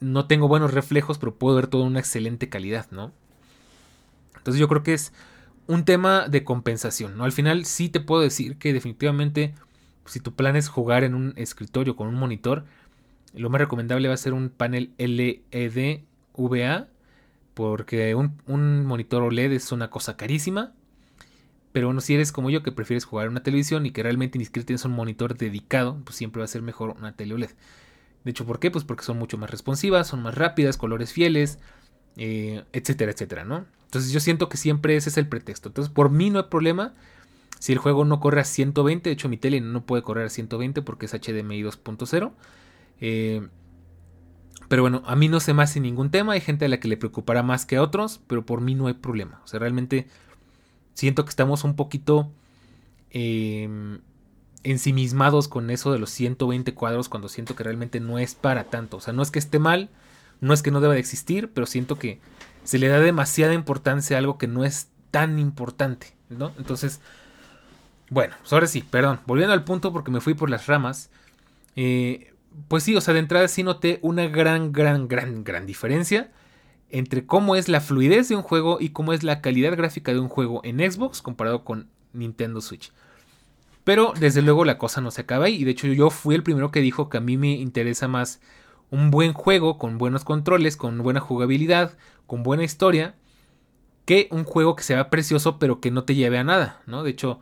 no 0.00 0.26
tengo 0.26 0.48
buenos 0.48 0.72
reflejos, 0.72 1.18
pero 1.18 1.36
puedo 1.36 1.56
ver 1.56 1.66
todo 1.66 1.82
en 1.82 1.88
una 1.88 2.00
excelente 2.00 2.48
calidad, 2.48 2.90
¿no? 2.90 3.12
Entonces 4.38 4.58
yo 4.58 4.66
creo 4.66 4.82
que 4.82 4.94
es 4.94 5.12
un 5.66 5.84
tema 5.84 6.26
de 6.26 6.42
compensación, 6.42 7.18
¿no? 7.18 7.24
Al 7.24 7.32
final 7.32 7.66
sí 7.66 7.90
te 7.90 8.00
puedo 8.00 8.22
decir 8.22 8.56
que 8.56 8.72
definitivamente 8.72 9.54
si 10.06 10.20
tu 10.20 10.34
plan 10.34 10.56
es 10.56 10.68
jugar 10.70 11.04
en 11.04 11.14
un 11.14 11.34
escritorio 11.36 11.94
con 11.94 12.08
un 12.08 12.14
monitor, 12.14 12.64
lo 13.34 13.50
más 13.50 13.60
recomendable 13.60 14.08
va 14.08 14.14
a 14.14 14.16
ser 14.16 14.32
un 14.32 14.48
panel 14.48 14.94
LED 14.96 16.00
VA, 16.34 16.88
porque 17.52 18.14
un, 18.14 18.40
un 18.46 18.86
monitor 18.86 19.22
OLED 19.22 19.52
es 19.52 19.70
una 19.70 19.90
cosa 19.90 20.16
carísima. 20.16 20.72
Pero 21.72 21.88
bueno, 21.88 22.00
si 22.00 22.14
eres 22.14 22.32
como 22.32 22.50
yo 22.50 22.62
que 22.62 22.72
prefieres 22.72 23.04
jugar 23.04 23.28
una 23.28 23.42
televisión 23.42 23.86
y 23.86 23.90
que 23.90 24.02
realmente 24.02 24.38
ni 24.38 24.44
siquiera 24.44 24.66
tienes 24.66 24.84
un 24.84 24.92
monitor 24.92 25.36
dedicado, 25.36 26.00
pues 26.04 26.16
siempre 26.16 26.40
va 26.40 26.44
a 26.44 26.48
ser 26.48 26.62
mejor 26.62 26.90
una 26.90 27.12
tele 27.12 27.34
OLED. 27.34 27.50
De 28.24 28.30
hecho, 28.30 28.46
¿por 28.46 28.58
qué? 28.58 28.70
Pues 28.70 28.84
porque 28.84 29.04
son 29.04 29.18
mucho 29.18 29.38
más 29.38 29.50
responsivas, 29.50 30.08
son 30.08 30.22
más 30.22 30.34
rápidas, 30.34 30.76
colores 30.76 31.12
fieles, 31.12 31.58
eh, 32.16 32.64
etcétera, 32.72 33.12
etcétera, 33.12 33.44
¿no? 33.44 33.66
Entonces 33.84 34.12
yo 34.12 34.20
siento 34.20 34.48
que 34.48 34.56
siempre 34.56 34.96
ese 34.96 35.08
es 35.10 35.16
el 35.18 35.28
pretexto. 35.28 35.68
Entonces 35.68 35.92
por 35.92 36.10
mí 36.10 36.30
no 36.30 36.38
hay 36.38 36.46
problema 36.50 36.94
si 37.58 37.72
el 37.72 37.78
juego 37.78 38.04
no 38.04 38.20
corre 38.20 38.40
a 38.40 38.44
120. 38.44 39.08
De 39.08 39.14
hecho 39.14 39.28
mi 39.28 39.36
tele 39.36 39.60
no 39.60 39.84
puede 39.84 40.02
correr 40.02 40.26
a 40.26 40.30
120 40.30 40.82
porque 40.82 41.06
es 41.06 41.12
HDMI 41.12 41.62
2.0. 41.62 42.32
Eh, 43.00 43.48
pero 44.68 44.82
bueno, 44.82 45.02
a 45.06 45.16
mí 45.16 45.28
no 45.28 45.40
se 45.40 45.54
me 45.54 45.62
hace 45.62 45.80
ningún 45.80 46.10
tema. 46.10 46.34
Hay 46.34 46.40
gente 46.40 46.66
a 46.66 46.68
la 46.68 46.80
que 46.80 46.88
le 46.88 46.96
preocupará 46.96 47.42
más 47.42 47.64
que 47.64 47.76
a 47.76 47.82
otros, 47.82 48.20
pero 48.26 48.44
por 48.44 48.60
mí 48.60 48.74
no 48.74 48.88
hay 48.88 48.94
problema. 48.94 49.40
O 49.44 49.46
sea, 49.46 49.60
realmente 49.60 50.08
siento 50.98 51.24
que 51.24 51.30
estamos 51.30 51.64
un 51.64 51.76
poquito... 51.76 52.30
Eh, 53.10 53.98
ensimismados 54.64 55.48
con 55.48 55.70
eso 55.70 55.92
de 55.92 55.98
los 55.98 56.10
120 56.10 56.74
cuadros 56.74 57.08
cuando 57.08 57.28
siento 57.28 57.54
que 57.54 57.64
realmente 57.64 58.00
no 58.00 58.18
es 58.18 58.34
para 58.34 58.64
tanto. 58.64 58.98
O 58.98 59.00
sea, 59.00 59.12
no 59.12 59.22
es 59.22 59.30
que 59.30 59.38
esté 59.38 59.58
mal, 59.58 59.88
no 60.40 60.52
es 60.52 60.62
que 60.62 60.70
no 60.70 60.80
deba 60.80 60.94
de 60.94 61.00
existir, 61.00 61.50
pero 61.52 61.66
siento 61.66 61.98
que 61.98 62.20
se 62.64 62.78
le 62.78 62.88
da 62.88 62.98
demasiada 63.00 63.54
importancia 63.54 64.16
a 64.16 64.18
algo 64.18 64.36
que 64.36 64.46
no 64.46 64.64
es 64.64 64.88
tan 65.10 65.38
importante, 65.38 66.14
¿no? 66.28 66.52
Entonces, 66.58 67.00
bueno, 68.10 68.34
pues 68.40 68.52
ahora 68.52 68.66
sí, 68.66 68.82
perdón, 68.82 69.20
volviendo 69.26 69.54
al 69.54 69.64
punto 69.64 69.92
porque 69.92 70.10
me 70.10 70.20
fui 70.20 70.34
por 70.34 70.50
las 70.50 70.66
ramas. 70.66 71.10
Eh, 71.76 72.34
pues 72.66 72.82
sí, 72.82 72.96
o 72.96 73.00
sea, 73.00 73.14
de 73.14 73.20
entrada 73.20 73.48
sí 73.48 73.62
noté 73.62 74.00
una 74.02 74.26
gran, 74.26 74.72
gran, 74.72 75.08
gran, 75.08 75.44
gran 75.44 75.66
diferencia 75.66 76.30
entre 76.90 77.26
cómo 77.26 77.56
es 77.56 77.68
la 77.68 77.80
fluidez 77.80 78.28
de 78.28 78.36
un 78.36 78.42
juego 78.42 78.78
y 78.80 78.90
cómo 78.90 79.12
es 79.12 79.22
la 79.22 79.40
calidad 79.40 79.76
gráfica 79.76 80.12
de 80.12 80.20
un 80.20 80.28
juego 80.28 80.60
en 80.64 80.78
Xbox 80.78 81.22
comparado 81.22 81.64
con 81.64 81.88
Nintendo 82.12 82.60
Switch. 82.60 82.92
Pero 83.84 84.12
desde 84.18 84.42
luego 84.42 84.64
la 84.64 84.78
cosa 84.78 85.00
no 85.00 85.10
se 85.10 85.22
acaba 85.22 85.46
ahí. 85.46 85.56
Y 85.56 85.64
de 85.64 85.70
hecho 85.70 85.86
yo 85.86 86.10
fui 86.10 86.34
el 86.34 86.42
primero 86.42 86.70
que 86.70 86.80
dijo 86.80 87.08
que 87.08 87.16
a 87.16 87.22
mí 87.22 87.36
me 87.36 87.52
interesa 87.52 88.08
más 88.08 88.40
un 88.90 89.10
buen 89.10 89.32
juego 89.32 89.78
con 89.78 89.98
buenos 89.98 90.24
controles, 90.24 90.76
con 90.76 90.98
buena 90.98 91.20
jugabilidad, 91.20 91.96
con 92.26 92.42
buena 92.42 92.64
historia, 92.64 93.14
que 94.04 94.28
un 94.30 94.44
juego 94.44 94.76
que 94.76 94.82
sea 94.82 95.10
precioso 95.10 95.58
pero 95.58 95.80
que 95.80 95.90
no 95.90 96.04
te 96.04 96.14
lleve 96.14 96.38
a 96.38 96.44
nada, 96.44 96.82
¿no? 96.86 97.02
De 97.02 97.10
hecho, 97.10 97.40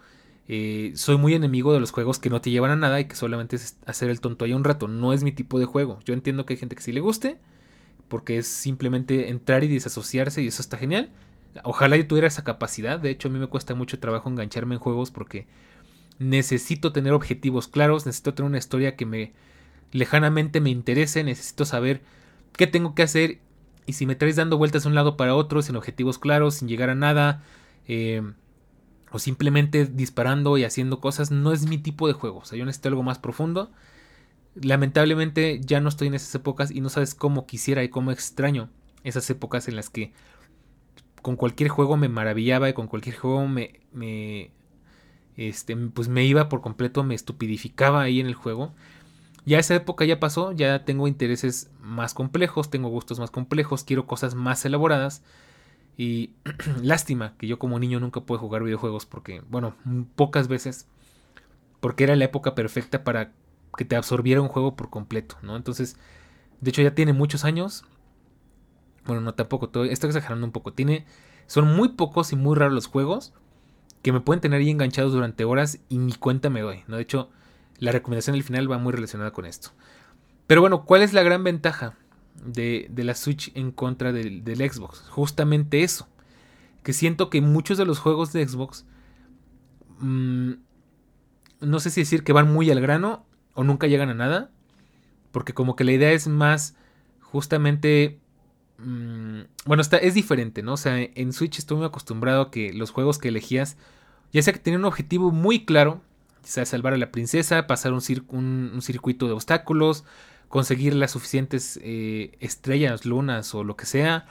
eh, 0.48 0.92
soy 0.94 1.16
muy 1.16 1.34
enemigo 1.34 1.72
de 1.72 1.80
los 1.80 1.90
juegos 1.90 2.18
que 2.18 2.30
no 2.30 2.40
te 2.40 2.50
llevan 2.50 2.70
a 2.70 2.76
nada 2.76 3.00
y 3.00 3.06
que 3.06 3.16
solamente 3.16 3.56
es 3.56 3.78
hacer 3.86 4.10
el 4.10 4.20
tonto 4.20 4.44
ahí 4.44 4.52
un 4.52 4.64
rato. 4.64 4.88
No 4.88 5.12
es 5.12 5.22
mi 5.24 5.32
tipo 5.32 5.58
de 5.58 5.64
juego. 5.64 5.98
Yo 6.04 6.14
entiendo 6.14 6.46
que 6.46 6.54
hay 6.54 6.58
gente 6.58 6.76
que 6.76 6.82
sí 6.82 6.92
le 6.92 7.00
guste, 7.00 7.38
porque 8.08 8.38
es 8.38 8.46
simplemente 8.46 9.30
entrar 9.30 9.64
y 9.64 9.68
desasociarse 9.68 10.42
y 10.42 10.48
eso 10.48 10.62
está 10.62 10.76
genial. 10.76 11.10
Ojalá 11.64 11.96
yo 11.96 12.06
tuviera 12.06 12.28
esa 12.28 12.44
capacidad. 12.44 12.98
De 13.00 13.10
hecho, 13.10 13.28
a 13.28 13.30
mí 13.30 13.38
me 13.38 13.46
cuesta 13.46 13.74
mucho 13.74 13.98
trabajo 13.98 14.28
engancharme 14.28 14.74
en 14.74 14.80
juegos 14.80 15.10
porque 15.10 15.46
necesito 16.18 16.92
tener 16.92 17.12
objetivos 17.12 17.68
claros, 17.68 18.06
necesito 18.06 18.34
tener 18.34 18.48
una 18.48 18.58
historia 18.58 18.96
que 18.96 19.06
me 19.06 19.32
lejanamente 19.92 20.60
me 20.60 20.70
interese, 20.70 21.24
necesito 21.24 21.64
saber 21.64 22.02
qué 22.52 22.66
tengo 22.66 22.94
que 22.94 23.02
hacer 23.02 23.38
y 23.86 23.92
si 23.92 24.06
me 24.06 24.16
traes 24.16 24.36
dando 24.36 24.58
vueltas 24.58 24.82
de 24.82 24.88
un 24.88 24.94
lado 24.94 25.16
para 25.16 25.34
otro 25.34 25.62
sin 25.62 25.76
objetivos 25.76 26.18
claros, 26.18 26.56
sin 26.56 26.68
llegar 26.68 26.90
a 26.90 26.94
nada, 26.94 27.42
eh, 27.86 28.22
o 29.12 29.18
simplemente 29.18 29.86
disparando 29.86 30.58
y 30.58 30.64
haciendo 30.64 31.00
cosas, 31.00 31.30
no 31.30 31.52
es 31.52 31.66
mi 31.66 31.78
tipo 31.78 32.08
de 32.08 32.14
juego. 32.14 32.38
O 32.38 32.44
sea, 32.44 32.58
yo 32.58 32.64
necesito 32.64 32.88
algo 32.88 33.04
más 33.04 33.18
profundo. 33.18 33.70
Lamentablemente 34.60 35.60
ya 35.62 35.80
no 35.80 35.88
estoy 35.88 36.08
en 36.08 36.14
esas 36.14 36.34
épocas 36.34 36.70
y 36.70 36.80
no 36.80 36.88
sabes 36.88 37.14
cómo 37.14 37.46
quisiera 37.46 37.84
y 37.84 37.88
cómo 37.88 38.10
extraño 38.10 38.70
esas 39.04 39.28
épocas 39.30 39.68
en 39.68 39.76
las 39.76 39.90
que 39.90 40.12
con 41.22 41.36
cualquier 41.36 41.68
juego 41.68 41.96
me 41.96 42.08
maravillaba 42.08 42.68
y 42.68 42.72
con 42.72 42.86
cualquier 42.86 43.16
juego 43.16 43.46
me, 43.46 43.80
me 43.92 44.50
este, 45.36 45.76
pues 45.76 46.08
me 46.08 46.24
iba 46.24 46.48
por 46.48 46.60
completo, 46.60 47.04
me 47.04 47.14
estupidificaba 47.14 48.02
ahí 48.02 48.20
en 48.20 48.26
el 48.26 48.34
juego. 48.34 48.74
Ya 49.44 49.58
esa 49.58 49.76
época 49.76 50.04
ya 50.04 50.18
pasó, 50.18 50.52
ya 50.52 50.84
tengo 50.84 51.06
intereses 51.06 51.70
más 51.80 52.14
complejos, 52.14 52.70
tengo 52.70 52.88
gustos 52.88 53.20
más 53.20 53.30
complejos, 53.30 53.84
quiero 53.84 54.06
cosas 54.06 54.34
más 54.34 54.64
elaboradas. 54.64 55.22
Y 55.96 56.30
lástima 56.82 57.34
que 57.38 57.46
yo 57.46 57.58
como 57.58 57.78
niño 57.78 58.00
nunca 58.00 58.20
pude 58.22 58.38
jugar 58.38 58.64
videojuegos 58.64 59.06
porque, 59.06 59.42
bueno, 59.48 59.76
pocas 60.16 60.48
veces, 60.48 60.88
porque 61.80 62.04
era 62.04 62.16
la 62.16 62.24
época 62.24 62.54
perfecta 62.54 63.04
para 63.04 63.32
que 63.76 63.84
te 63.84 63.96
absorbiera 63.96 64.40
un 64.40 64.48
juego 64.48 64.76
por 64.76 64.90
completo, 64.90 65.36
¿no? 65.42 65.56
Entonces, 65.56 65.96
de 66.60 66.70
hecho 66.70 66.82
ya 66.82 66.94
tiene 66.94 67.12
muchos 67.12 67.44
años. 67.44 67.84
Bueno, 69.04 69.20
no 69.20 69.34
tampoco, 69.34 69.66
estoy 69.84 70.08
exagerando 70.08 70.46
un 70.46 70.52
poco. 70.52 70.72
Tiene, 70.72 71.06
son 71.46 71.76
muy 71.76 71.90
pocos 71.90 72.32
y 72.32 72.36
muy 72.36 72.56
raros 72.56 72.74
los 72.74 72.86
juegos 72.86 73.32
que 74.06 74.12
me 74.12 74.20
pueden 74.20 74.40
tener 74.40 74.60
ahí 74.60 74.70
enganchados 74.70 75.12
durante 75.12 75.44
horas 75.44 75.80
y 75.88 75.98
ni 75.98 76.12
cuenta 76.12 76.48
me 76.48 76.60
doy. 76.60 76.84
¿no? 76.86 76.94
De 76.94 77.02
hecho, 77.02 77.28
la 77.78 77.90
recomendación 77.90 78.34
del 78.34 78.44
final 78.44 78.70
va 78.70 78.78
muy 78.78 78.92
relacionada 78.92 79.32
con 79.32 79.46
esto. 79.46 79.70
Pero 80.46 80.60
bueno, 80.60 80.84
¿cuál 80.84 81.02
es 81.02 81.12
la 81.12 81.24
gran 81.24 81.42
ventaja 81.42 81.94
de, 82.44 82.88
la 82.94 83.16
Switch 83.16 83.50
en 83.56 83.72
contra 83.72 84.12
del, 84.12 84.42
Xbox? 84.44 85.00
Justamente 85.08 85.82
eso. 85.82 86.08
Que 86.84 86.92
siento 86.92 87.30
que 87.30 87.40
muchos 87.40 87.78
de 87.78 87.84
los 87.84 87.98
juegos 87.98 88.32
de 88.32 88.46
Xbox... 88.46 88.86
Mm, 89.98 90.52
no 91.60 91.80
sé 91.80 91.90
si 91.90 92.02
decir 92.02 92.22
que 92.22 92.32
van 92.32 92.52
muy 92.52 92.70
al 92.70 92.80
grano 92.80 93.26
o 93.56 93.64
nunca 93.64 93.88
llegan 93.88 94.10
a 94.10 94.14
nada. 94.14 94.50
Porque 95.32 95.54
como 95.54 95.74
que 95.74 95.84
la 95.84 95.92
idea 95.92 96.12
es 96.12 96.28
más 96.28 96.76
justamente 97.20 98.20
mm, 98.78 99.40
bueno, 99.64 99.82
está, 99.82 99.96
es 99.98 100.14
diferente, 100.14 100.62
¿no? 100.62 100.74
O 100.74 100.76
sea, 100.76 101.00
en 101.00 101.32
Switch 101.32 101.58
estoy 101.58 101.78
muy 101.78 101.86
acostumbrado 101.86 102.42
a 102.42 102.50
que 102.50 102.72
los 102.72 102.90
juegos 102.90 103.18
que 103.18 103.28
elegías 103.28 103.76
ya 104.32 104.42
sea 104.42 104.52
que 104.52 104.58
tenía 104.58 104.78
un 104.78 104.84
objetivo 104.84 105.30
muy 105.30 105.64
claro, 105.64 106.02
quizás 106.42 106.68
salvar 106.68 106.94
a 106.94 106.98
la 106.98 107.10
princesa, 107.10 107.66
pasar 107.66 107.92
un, 107.92 108.02
un, 108.74 108.82
circuito 108.82 109.26
de 109.26 109.32
obstáculos, 109.32 110.04
conseguir 110.48 110.94
las 110.94 111.12
suficientes 111.12 111.78
eh, 111.82 112.36
estrellas, 112.40 113.04
lunas 113.04 113.54
o 113.54 113.64
lo 113.64 113.76
que 113.76 113.86
sea, 113.86 114.26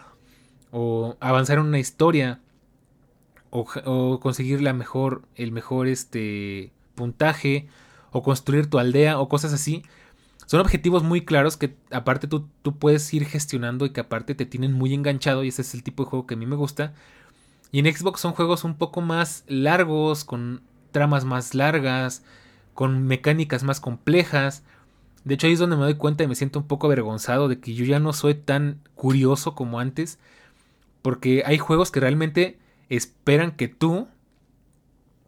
o 0.71 1.17
avanzar 1.19 1.57
en 1.57 1.65
una 1.65 1.79
historia, 1.79 2.41
o, 3.49 4.19
conseguir 4.21 4.61
la 4.61 4.73
mejor, 4.73 5.23
el 5.35 5.51
mejor 5.51 5.88
este, 5.88 6.71
puntaje, 6.93 7.67
o 8.15 8.23
construir 8.23 8.69
tu 8.69 8.80
aldea, 8.80 9.19
o 9.19 9.28
cosas 9.28 9.51
así. 9.51 9.84
Son 10.45 10.62
objetivos 10.62 11.04
muy 11.04 11.25
claros 11.25 11.58
que 11.58 11.75
aparte 11.91 12.28
tú, 12.28 12.47
tú 12.62 12.78
puedes 12.78 13.13
ir 13.13 13.26
gestionando 13.26 13.86
y 13.86 13.89
que 13.89 13.99
aparte 13.99 14.36
te 14.36 14.45
tienen 14.45 14.72
muy 14.72 14.93
enganchado 14.93 15.43
y 15.43 15.49
ese 15.49 15.63
es 15.63 15.74
el 15.74 15.84
tipo 15.84 16.03
de 16.03 16.09
juego 16.09 16.26
que 16.26 16.36
a 16.36 16.38
mí 16.38 16.45
me 16.45 16.55
gusta. 16.55 16.93
Y 17.74 17.80
en 17.80 17.93
Xbox 17.93 18.22
son 18.22 18.32
juegos 18.32 18.63
un 18.63 18.76
poco 18.76 19.01
más 19.01 19.43
largos, 19.47 20.24
con 20.24 20.61
tramas 20.93 21.26
más 21.26 21.55
largas, 21.55 22.24
con 22.74 23.03
mecánicas 23.05 23.63
más 23.63 23.82
complejas. 23.82 24.63
De 25.26 25.34
hecho 25.34 25.47
ahí 25.47 25.53
es 25.53 25.59
donde 25.59 25.76
me 25.76 25.84
doy 25.84 25.95
cuenta 25.95 26.24
y 26.24 26.28
me 26.28 26.36
siento 26.36 26.59
un 26.59 26.68
poco 26.68 26.88
avergonzado 26.88 27.49
de 27.49 27.59
que 27.59 27.74
yo 27.74 27.84
ya 27.84 27.99
no 27.99 28.13
soy 28.13 28.36
tan 28.36 28.80
curioso 28.95 29.55
como 29.55 29.82
antes. 29.82 30.20
Porque 31.01 31.43
hay 31.45 31.57
juegos 31.57 31.91
que 31.91 31.99
realmente 31.99 32.59
esperan 32.88 33.51
que 33.51 33.68
tú 33.68 34.07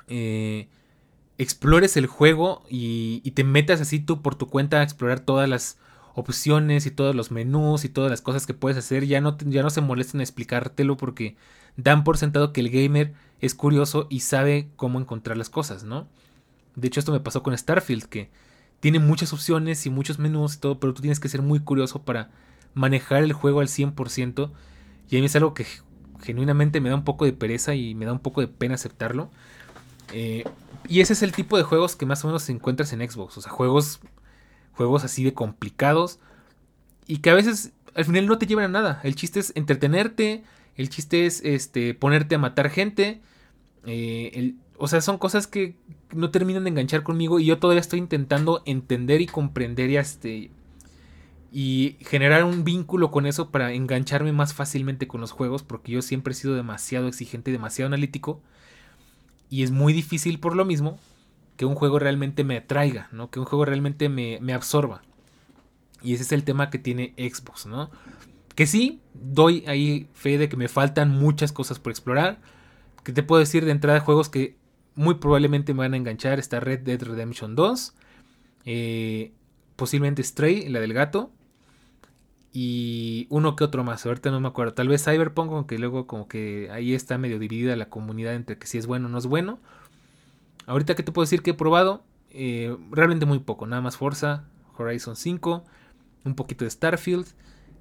eh, 0.08 0.70
explores 1.38 1.98
el 1.98 2.08
juego 2.08 2.64
y, 2.70 3.30
te 3.32 3.44
metas 3.44 3.82
así 3.82 4.00
tú 4.00 4.22
por 4.22 4.36
tu 4.36 4.48
cuenta 4.48 4.80
a 4.80 4.84
explorar 4.84 5.20
todas 5.20 5.48
las 5.48 5.78
opciones 6.16 6.86
y 6.86 6.92
todos 6.92 7.16
los 7.16 7.32
menús 7.32 7.86
y 7.86 7.90
todas 7.90 8.10
las 8.10 8.22
cosas 8.22 8.48
que 8.48 8.54
puedes 8.54 8.78
hacer. 8.78 9.06
Ya 9.06 9.22
no, 9.22 9.38
ya 9.38 9.62
no 9.62 9.70
se 9.70 9.82
molesten 9.82 10.20
en 10.20 10.24
explicártelo 10.24 10.98
porque 10.98 11.36
dan 11.76 12.04
por 12.04 12.18
sentado 12.18 12.54
que 12.54 12.62
el 12.62 12.70
gamer 12.70 13.14
es 13.40 13.54
curioso 13.54 14.08
y 14.10 14.22
sabe 14.22 14.70
cómo 14.76 15.00
encontrar 15.00 15.38
las 15.38 15.50
cosas, 15.50 15.84
¿no? 15.84 16.08
De 16.76 16.88
hecho, 16.88 17.00
esto 17.00 17.12
me 17.12 17.20
pasó 17.20 17.44
con 17.44 17.58
Starfield, 17.58 18.06
que 18.06 18.30
tiene 18.80 19.00
muchas 19.00 19.34
opciones 19.34 19.86
y 19.86 19.90
muchos 19.90 20.20
menús 20.20 20.56
y 20.56 20.60
todo, 20.60 20.80
pero 20.80 20.94
tú 20.94 21.02
tienes 21.02 21.20
que 21.20 21.30
ser 21.30 21.42
muy 21.42 21.60
curioso 21.60 22.04
para 22.04 22.30
manejar 22.74 23.24
el 23.24 23.34
juego 23.34 23.60
al 23.60 23.68
100%. 23.68 24.52
Y 25.10 25.18
a 25.18 25.20
mí 25.20 25.26
es 25.26 25.36
algo 25.36 25.54
que 25.54 25.66
genuinamente 26.22 26.82
me 26.82 26.90
da 26.90 26.96
un 26.96 27.04
poco 27.04 27.26
de 27.26 27.34
pereza 27.34 27.76
y 27.76 27.96
me 27.96 28.06
da 28.06 28.14
un 28.14 28.20
poco 28.20 28.42
de 28.42 28.48
pena 28.48 28.76
aceptarlo. 28.76 29.32
Eh, 30.14 30.44
y 30.88 31.02
ese 31.02 31.14
es 31.14 31.24
el 31.24 31.32
tipo 31.32 31.58
de 31.58 31.64
juegos 31.64 31.96
que 31.96 32.06
más 32.06 32.24
o 32.24 32.28
menos 32.28 32.48
encuentras 32.50 32.94
en 32.94 33.08
Xbox. 33.08 33.38
O 33.38 33.42
sea, 33.42 33.52
juegos, 33.52 34.00
juegos 34.74 35.04
así 35.04 35.24
de 35.24 35.34
complicados. 35.34 36.20
Y 37.08 37.20
que 37.20 37.30
a 37.30 37.34
veces 37.34 37.74
al 37.96 38.06
final 38.06 38.28
no 38.28 38.38
te 38.38 38.46
llevan 38.48 38.66
a 38.66 38.68
nada. 38.70 39.02
El 39.04 39.16
chiste 39.16 39.40
es 39.40 39.52
entretenerte. 39.56 40.44
El 40.76 40.90
chiste 40.90 41.26
es 41.26 41.42
este, 41.44 41.94
ponerte 41.94 42.36
a 42.36 42.40
matar 42.40 42.70
gente. 42.70 43.22
Eh, 43.86 44.54
o 44.78 44.88
sea, 44.88 45.02
son 45.02 45.18
cosas 45.18 45.48
que 45.48 45.76
no 46.14 46.30
terminan 46.30 46.64
de 46.64 46.70
enganchar 46.70 47.04
conmigo. 47.04 47.40
Y 47.40 47.46
yo 47.46 47.60
todavía 47.60 47.82
estoy 47.82 48.00
intentando 48.00 48.62
entender 48.66 49.22
y 49.22 49.26
comprender 49.26 49.90
y, 49.90 49.98
este, 49.98 50.52
y 51.52 51.98
generar 52.02 52.44
un 52.44 52.64
vínculo 52.64 53.12
con 53.12 53.26
eso 53.26 53.50
para 53.50 53.74
engancharme 53.74 54.32
más 54.32 54.54
fácilmente 54.54 55.08
con 55.08 55.20
los 55.20 55.32
juegos. 55.32 55.64
Porque 55.64 55.92
yo 55.92 56.02
siempre 56.02 56.32
he 56.32 56.36
sido 56.36 56.56
demasiado 56.56 57.08
exigente, 57.08 57.52
demasiado 57.52 57.88
analítico. 57.88 58.42
Y 59.50 59.64
es 59.64 59.72
muy 59.72 59.94
difícil 59.94 60.40
por 60.40 60.56
lo 60.56 60.66
mismo 60.66 60.98
que 61.56 61.66
un 61.66 61.76
juego 61.76 62.00
realmente 62.00 62.44
me 62.44 62.58
atraiga, 62.58 63.10
¿no? 63.12 63.30
Que 63.30 63.40
un 63.40 63.46
juego 63.46 63.66
realmente 63.66 64.10
me, 64.10 64.40
me 64.42 64.54
absorba. 64.54 65.02
Y 66.02 66.14
ese 66.14 66.24
es 66.24 66.32
el 66.32 66.44
tema 66.44 66.70
que 66.70 66.78
tiene 66.78 67.14
Xbox, 67.18 67.66
¿no? 67.66 67.90
Que 68.56 68.68
sí, 68.68 69.02
doy 69.14 69.64
ahí 69.68 70.08
fe 70.14 70.38
de 70.38 70.50
que 70.50 70.58
me 70.58 70.68
faltan 70.68 71.10
muchas 71.10 71.52
cosas 71.52 71.80
por 71.80 71.92
explorar. 71.92 72.40
Que 73.04 73.12
te 73.12 73.24
puedo 73.24 73.40
decir 73.40 73.66
de 73.66 73.72
entrada 73.72 74.00
juegos 74.00 74.30
que 74.30 74.56
muy 74.96 75.16
probablemente 75.16 75.74
me 75.74 75.80
van 75.80 75.94
a 75.94 75.98
enganchar. 75.98 76.40
Está 76.40 76.60
Red 76.60 76.80
Dead 76.80 77.02
Redemption 77.02 77.56
2. 77.56 77.94
Eh, 78.66 79.32
posiblemente 79.76 80.24
Stray, 80.24 80.70
la 80.70 80.80
del 80.80 80.94
gato. 80.94 81.32
Y 82.54 83.28
uno 83.30 83.56
que 83.56 83.64
otro 83.64 83.84
más, 83.84 84.06
ahorita 84.06 84.32
no 84.32 84.40
me 84.40 84.48
acuerdo. 84.48 84.74
Tal 84.74 84.88
vez 84.88 85.04
Cyberpunk, 85.04 85.52
aunque 85.52 85.78
luego 85.78 86.08
como 86.08 86.28
que 86.28 86.70
ahí 86.72 86.94
está 86.94 87.18
medio 87.18 87.40
dividida 87.40 87.76
la 87.76 87.90
comunidad 87.90 88.34
entre 88.34 88.58
que 88.58 88.68
si 88.68 88.78
es 88.78 88.88
bueno 88.88 89.08
o 89.08 89.10
no 89.10 89.18
es 89.18 89.28
bueno. 89.28 89.60
Ahorita 90.66 90.96
que 90.96 91.04
te 91.04 91.12
puedo 91.12 91.24
decir 91.24 91.42
que 91.42 91.52
he 91.52 91.54
probado, 91.54 92.04
eh, 92.32 92.76
realmente 92.92 93.26
muy 93.26 93.40
poco. 93.40 93.68
Nada 93.68 93.82
más 93.82 93.98
Forza, 93.98 94.46
Horizon 94.78 95.16
5, 95.16 95.64
un 96.26 96.36
poquito 96.36 96.66
de 96.66 96.72
Starfield, 96.72 97.28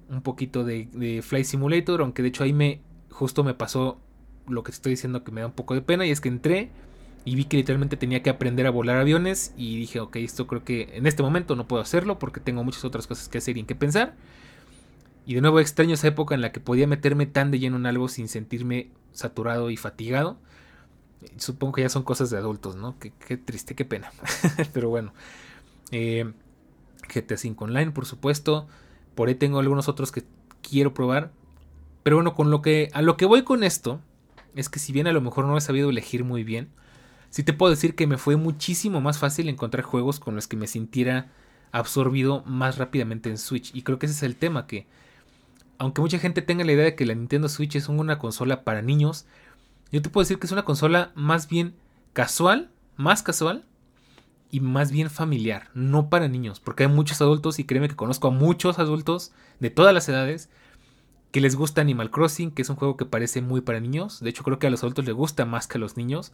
un 0.09 0.21
poquito 0.21 0.63
de, 0.63 0.87
de 0.93 1.21
Flight 1.21 1.45
Simulator, 1.45 2.01
aunque 2.01 2.21
de 2.21 2.29
hecho 2.29 2.43
ahí 2.43 2.53
me 2.53 2.81
justo 3.09 3.43
me 3.43 3.53
pasó 3.53 3.99
lo 4.47 4.63
que 4.63 4.71
te 4.71 4.75
estoy 4.75 4.91
diciendo 4.91 5.23
que 5.23 5.31
me 5.31 5.41
da 5.41 5.47
un 5.47 5.53
poco 5.53 5.73
de 5.73 5.81
pena 5.81 6.05
y 6.05 6.11
es 6.11 6.21
que 6.21 6.29
entré 6.29 6.69
y 7.25 7.35
vi 7.35 7.45
que 7.45 7.57
literalmente 7.57 7.97
tenía 7.97 8.23
que 8.23 8.29
aprender 8.29 8.67
a 8.67 8.69
volar 8.69 8.97
aviones 8.97 9.53
y 9.57 9.77
dije, 9.77 9.99
ok, 9.99 10.15
esto 10.17 10.47
creo 10.47 10.63
que 10.63 10.89
en 10.93 11.07
este 11.07 11.23
momento 11.23 11.55
no 11.55 11.67
puedo 11.67 11.81
hacerlo 11.81 12.19
porque 12.19 12.39
tengo 12.39 12.63
muchas 12.63 12.85
otras 12.85 13.05
cosas 13.07 13.27
que 13.27 13.39
hacer 13.39 13.57
y 13.57 13.61
en 13.61 13.65
qué 13.65 13.75
pensar. 13.75 14.15
Y 15.27 15.35
de 15.35 15.41
nuevo 15.41 15.59
extraño 15.59 15.93
esa 15.93 16.07
época 16.07 16.35
en 16.35 16.41
la 16.41 16.53
que 16.53 16.61
podía 16.61 16.87
meterme 16.87 17.25
tan 17.25 17.51
de 17.51 17.59
lleno 17.59 17.75
en 17.75 17.85
algo 17.85 18.07
sin 18.07 18.29
sentirme 18.29 18.91
saturado 19.11 19.69
y 19.69 19.75
fatigado. 19.75 20.37
Supongo 21.35 21.73
que 21.73 21.81
ya 21.81 21.89
son 21.89 22.03
cosas 22.03 22.29
de 22.29 22.37
adultos, 22.37 22.77
¿no? 22.77 22.97
Qué, 22.97 23.35
triste, 23.35 23.75
qué 23.75 23.83
pena. 23.83 24.09
Pero 24.73 24.87
bueno. 24.87 25.13
Eh, 25.91 26.31
GTA 27.13 27.35
V 27.35 27.55
Online, 27.57 27.91
por 27.91 28.05
supuesto. 28.05 28.69
Por 29.15 29.27
ahí 29.27 29.35
tengo 29.35 29.59
algunos 29.59 29.89
otros 29.89 30.13
que 30.13 30.23
quiero 30.61 30.93
probar. 30.93 31.33
Pero 32.03 32.15
bueno, 32.15 32.33
con 32.33 32.49
lo 32.49 32.61
que. 32.61 32.89
A 32.93 33.01
lo 33.01 33.17
que 33.17 33.25
voy 33.25 33.43
con 33.43 33.65
esto. 33.65 33.99
Es 34.55 34.69
que 34.69 34.79
si 34.79 34.93
bien 34.93 35.07
a 35.07 35.11
lo 35.11 35.19
mejor 35.19 35.43
no 35.43 35.57
he 35.57 35.61
sabido 35.61 35.89
elegir 35.89 36.23
muy 36.23 36.45
bien. 36.45 36.69
Sí 37.31 37.43
te 37.43 37.51
puedo 37.51 37.69
decir 37.69 37.95
que 37.95 38.07
me 38.07 38.17
fue 38.17 38.37
muchísimo 38.37 39.01
más 39.01 39.19
fácil 39.19 39.49
encontrar 39.49 39.83
juegos 39.83 40.21
con 40.21 40.35
los 40.35 40.47
que 40.47 40.55
me 40.55 40.67
sintiera 40.67 41.33
absorbido 41.73 42.43
más 42.45 42.77
rápidamente 42.77 43.29
en 43.29 43.37
Switch. 43.37 43.75
Y 43.75 43.81
creo 43.81 43.99
que 43.99 44.05
ese 44.05 44.15
es 44.15 44.23
el 44.23 44.37
tema 44.37 44.67
que 44.67 44.87
aunque 45.77 46.01
mucha 46.01 46.19
gente 46.19 46.41
tenga 46.41 46.63
la 46.63 46.71
idea 46.71 46.85
de 46.85 46.95
que 46.95 47.05
la 47.05 47.15
Nintendo 47.15 47.49
Switch 47.49 47.75
es 47.75 47.89
una 47.89 48.19
consola 48.19 48.63
para 48.63 48.81
niños, 48.81 49.25
yo 49.91 50.01
te 50.01 50.09
puedo 50.09 50.23
decir 50.23 50.39
que 50.39 50.47
es 50.47 50.51
una 50.51 50.65
consola 50.65 51.11
más 51.15 51.47
bien 51.47 51.75
casual, 52.13 52.69
más 52.95 53.23
casual 53.23 53.65
y 54.49 54.59
más 54.59 54.91
bien 54.91 55.09
familiar, 55.09 55.69
no 55.73 56.09
para 56.09 56.27
niños, 56.27 56.59
porque 56.59 56.83
hay 56.83 56.89
muchos 56.89 57.21
adultos 57.21 57.59
y 57.59 57.65
créeme 57.65 57.89
que 57.89 57.95
conozco 57.95 58.27
a 58.27 58.31
muchos 58.31 58.79
adultos 58.79 59.31
de 59.59 59.69
todas 59.69 59.93
las 59.93 60.07
edades 60.09 60.49
que 61.31 61.41
les 61.41 61.55
gusta 61.55 61.81
Animal 61.81 62.09
Crossing, 62.09 62.51
que 62.51 62.61
es 62.61 62.69
un 62.69 62.75
juego 62.75 62.97
que 62.97 63.05
parece 63.05 63.41
muy 63.41 63.61
para 63.61 63.79
niños, 63.79 64.19
de 64.19 64.29
hecho 64.29 64.43
creo 64.43 64.59
que 64.59 64.67
a 64.67 64.69
los 64.69 64.83
adultos 64.83 65.05
les 65.05 65.13
gusta 65.13 65.45
más 65.45 65.67
que 65.67 65.77
a 65.77 65.81
los 65.81 65.97
niños. 65.97 66.31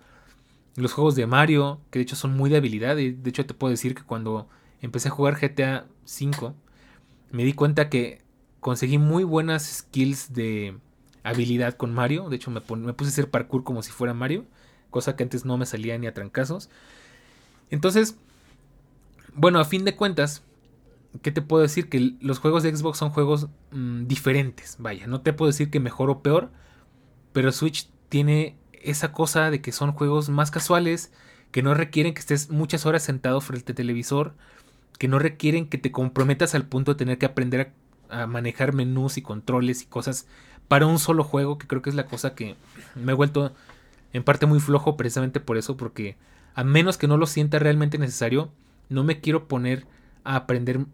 Los 0.76 0.94
juegos 0.94 1.16
de 1.16 1.28
Mario, 1.28 1.82
que 1.92 2.00
de 2.00 2.04
hecho 2.04 2.16
son 2.16 2.36
muy 2.36 2.50
de 2.50 2.58
habilidad, 2.58 2.96
de 2.96 3.18
hecho 3.26 3.46
te 3.46 3.54
puedo 3.54 3.70
decir 3.70 3.94
que 3.94 4.02
cuando 4.02 4.48
empecé 4.82 5.10
a 5.10 5.12
jugar 5.12 5.40
GTA 5.40 5.86
V, 6.08 6.54
me 7.32 7.44
di 7.44 7.54
cuenta 7.54 7.90
que 7.90 8.23
conseguí 8.64 8.98
muy 8.98 9.24
buenas 9.24 9.64
skills 9.64 10.34
de 10.34 10.78
habilidad 11.22 11.76
con 11.76 11.94
Mario. 11.94 12.30
De 12.30 12.38
hecho, 12.38 12.50
me, 12.50 12.62
puse 12.62 13.10
a 13.10 13.12
hacer 13.12 13.30
parkour 13.30 13.64
como 13.64 13.84
si 13.84 13.92
fuera 13.92 14.16
Mario. 14.16 14.46
Cosa 14.90 15.16
que 15.16 15.24
antes 15.24 15.46
no 15.46 15.58
me 15.58 15.68
salía 15.68 15.98
ni 16.00 16.08
a 16.08 16.14
trancazos. 16.14 16.70
Entonces, 17.70 18.16
bueno, 19.36 19.60
a 19.60 19.66
fin 19.66 19.86
de 19.86 19.96
cuentas, 19.96 20.44
¿qué 21.22 21.32
te 21.32 21.42
puedo 21.42 21.62
decir? 21.62 21.90
Que 21.90 22.16
los 22.22 22.40
juegos 22.40 22.64
de 22.64 22.76
Xbox 22.76 22.98
son 22.98 23.10
juegos 23.10 23.50
mm, 23.72 24.08
diferentes. 24.08 24.78
Vaya, 24.80 25.06
no 25.08 25.22
te 25.22 25.34
puedo 25.34 25.52
decir 25.52 25.70
que 25.70 25.80
mejor 25.80 26.10
o 26.10 26.24
peor. 26.24 26.50
Pero 27.34 27.52
Switch 27.52 27.90
tiene 28.10 28.56
esa 28.72 29.12
cosa 29.12 29.52
de 29.52 29.62
que 29.62 29.72
son 29.74 29.92
juegos 29.92 30.30
más 30.30 30.52
casuales. 30.52 31.12
Que 31.52 31.62
no 31.62 31.74
requieren 31.74 32.14
que 32.14 32.22
estés 32.22 32.50
muchas 32.50 32.86
horas 32.86 33.04
sentado 33.04 33.42
frente 33.42 33.74
al 33.74 33.76
televisor. 33.76 34.36
Que 34.98 35.10
no 35.10 35.20
requieren 35.20 35.68
que 35.68 35.78
te 35.78 35.92
comprometas 35.92 36.56
al 36.56 36.66
punto 36.66 36.94
de 36.94 36.98
tener 36.98 37.18
que 37.18 37.26
aprender 37.26 37.62
a 37.62 37.83
a 38.22 38.28
manejar 38.28 38.74
menús 38.74 39.18
y 39.18 39.22
controles 39.22 39.82
y 39.82 39.86
cosas 39.86 40.28
para 40.68 40.88
un 40.88 41.00
solo 41.00 41.24
juego, 41.24 41.58
que 41.58 41.68
creo 41.68 41.82
que 41.82 41.90
es 41.90 41.96
la 41.96 42.06
cosa 42.06 42.36
que 42.36 42.56
me 42.96 43.12
he 43.12 43.16
vuelto 43.16 43.54
en 44.14 44.24
parte 44.24 44.46
muy 44.46 44.60
flojo 44.60 44.96
precisamente 44.96 45.40
por 45.40 45.58
eso, 45.58 45.78
porque 45.78 46.16
a 46.56 46.64
menos 46.64 46.98
que 46.98 47.08
no 47.08 47.18
lo 47.18 47.26
sienta 47.26 47.60
realmente 47.60 47.98
necesario, 47.98 48.52
no 48.90 49.04
me 49.04 49.20
quiero 49.20 49.48
poner 49.48 49.86
a 50.24 50.36
aprender 50.36 50.86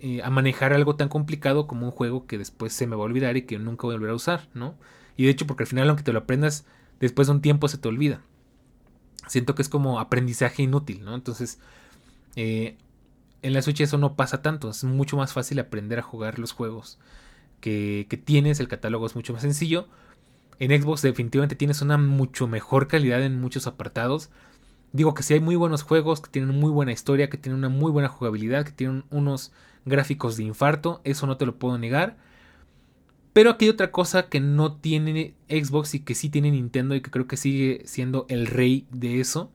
eh, 0.00 0.20
a 0.22 0.28
manejar 0.28 0.74
algo 0.74 0.94
tan 0.94 1.08
complicado 1.08 1.66
como 1.66 1.86
un 1.86 1.92
juego 1.92 2.26
que 2.26 2.36
después 2.36 2.72
se 2.74 2.86
me 2.86 2.96
va 2.96 3.02
a 3.02 3.06
olvidar 3.06 3.36
y 3.38 3.42
que 3.42 3.58
nunca 3.58 3.86
voy 3.86 3.94
a 3.94 3.98
volver 3.98 4.10
a 4.10 4.14
usar, 4.14 4.48
¿no? 4.52 4.74
Y 5.16 5.24
de 5.24 5.30
hecho, 5.30 5.46
porque 5.46 5.62
al 5.62 5.68
final, 5.68 5.88
aunque 5.88 6.04
te 6.04 6.12
lo 6.12 6.18
aprendas, 6.18 6.66
después 7.00 7.28
de 7.28 7.32
un 7.32 7.40
tiempo 7.40 7.66
se 7.68 7.78
te 7.78 7.88
olvida. 7.88 8.20
Siento 9.26 9.54
que 9.54 9.62
es 9.62 9.70
como 9.70 9.98
aprendizaje 9.98 10.62
inútil, 10.62 11.02
¿no? 11.02 11.14
Entonces, 11.14 11.58
eh, 12.36 12.76
en 13.42 13.52
la 13.52 13.62
Switch 13.62 13.80
eso 13.80 13.98
no 13.98 14.16
pasa 14.16 14.42
tanto, 14.42 14.70
es 14.70 14.84
mucho 14.84 15.16
más 15.16 15.32
fácil 15.32 15.58
aprender 15.58 15.98
a 15.98 16.02
jugar 16.02 16.38
los 16.38 16.52
juegos 16.52 16.98
que, 17.60 18.22
tienes, 18.24 18.60
el 18.60 18.68
catálogo 18.68 19.06
es 19.06 19.14
mucho 19.14 19.32
más 19.32 19.42
sencillo. 19.42 19.88
En 20.58 20.70
Xbox 20.80 21.02
definitivamente 21.02 21.56
tienes 21.56 21.82
una 21.82 21.98
mucho 21.98 22.46
mejor 22.46 22.88
calidad 22.88 23.22
en 23.22 23.40
muchos 23.40 23.66
apartados. 23.66 24.30
Digo 24.92 25.14
que 25.14 25.22
si 25.22 25.34
hay 25.34 25.40
muy 25.40 25.56
buenos 25.56 25.82
juegos, 25.82 26.20
que 26.20 26.30
tienen 26.30 26.58
muy 26.58 26.70
buena 26.70 26.92
historia, 26.92 27.28
que 27.28 27.36
tienen 27.36 27.58
una 27.58 27.68
muy 27.68 27.90
buena 27.90 28.08
jugabilidad, 28.08 28.64
que 28.64 28.72
tienen 28.72 29.04
unos 29.10 29.52
gráficos 29.84 30.36
de 30.36 30.44
infarto, 30.44 31.00
eso 31.04 31.26
no 31.26 31.36
te 31.36 31.46
lo 31.46 31.58
puedo 31.58 31.76
negar. 31.76 32.16
Pero 33.32 33.50
aquí 33.50 33.66
hay 33.66 33.70
otra 33.70 33.90
cosa 33.90 34.28
que 34.28 34.40
no 34.40 34.76
tiene 34.76 35.34
Xbox 35.48 35.94
y 35.94 36.00
que 36.00 36.14
sí 36.14 36.30
tiene 36.30 36.50
Nintendo 36.50 36.94
y 36.94 37.02
que 37.02 37.10
creo 37.10 37.26
que 37.26 37.36
sigue 37.36 37.82
siendo 37.84 38.24
el 38.28 38.46
rey 38.46 38.86
de 38.90 39.20
eso. 39.20 39.52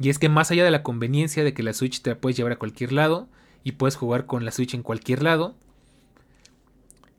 Y 0.00 0.10
es 0.10 0.18
que 0.18 0.28
más 0.28 0.50
allá 0.50 0.64
de 0.64 0.70
la 0.70 0.82
conveniencia 0.82 1.42
de 1.44 1.54
que 1.54 1.62
la 1.62 1.72
Switch 1.72 2.02
te 2.02 2.10
la 2.10 2.20
puedes 2.20 2.36
llevar 2.36 2.52
a 2.52 2.58
cualquier 2.58 2.92
lado 2.92 3.28
y 3.64 3.72
puedes 3.72 3.96
jugar 3.96 4.26
con 4.26 4.44
la 4.44 4.52
Switch 4.52 4.74
en 4.74 4.82
cualquier 4.82 5.22
lado, 5.22 5.56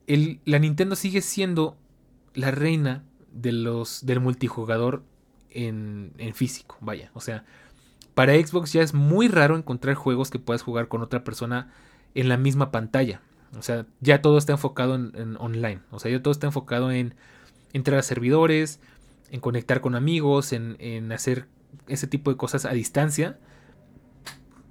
la 0.06 0.58
Nintendo 0.58 0.96
sigue 0.96 1.20
siendo 1.20 1.76
la 2.34 2.50
reina 2.50 3.04
de 3.32 3.52
los, 3.52 4.04
del 4.06 4.20
multijugador 4.20 5.04
en, 5.50 6.12
físico. 6.34 6.76
Vaya, 6.80 7.10
o 7.14 7.20
sea, 7.20 7.44
para 8.14 8.34
Xbox 8.34 8.72
ya 8.72 8.82
es 8.82 8.94
muy 8.94 9.28
raro 9.28 9.56
encontrar 9.56 9.94
juegos 9.94 10.30
que 10.30 10.38
puedas 10.38 10.62
jugar 10.62 10.88
con 10.88 11.02
otra 11.02 11.22
persona 11.22 11.72
en 12.14 12.28
la 12.28 12.38
misma 12.38 12.70
pantalla. 12.70 13.20
O 13.58 13.62
sea, 13.62 13.86
ya 14.00 14.22
todo 14.22 14.38
está 14.38 14.52
enfocado 14.52 14.94
en, 14.94 15.36
online. 15.38 15.80
O 15.90 15.98
sea, 15.98 16.10
ya 16.10 16.22
todo 16.22 16.32
está 16.32 16.46
enfocado 16.46 16.90
en 16.90 17.14
entrar 17.72 17.98
a 17.98 18.02
servidores, 18.02 18.80
en 19.30 19.40
conectar 19.40 19.80
con 19.80 19.94
amigos, 19.94 20.52
en 20.52 21.12
hacer 21.12 21.46
ese 21.88 22.06
tipo 22.06 22.30
de 22.30 22.36
cosas 22.36 22.64
a 22.64 22.72
distancia. 22.72 23.38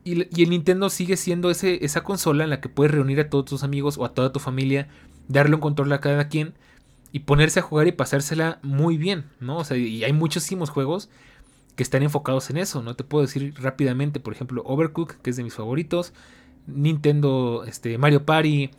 Y, 0.03 0.21
el 0.21 0.49
Nintendo 0.49 0.89
sigue 0.89 1.17
siendo 1.17 1.51
ese, 1.51 1.83
esa 1.85 2.03
consola 2.03 2.43
en 2.43 2.49
la 2.49 2.61
que 2.61 2.69
puedes 2.69 2.91
reunir 2.91 3.19
a 3.19 3.29
todos 3.29 3.45
tus 3.45 3.63
amigos 3.63 3.97
o 3.97 4.05
a 4.05 4.13
toda 4.13 4.31
tu 4.31 4.39
familia, 4.39 4.87
darle 5.27 5.55
un 5.55 5.61
control 5.61 5.91
a 5.93 5.99
cada 5.99 6.29
quien 6.29 6.53
y 7.11 7.19
ponerse 7.19 7.59
a 7.59 7.63
jugar 7.63 7.87
y 7.87 7.91
pasársela 7.91 8.59
muy 8.61 8.97
bien, 8.97 9.25
¿no? 9.39 9.57
O 9.57 9.63
sea, 9.63 9.77
y 9.77 10.03
hay 10.03 10.13
muchísimos 10.13 10.69
juegos 10.69 11.09
que 11.75 11.83
están 11.83 12.03
enfocados 12.03 12.49
en 12.49 12.57
eso, 12.57 12.81
¿no? 12.83 12.95
Te 12.95 13.03
puedo 13.03 13.25
decir 13.25 13.53
rápidamente, 13.57 14.19
por 14.19 14.33
ejemplo, 14.33 14.63
Overcook, 14.65 15.15
que 15.21 15.29
es 15.29 15.37
de 15.37 15.43
mis 15.43 15.53
favoritos, 15.53 16.13
Nintendo, 16.67 17.63
este, 17.65 17.97
Mario 17.97 18.25
Party, 18.25 18.71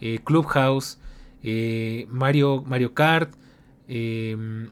eh, 0.00 0.20
Clubhouse, 0.24 0.98
eh, 1.42 2.06
Mario, 2.10 2.62
Mario 2.66 2.94
Kart, 2.94 3.32
em, 3.86 4.70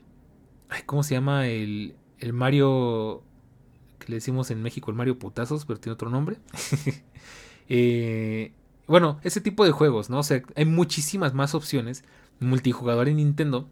¿cómo 0.84 1.02
se 1.02 1.14
llama 1.14 1.46
el, 1.46 1.94
el 2.18 2.32
Mario 2.32 3.22
que 3.98 4.06
le 4.08 4.16
decimos 4.16 4.50
en 4.50 4.62
México 4.62 4.90
el 4.90 4.96
Mario 4.96 5.18
Putazos, 5.18 5.64
pero 5.64 5.80
tiene 5.80 5.94
otro 5.94 6.10
nombre. 6.10 6.38
Eh, 7.68 8.52
bueno, 8.86 9.18
ese 9.24 9.40
tipo 9.40 9.64
de 9.64 9.72
juegos, 9.72 10.08
¿no? 10.08 10.20
O 10.20 10.22
sea, 10.22 10.40
hay 10.54 10.64
muchísimas 10.64 11.34
más 11.34 11.52
opciones 11.52 12.04
multijugador 12.38 13.08
en 13.08 13.16
Nintendo 13.16 13.68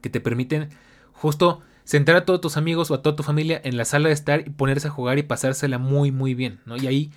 que 0.00 0.10
te 0.10 0.20
permiten 0.20 0.68
justo 1.12 1.60
sentar 1.82 2.14
a 2.14 2.24
todos 2.24 2.40
tus 2.40 2.56
amigos 2.56 2.88
o 2.88 2.94
a 2.94 3.02
toda 3.02 3.16
tu 3.16 3.24
familia 3.24 3.60
en 3.64 3.76
la 3.76 3.84
sala 3.84 4.10
de 4.10 4.14
estar 4.14 4.46
y 4.46 4.50
ponerse 4.50 4.86
a 4.86 4.90
jugar 4.92 5.18
y 5.18 5.24
pasársela 5.24 5.78
muy 5.78 6.12
muy 6.12 6.34
bien, 6.34 6.60
¿no? 6.66 6.76
Y 6.76 6.86
ahí 6.86 7.10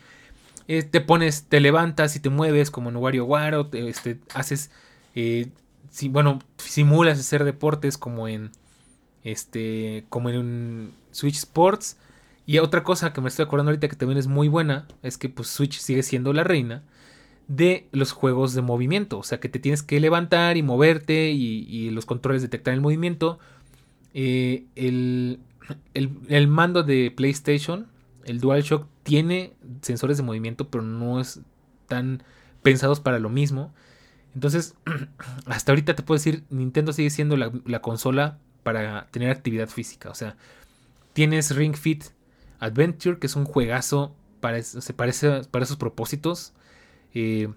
eh, 0.67 0.83
te 0.83 1.01
pones, 1.01 1.43
te 1.43 1.59
levantas 1.59 2.15
y 2.15 2.19
te 2.19 2.29
mueves 2.29 2.71
como 2.71 2.89
en 2.89 2.95
WarioWare, 2.95 3.67
este, 3.73 4.19
haces, 4.33 4.71
eh, 5.13 5.49
si, 5.89 6.07
bueno, 6.07 6.39
simulas 6.57 7.19
hacer 7.19 7.43
deportes 7.43 7.97
como 7.97 8.27
en, 8.27 8.51
este, 9.23 10.05
como 10.09 10.29
en 10.29 10.93
Switch 11.11 11.37
Sports. 11.37 11.97
Y 12.45 12.57
otra 12.59 12.83
cosa 12.83 13.13
que 13.13 13.21
me 13.21 13.29
estoy 13.29 13.45
acordando 13.45 13.71
ahorita 13.71 13.87
que 13.87 13.95
también 13.95 14.17
es 14.17 14.27
muy 14.27 14.49
buena 14.49 14.87
es 15.01 15.17
que 15.17 15.29
pues 15.29 15.47
Switch 15.47 15.79
sigue 15.79 16.03
siendo 16.03 16.33
la 16.33 16.43
reina 16.43 16.83
de 17.47 17.87
los 17.91 18.11
juegos 18.11 18.53
de 18.53 18.61
movimiento. 18.61 19.17
O 19.19 19.23
sea 19.23 19.39
que 19.39 19.49
te 19.49 19.59
tienes 19.59 19.83
que 19.83 19.99
levantar 19.99 20.57
y 20.57 20.63
moverte 20.63 21.31
y, 21.31 21.89
los 21.91 22.05
controles 22.05 22.41
detectar 22.41 22.73
el 22.73 22.81
movimiento. 22.81 23.39
Eh, 24.13 24.65
el, 24.75 25.39
el, 25.93 26.47
mando 26.47 26.83
de 26.83 27.11
PlayStation, 27.15 27.87
el 28.25 28.39
DualShock, 28.39 28.87
tiene 29.03 29.53
sensores 29.81 30.17
de 30.17 30.23
movimiento, 30.23 30.69
pero 30.69 30.83
no 30.83 31.19
están 31.21 32.23
pensados 32.61 32.99
para 32.99 33.19
lo 33.19 33.29
mismo. 33.29 33.73
Entonces, 34.35 34.75
hasta 35.45 35.71
ahorita 35.71 35.95
te 35.95 36.03
puedo 36.03 36.17
decir, 36.17 36.43
Nintendo 36.49 36.91
sigue 36.91 37.09
siendo 37.09 37.37
la, 37.37 37.51
la 37.65 37.81
consola 37.81 38.37
para 38.63 39.07
tener 39.11 39.29
actividad 39.29 39.69
física. 39.69 40.09
O 40.09 40.15
sea, 40.15 40.35
tienes 41.13 41.55
Ring 41.55 41.75
Fit 41.75 42.05
Adventure, 42.59 43.19
que 43.19 43.27
es 43.27 43.35
un 43.35 43.45
juegazo 43.45 44.15
para, 44.39 44.59
para 44.95 45.09
esos 45.63 45.77
propósitos. 45.77 46.53
Eh, 47.13 47.49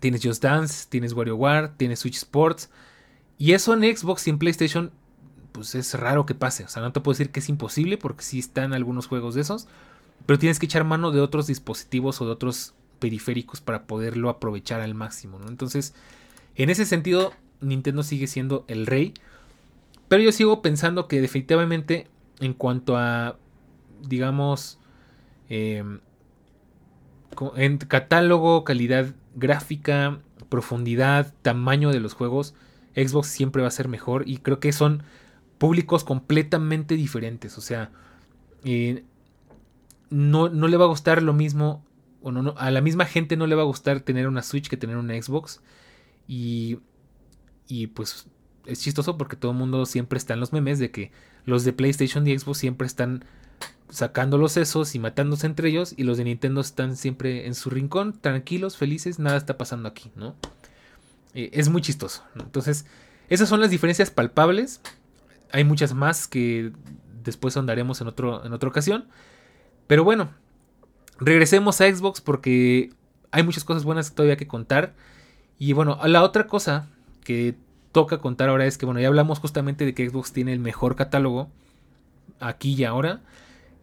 tienes 0.00 0.22
Just 0.22 0.42
Dance, 0.42 0.86
tienes 0.88 1.12
WarioWare, 1.12 1.68
tienes 1.76 2.00
Switch 2.00 2.16
Sports. 2.16 2.70
Y 3.38 3.52
eso 3.52 3.74
en 3.74 3.96
Xbox 3.96 4.26
y 4.26 4.30
en 4.30 4.38
PlayStation, 4.38 4.92
pues 5.52 5.74
es 5.74 5.94
raro 5.94 6.26
que 6.26 6.34
pase. 6.34 6.64
O 6.64 6.68
sea, 6.68 6.82
no 6.82 6.92
te 6.92 7.00
puedo 7.00 7.14
decir 7.14 7.30
que 7.30 7.40
es 7.40 7.48
imposible 7.48 7.98
porque 7.98 8.24
sí 8.24 8.38
están 8.38 8.74
algunos 8.74 9.06
juegos 9.06 9.34
de 9.34 9.42
esos. 9.42 9.68
Pero 10.26 10.38
tienes 10.38 10.58
que 10.58 10.66
echar 10.66 10.84
mano 10.84 11.10
de 11.10 11.20
otros 11.20 11.46
dispositivos 11.46 12.20
o 12.20 12.26
de 12.26 12.32
otros 12.32 12.74
periféricos 12.98 13.60
para 13.60 13.84
poderlo 13.86 14.28
aprovechar 14.28 14.80
al 14.80 14.94
máximo. 14.94 15.38
Entonces, 15.48 15.94
en 16.56 16.70
ese 16.70 16.84
sentido, 16.84 17.32
Nintendo 17.60 18.02
sigue 18.02 18.26
siendo 18.26 18.64
el 18.68 18.86
rey. 18.86 19.14
Pero 20.08 20.22
yo 20.22 20.32
sigo 20.32 20.62
pensando 20.62 21.06
que 21.06 21.20
definitivamente 21.20 22.06
en 22.40 22.54
cuanto 22.54 22.96
a, 22.96 23.36
digamos, 24.02 24.78
eh, 25.48 25.84
en 27.56 27.78
catálogo, 27.78 28.64
calidad 28.64 29.14
gráfica, 29.34 30.18
profundidad, 30.48 31.34
tamaño 31.42 31.90
de 31.90 32.00
los 32.00 32.14
juegos, 32.14 32.54
Xbox 32.96 33.28
siempre 33.28 33.62
va 33.62 33.68
a 33.68 33.72
ser 33.72 33.88
mejor 33.88 34.24
y 34.26 34.38
creo 34.38 34.60
que 34.60 34.72
son 34.72 35.02
públicos 35.58 36.04
completamente 36.04 36.94
diferentes. 36.94 37.58
O 37.58 37.60
sea, 37.60 37.90
eh, 38.64 39.04
no, 40.10 40.48
no, 40.48 40.68
le 40.68 40.76
va 40.76 40.84
a 40.86 40.88
gustar 40.88 41.22
lo 41.22 41.32
mismo, 41.32 41.84
o 42.22 42.32
no, 42.32 42.54
a 42.56 42.70
la 42.70 42.80
misma 42.80 43.04
gente 43.04 43.36
no 43.36 43.46
le 43.46 43.54
va 43.54 43.62
a 43.62 43.66
gustar 43.66 44.00
tener 44.00 44.26
una 44.26 44.42
Switch 44.42 44.68
que 44.68 44.76
tener 44.76 44.96
una 44.96 45.20
Xbox. 45.20 45.60
Y, 46.26 46.78
y 47.68 47.88
pues 47.88 48.26
es 48.68 48.80
chistoso 48.80 49.16
porque 49.16 49.36
todo 49.36 49.52
el 49.52 49.58
mundo 49.58 49.86
siempre 49.86 50.18
está 50.18 50.34
en 50.34 50.40
los 50.40 50.52
memes 50.52 50.78
de 50.78 50.90
que 50.90 51.10
los 51.44 51.64
de 51.64 51.72
PlayStation 51.72 52.26
y 52.26 52.38
Xbox 52.38 52.58
siempre 52.58 52.86
están 52.86 53.24
sacando 53.88 54.36
los 54.36 54.52
sesos 54.52 54.94
y 54.94 54.98
matándose 54.98 55.46
entre 55.46 55.70
ellos 55.70 55.94
y 55.96 56.04
los 56.04 56.18
de 56.18 56.24
Nintendo 56.24 56.60
están 56.60 56.96
siempre 56.96 57.46
en 57.46 57.54
su 57.54 57.70
rincón, 57.70 58.18
tranquilos, 58.20 58.76
felices, 58.76 59.18
nada 59.18 59.36
está 59.36 59.56
pasando 59.56 59.88
aquí, 59.88 60.12
¿no? 60.14 60.36
Eh, 61.34 61.50
es 61.52 61.68
muy 61.68 61.80
chistoso. 61.80 62.22
Entonces, 62.34 62.84
esas 63.28 63.48
son 63.48 63.60
las 63.60 63.70
diferencias 63.70 64.10
palpables. 64.10 64.80
Hay 65.52 65.64
muchas 65.64 65.94
más 65.94 66.28
que 66.28 66.72
después 67.24 67.56
ahondaremos 67.56 68.00
en, 68.00 68.08
otro, 68.08 68.44
en 68.44 68.52
otra 68.52 68.68
ocasión. 68.68 69.08
Pero 69.86 70.04
bueno, 70.04 70.30
regresemos 71.18 71.80
a 71.80 71.92
Xbox 71.92 72.20
porque 72.20 72.90
hay 73.30 73.42
muchas 73.42 73.64
cosas 73.64 73.84
buenas 73.84 74.14
todavía 74.14 74.36
que 74.36 74.46
contar. 74.46 74.94
Y 75.58 75.72
bueno, 75.72 75.98
la 76.04 76.22
otra 76.22 76.46
cosa 76.46 76.88
que 77.24 77.56
toca 77.92 78.18
contar 78.18 78.48
ahora 78.48 78.66
es 78.66 78.78
que, 78.78 78.86
bueno, 78.86 79.00
ya 79.00 79.08
hablamos 79.08 79.38
justamente 79.38 79.84
de 79.84 79.94
que 79.94 80.08
Xbox 80.08 80.32
tiene 80.32 80.52
el 80.52 80.60
mejor 80.60 80.96
catálogo 80.96 81.48
aquí 82.40 82.74
y 82.74 82.84
ahora 82.84 83.22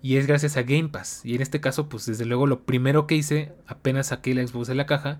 y 0.01 0.17
es 0.17 0.27
gracias 0.27 0.55
a 0.55 0.61
Game 0.61 0.89
Pass. 0.89 1.21
Y 1.23 1.33
en 1.35 1.41
este 1.41 1.59
caso, 1.59 1.89
pues 1.89 2.05
desde 2.05 2.25
luego 2.25 2.45
lo 2.45 2.61
primero 2.61 3.07
que 3.07 3.15
hice, 3.15 3.53
apenas 3.65 4.07
saqué 4.07 4.35
la 4.35 4.45
Xbox 4.45 4.67
de 4.67 4.75
la 4.75 4.85
caja, 4.85 5.19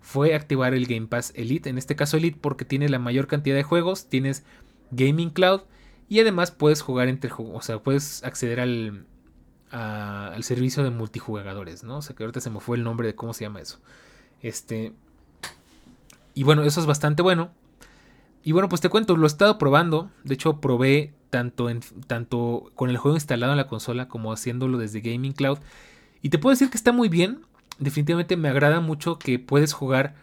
fue 0.00 0.34
activar 0.34 0.72
el 0.72 0.86
Game 0.86 1.06
Pass 1.06 1.32
Elite. 1.36 1.68
En 1.68 1.76
este 1.76 1.96
caso 1.96 2.16
Elite 2.16 2.38
porque 2.40 2.64
tiene 2.64 2.88
la 2.88 2.98
mayor 2.98 3.26
cantidad 3.26 3.54
de 3.54 3.62
juegos, 3.62 4.08
tienes 4.08 4.44
Gaming 4.90 5.30
Cloud 5.30 5.60
y 6.08 6.20
además 6.20 6.50
puedes 6.50 6.80
jugar 6.80 7.08
entre 7.08 7.30
o 7.36 7.60
sea, 7.60 7.80
puedes 7.80 8.24
acceder 8.24 8.60
al, 8.60 9.04
al 9.70 10.42
servicio 10.44 10.82
de 10.82 10.90
multijugadores, 10.90 11.84
¿no? 11.84 11.98
O 11.98 12.02
sea, 12.02 12.16
que 12.16 12.22
ahorita 12.22 12.40
se 12.40 12.48
me 12.48 12.60
fue 12.60 12.78
el 12.78 12.84
nombre 12.84 13.06
de 13.06 13.14
cómo 13.14 13.34
se 13.34 13.44
llama 13.44 13.60
eso. 13.60 13.80
Este 14.40 14.94
y 16.34 16.44
bueno, 16.44 16.62
eso 16.62 16.80
es 16.80 16.86
bastante 16.86 17.22
bueno. 17.22 17.52
Y 18.42 18.52
bueno, 18.52 18.68
pues 18.68 18.80
te 18.80 18.88
cuento, 18.88 19.16
lo 19.16 19.24
he 19.24 19.26
estado 19.26 19.58
probando. 19.58 20.10
De 20.24 20.34
hecho, 20.34 20.60
probé 20.60 21.14
tanto, 21.30 21.70
en, 21.70 21.80
tanto 22.06 22.70
con 22.74 22.90
el 22.90 22.96
juego 22.96 23.16
instalado 23.16 23.52
en 23.52 23.58
la 23.58 23.68
consola 23.68 24.08
como 24.08 24.32
haciéndolo 24.32 24.78
desde 24.78 25.00
Gaming 25.00 25.32
Cloud. 25.32 25.58
Y 26.20 26.28
te 26.28 26.38
puedo 26.38 26.52
decir 26.52 26.70
que 26.70 26.76
está 26.76 26.92
muy 26.92 27.08
bien. 27.08 27.42
Definitivamente 27.78 28.36
me 28.36 28.48
agrada 28.48 28.80
mucho 28.80 29.18
que 29.18 29.38
puedes 29.38 29.72
jugar 29.72 30.14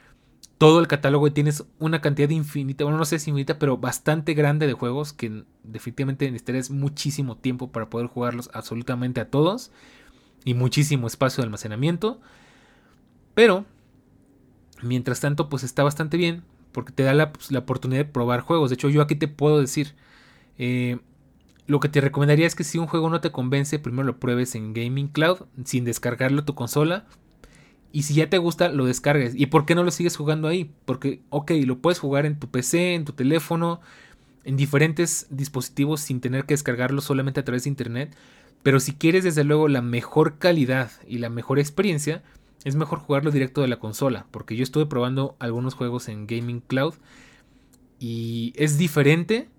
todo 0.58 0.82
el 0.82 0.88
catálogo 0.88 1.26
y 1.26 1.32
tienes 1.32 1.64
una 1.80 2.02
cantidad 2.02 2.30
infinita, 2.30 2.84
bueno, 2.84 2.98
no 2.98 3.06
sé 3.06 3.18
si 3.18 3.30
infinita, 3.30 3.58
pero 3.60 3.78
bastante 3.78 4.34
grande 4.34 4.68
de 4.68 4.74
juegos 4.74 5.14
que 5.14 5.46
definitivamente 5.64 6.26
necesitarías 6.26 6.70
muchísimo 6.70 7.38
tiempo 7.38 7.72
para 7.72 7.90
poder 7.90 8.08
jugarlos 8.08 8.50
absolutamente 8.54 9.22
a 9.22 9.30
todos 9.30 9.72
y 10.44 10.56
muchísimo 10.56 11.08
espacio 11.08 11.42
de 11.42 11.46
almacenamiento. 11.46 12.20
Pero, 13.34 13.66
mientras 14.82 15.22
tanto, 15.22 15.48
pues 15.48 15.64
está 15.64 15.84
bastante 15.84 16.18
bien 16.18 16.44
porque 16.72 16.94
te 16.94 17.04
da 17.04 17.14
la, 17.14 17.34
pues, 17.34 17.52
la 17.52 17.60
oportunidad 17.60 18.06
de 18.06 18.12
probar 18.12 18.42
juegos. 18.42 18.70
De 18.70 18.76
hecho, 18.76 18.90
yo 18.90 19.02
aquí 19.02 19.16
te 19.16 19.28
puedo 19.28 19.60
decir, 19.60 19.96
eh, 20.58 21.00
lo 21.68 21.80
que 21.80 21.90
te 21.90 22.02
recomendaría 22.02 22.48
es 22.48 22.56
que 22.56 22.64
si 22.64 22.78
un 22.78 22.88
juego 22.88 23.10
no 23.10 23.22
te 23.22 23.32
convence, 23.32 23.80
primero 23.80 24.04
lo 24.04 24.20
pruebes 24.20 24.56
en 24.56 24.74
Gaming 24.74 25.08
Cloud 25.08 25.46
sin 25.66 25.86
descargarlo 25.86 26.42
a 26.42 26.46
tu 26.46 26.56
consola. 26.56 27.06
Y 27.92 28.04
si 28.04 28.16
ya 28.16 28.30
te 28.30 28.38
gusta, 28.38 28.70
lo 28.70 28.86
descargues. 28.86 29.34
¿Y 29.36 29.48
por 29.48 29.66
qué 29.66 29.76
no 29.76 29.84
lo 29.84 29.92
sigues 29.92 30.16
jugando 30.16 30.48
ahí? 30.48 30.72
Porque, 30.86 31.22
ok, 31.30 31.52
lo 31.66 31.80
puedes 31.80 32.00
jugar 32.00 32.26
en 32.26 32.40
tu 32.40 32.50
PC, 32.50 32.94
en 32.94 33.06
tu 33.06 33.14
teléfono, 33.14 33.82
en 34.44 34.58
diferentes 34.58 35.28
dispositivos 35.30 36.02
sin 36.02 36.22
tener 36.22 36.46
que 36.46 36.54
descargarlo 36.54 37.02
solamente 37.02 37.40
a 37.40 37.46
través 37.46 37.64
de 37.64 37.70
internet. 37.70 38.16
Pero 38.62 38.80
si 38.80 38.94
quieres 38.94 39.24
desde 39.24 39.44
luego 39.44 39.68
la 39.68 39.82
mejor 39.82 40.38
calidad 40.38 40.92
y 41.08 41.20
la 41.20 41.30
mejor 41.30 41.60
experiencia, 41.60 42.24
es 42.64 42.76
mejor 42.76 43.00
jugarlo 43.00 43.32
directo 43.32 43.62
de 43.62 43.68
la 43.68 43.80
consola. 43.80 44.26
Porque 44.32 44.56
yo 44.56 44.64
estuve 44.64 44.86
probando 44.86 45.36
algunos 45.40 45.74
juegos 45.74 46.10
en 46.10 46.28
Gaming 46.28 46.62
Cloud 46.62 46.96
y 48.00 48.54
es 48.56 48.78
diferente 48.78 49.50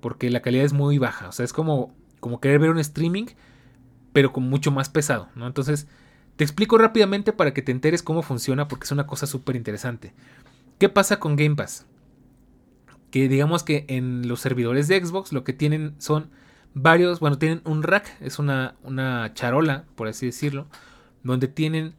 porque 0.00 0.30
la 0.30 0.40
calidad 0.40 0.64
es 0.64 0.72
muy 0.72 0.98
baja. 0.98 1.28
O 1.28 1.32
sea, 1.32 1.44
es 1.44 1.52
como, 1.52 1.94
como 2.20 2.40
querer 2.40 2.58
ver 2.58 2.70
un 2.70 2.78
streaming, 2.78 3.26
pero 4.12 4.32
con 4.32 4.44
mucho 4.44 4.70
más 4.70 4.88
pesado, 4.88 5.28
¿no? 5.34 5.46
Entonces, 5.46 5.86
te 6.36 6.44
explico 6.44 6.78
rápidamente 6.78 7.32
para 7.32 7.52
que 7.52 7.62
te 7.62 7.72
enteres 7.72 8.02
cómo 8.02 8.22
funciona, 8.22 8.66
porque 8.66 8.84
es 8.84 8.92
una 8.92 9.06
cosa 9.06 9.26
súper 9.26 9.56
interesante. 9.56 10.14
¿Qué 10.78 10.88
pasa 10.88 11.20
con 11.20 11.36
Game 11.36 11.56
Pass? 11.56 11.86
Que 13.10 13.28
digamos 13.28 13.62
que 13.62 13.84
en 13.88 14.26
los 14.26 14.40
servidores 14.40 14.88
de 14.88 15.04
Xbox 15.04 15.32
lo 15.32 15.44
que 15.44 15.52
tienen 15.52 15.94
son 15.98 16.30
varios, 16.72 17.20
bueno, 17.20 17.38
tienen 17.38 17.60
un 17.64 17.82
rack, 17.82 18.08
es 18.20 18.38
una, 18.38 18.76
una 18.82 19.34
charola, 19.34 19.84
por 19.96 20.08
así 20.08 20.26
decirlo, 20.26 20.66
donde 21.22 21.48
tienen 21.48 21.94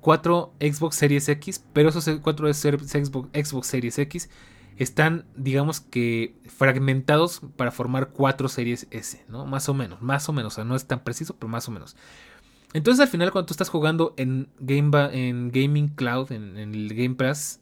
cuatro 0.00 0.52
Xbox 0.60 0.96
Series 0.96 1.28
X, 1.28 1.64
pero 1.72 1.88
esos 1.88 2.08
cuatro 2.20 2.52
Xbox, 2.52 3.66
Series 3.66 3.98
X 3.98 4.30
están, 4.76 5.26
digamos 5.36 5.80
que, 5.80 6.34
fragmentados 6.46 7.42
para 7.56 7.70
formar 7.70 8.10
cuatro 8.10 8.48
series 8.48 8.86
S, 8.90 9.24
¿no? 9.28 9.46
Más 9.46 9.68
o 9.68 9.74
menos, 9.74 10.00
más 10.00 10.28
o 10.28 10.32
menos, 10.32 10.54
o 10.54 10.56
sea, 10.56 10.64
no 10.64 10.74
es 10.74 10.86
tan 10.86 11.04
preciso, 11.04 11.36
pero 11.36 11.48
más 11.48 11.68
o 11.68 11.72
menos. 11.72 11.96
Entonces 12.72 13.00
al 13.00 13.08
final 13.08 13.30
cuando 13.32 13.46
tú 13.46 13.52
estás 13.52 13.68
jugando 13.68 14.14
en, 14.16 14.48
Game 14.58 14.90
en 15.12 15.50
Gaming 15.50 15.88
Cloud, 15.88 16.32
en, 16.32 16.56
el 16.56 16.94
Game 16.94 17.16
Pass, 17.16 17.60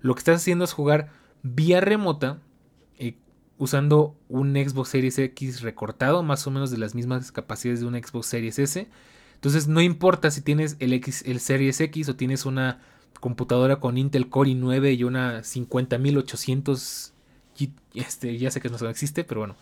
lo 0.00 0.14
que 0.14 0.20
estás 0.20 0.36
haciendo 0.36 0.64
es 0.64 0.72
jugar 0.72 1.10
vía 1.42 1.80
remota 1.80 2.38
eh, 2.98 3.16
usando 3.58 4.16
un 4.28 4.54
Xbox 4.54 4.88
Series 4.90 5.18
X 5.18 5.62
recortado, 5.62 6.22
más 6.22 6.46
o 6.46 6.50
menos 6.52 6.70
de 6.70 6.78
las 6.78 6.94
mismas 6.94 7.32
capacidades 7.32 7.80
de 7.80 7.86
un 7.86 7.94
Xbox 7.94 8.26
Series 8.26 8.58
S. 8.60 8.88
Entonces 9.42 9.66
no 9.66 9.80
importa 9.80 10.30
si 10.30 10.40
tienes 10.40 10.76
el, 10.78 10.92
X, 10.92 11.24
el 11.26 11.40
Series 11.40 11.80
X 11.80 12.08
o 12.08 12.14
tienes 12.14 12.46
una 12.46 12.80
computadora 13.18 13.80
con 13.80 13.98
Intel 13.98 14.28
Core 14.28 14.50
i9 14.50 14.96
y 14.96 15.02
una 15.02 15.42
50800 15.42 17.12
este, 17.94 18.38
ya 18.38 18.52
sé 18.52 18.60
que 18.60 18.68
no 18.68 18.76
existe, 18.88 19.24
pero 19.24 19.40
bueno, 19.40 19.56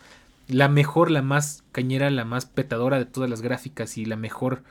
la 0.47 0.69
mejor, 0.69 1.09
la 1.09 1.23
más 1.23 1.63
cañera, 1.71 2.11
la 2.11 2.25
más 2.25 2.45
petadora 2.45 2.99
de 2.99 3.05
todas 3.05 3.27
las 3.27 3.41
gráficas 3.41 3.97
y 3.97 4.05
la 4.05 4.17
mejor 4.17 4.61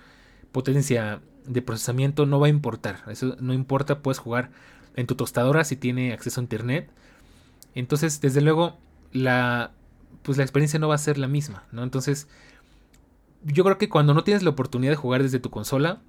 potencia 0.53 1.21
de 1.45 1.61
procesamiento 1.61 2.25
no 2.25 2.39
va 2.39 2.47
a 2.47 2.51
importar. 2.51 3.03
Eso 3.09 3.37
no 3.41 3.53
importa, 3.53 4.03
puedes 4.03 4.19
jugar 4.19 4.51
en 4.95 5.09
tu 5.09 5.17
tostadora 5.17 5.65
si 5.65 5.75
tiene 5.75 6.13
acceso 6.13 6.41
a 6.41 6.45
internet. 6.45 6.89
Entonces, 7.75 8.21
desde 8.21 8.43
luego, 8.43 8.79
la, 9.13 9.73
pues 10.23 10.39
la 10.39 10.45
experiencia 10.45 10.79
no 10.79 10.87
va 10.87 10.95
a 10.95 10.99
ser 10.99 11.19
la 11.19 11.27
misma, 11.27 11.65
¿no? 11.73 11.83
Entonces, 11.83 12.29
yo 13.45 13.65
creo 13.65 13.79
que 13.79 13.89
cuando 13.89 14.15
no 14.15 14.25
tienes 14.25 14.43
la 14.43 14.51
oportunidad 14.51 14.93
de 14.93 14.97
jugar 14.97 15.23
desde 15.23 15.41
tu 15.41 15.51
consola, 15.51 16.01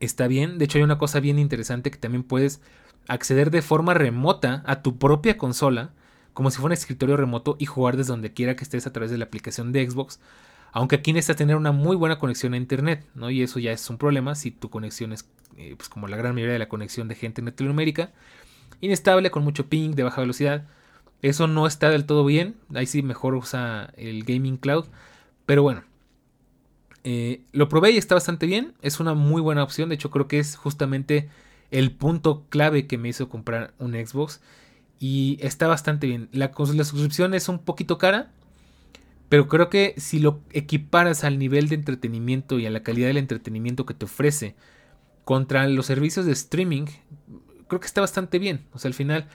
está 0.00 0.26
bien. 0.28 0.58
De 0.58 0.64
hecho, 0.64 0.78
hay 0.78 0.84
una 0.84 0.98
cosa 0.98 1.20
bien 1.20 1.38
interesante 1.38 1.90
que 1.90 1.98
también 1.98 2.22
puedes 2.22 2.60
acceder 3.08 3.50
de 3.50 3.62
forma 3.62 3.94
remota 3.94 4.62
a 4.66 4.82
tu 4.82 4.98
propia 4.98 5.38
consola, 5.38 5.92
como 6.34 6.50
si 6.50 6.56
fuera 6.56 6.66
un 6.66 6.72
escritorio 6.72 7.16
remoto, 7.16 7.56
y 7.58 7.66
jugar 7.66 7.96
desde 7.96 8.12
donde 8.12 8.32
quiera 8.32 8.56
que 8.56 8.64
estés 8.64 8.86
a 8.86 8.92
través 8.92 9.10
de 9.10 9.18
la 9.18 9.24
aplicación 9.24 9.72
de 9.72 9.88
Xbox. 9.88 10.20
Aunque 10.72 10.96
aquí 10.96 11.12
necesitas 11.12 11.36
tener 11.36 11.56
una 11.56 11.72
muy 11.72 11.96
buena 11.96 12.18
conexión 12.18 12.52
a 12.52 12.58
internet, 12.58 13.06
¿no? 13.14 13.30
Y 13.30 13.42
eso 13.42 13.58
ya 13.58 13.72
es 13.72 13.88
un 13.88 13.96
problema 13.96 14.34
si 14.34 14.50
tu 14.50 14.68
conexión 14.68 15.12
es, 15.12 15.28
eh, 15.56 15.74
pues 15.76 15.88
como 15.88 16.08
la 16.08 16.16
gran 16.16 16.34
mayoría 16.34 16.52
de 16.52 16.58
la 16.58 16.68
conexión 16.68 17.08
de 17.08 17.14
gente 17.14 17.40
en 17.40 17.46
Latinoamérica, 17.46 18.12
inestable, 18.80 19.30
con 19.30 19.44
mucho 19.44 19.68
ping, 19.68 19.92
de 19.92 20.02
baja 20.02 20.20
velocidad. 20.20 20.66
Eso 21.22 21.48
no 21.48 21.66
está 21.66 21.90
del 21.90 22.04
todo 22.04 22.24
bien. 22.24 22.56
Ahí 22.74 22.86
sí 22.86 23.02
mejor 23.02 23.34
usa 23.34 23.92
el 23.96 24.24
Gaming 24.24 24.58
Cloud. 24.58 24.84
Pero 25.46 25.62
bueno, 25.62 25.82
eh, 27.04 27.42
lo 27.52 27.68
probé 27.68 27.92
y 27.92 27.98
está 27.98 28.14
bastante 28.14 28.46
bien. 28.46 28.74
Es 28.82 29.00
una 29.00 29.14
muy 29.14 29.40
buena 29.40 29.62
opción. 29.62 29.88
De 29.88 29.94
hecho, 29.94 30.10
creo 30.10 30.28
que 30.28 30.38
es 30.38 30.56
justamente 30.56 31.28
el 31.70 31.92
punto 31.92 32.44
clave 32.48 32.86
que 32.86 32.98
me 32.98 33.08
hizo 33.08 33.28
comprar 33.28 33.74
un 33.78 33.92
Xbox. 33.92 34.40
Y 35.00 35.38
está 35.40 35.68
bastante 35.68 36.06
bien. 36.06 36.28
La, 36.32 36.52
la 36.56 36.84
suscripción 36.84 37.34
es 37.34 37.48
un 37.48 37.60
poquito 37.60 37.98
cara. 37.98 38.30
Pero 39.28 39.48
creo 39.48 39.68
que 39.68 39.94
si 39.98 40.20
lo 40.20 40.40
equiparas 40.52 41.22
al 41.22 41.38
nivel 41.38 41.68
de 41.68 41.74
entretenimiento 41.74 42.58
y 42.58 42.66
a 42.66 42.70
la 42.70 42.82
calidad 42.82 43.08
del 43.08 43.18
entretenimiento 43.18 43.84
que 43.84 43.94
te 43.94 44.06
ofrece 44.06 44.54
contra 45.24 45.66
los 45.68 45.84
servicios 45.84 46.24
de 46.24 46.32
streaming, 46.32 46.86
creo 47.68 47.80
que 47.80 47.86
está 47.86 48.00
bastante 48.00 48.38
bien. 48.38 48.64
O 48.72 48.78
sea, 48.78 48.88
al 48.88 48.94
final, 48.94 49.28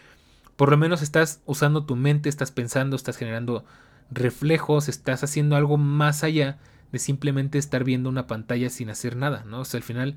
por 0.55 0.71
lo 0.71 0.77
menos 0.77 1.03
estás 1.03 1.41
usando 1.45 1.85
tu 1.85 1.95
mente, 1.95 2.27
estás 2.27 2.49
pensando, 2.49 2.95
estás 2.95 3.17
generando 3.17 3.65
reflejos, 4.09 4.89
estás 4.89 5.23
haciendo 5.23 5.55
algo 5.55 5.77
más 5.77 6.23
allá 6.23 6.57
de 6.93 6.99
simplemente 6.99 7.57
estar 7.57 7.83
viendo 7.83 8.07
una 8.07 8.27
pantalla 8.27 8.69
sin 8.69 8.89
hacer 8.89 9.17
nada, 9.17 9.43
¿no? 9.45 9.61
O 9.61 9.65
sea, 9.65 9.79
al 9.79 9.83
final, 9.83 10.15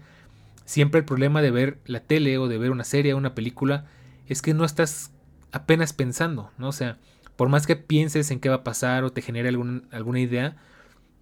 siempre 0.67 1.01
el 1.01 1.07
problema 1.07 1.43
de 1.43 1.51
ver 1.51 1.81
la 1.87 2.01
tele 2.01 2.39
o 2.39 2.49
de 2.49 2.59
ver 2.59 2.71
una 2.71 2.85
serie 2.85 3.15
o 3.15 3.17
una 3.17 3.35
película 3.35 3.87
es 4.29 4.43
que 4.43 4.55
no 4.55 4.65
estás 4.65 5.11
apenas 5.53 5.95
pensando, 5.95 6.53
¿no? 6.59 6.69
O 6.69 6.73
sea, 6.73 6.99
por 7.35 7.49
más 7.49 7.67
que 7.67 7.77
pienses 7.77 8.31
en 8.31 8.41
qué 8.41 8.51
va 8.51 8.57
a 8.57 8.65
pasar 8.65 9.05
o 9.05 9.11
te 9.11 9.23
genere 9.23 9.49
alguna 9.49 10.21
idea, 10.21 10.57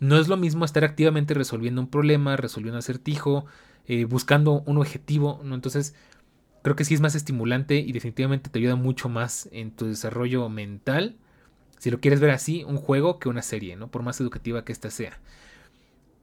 no 0.01 0.19
es 0.19 0.27
lo 0.27 0.37
mismo 0.37 0.65
estar 0.65 0.85
activamente 0.85 1.35
resolviendo 1.35 1.81
un 1.81 1.89
problema, 1.89 2.37
resolviendo 2.37 2.77
un 2.77 2.81
acertijo, 2.81 3.47
eh, 3.87 4.07
buscando 4.07 4.63
un 4.67 4.79
objetivo, 4.79 5.41
¿no? 5.45 5.55
Entonces, 5.55 5.95
creo 6.63 6.75
que 6.75 6.85
sí 6.85 6.95
es 6.95 7.01
más 7.01 7.15
estimulante 7.15 7.77
y 7.77 7.93
definitivamente 7.93 8.51
te 8.51 8.59
ayuda 8.59 8.75
mucho 8.75 9.09
más 9.09 9.49
en 9.53 9.71
tu 9.71 9.87
desarrollo 9.87 10.49
mental, 10.49 11.17
si 11.79 11.93
lo 11.93 12.01
quieres 12.01 12.19
ver 12.19 12.31
así, 12.31 12.65
un 12.65 12.79
juego 12.79 13.21
que 13.21 13.29
una 13.29 13.43
serie, 13.43 13.77
¿no? 13.77 13.89
Por 13.89 14.03
más 14.03 14.21
educativa 14.21 14.65
que 14.65 14.73
ésta 14.73 14.91
sea. 14.91 15.21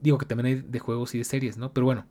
Digo 0.01 0.17
que 0.17 0.25
también 0.25 0.45
hay 0.47 0.61
de 0.61 0.79
juegos 0.79 1.15
y 1.15 1.19
de 1.19 1.23
series, 1.23 1.57
¿no? 1.57 1.71
Pero 1.71 1.85
bueno. 1.85 2.05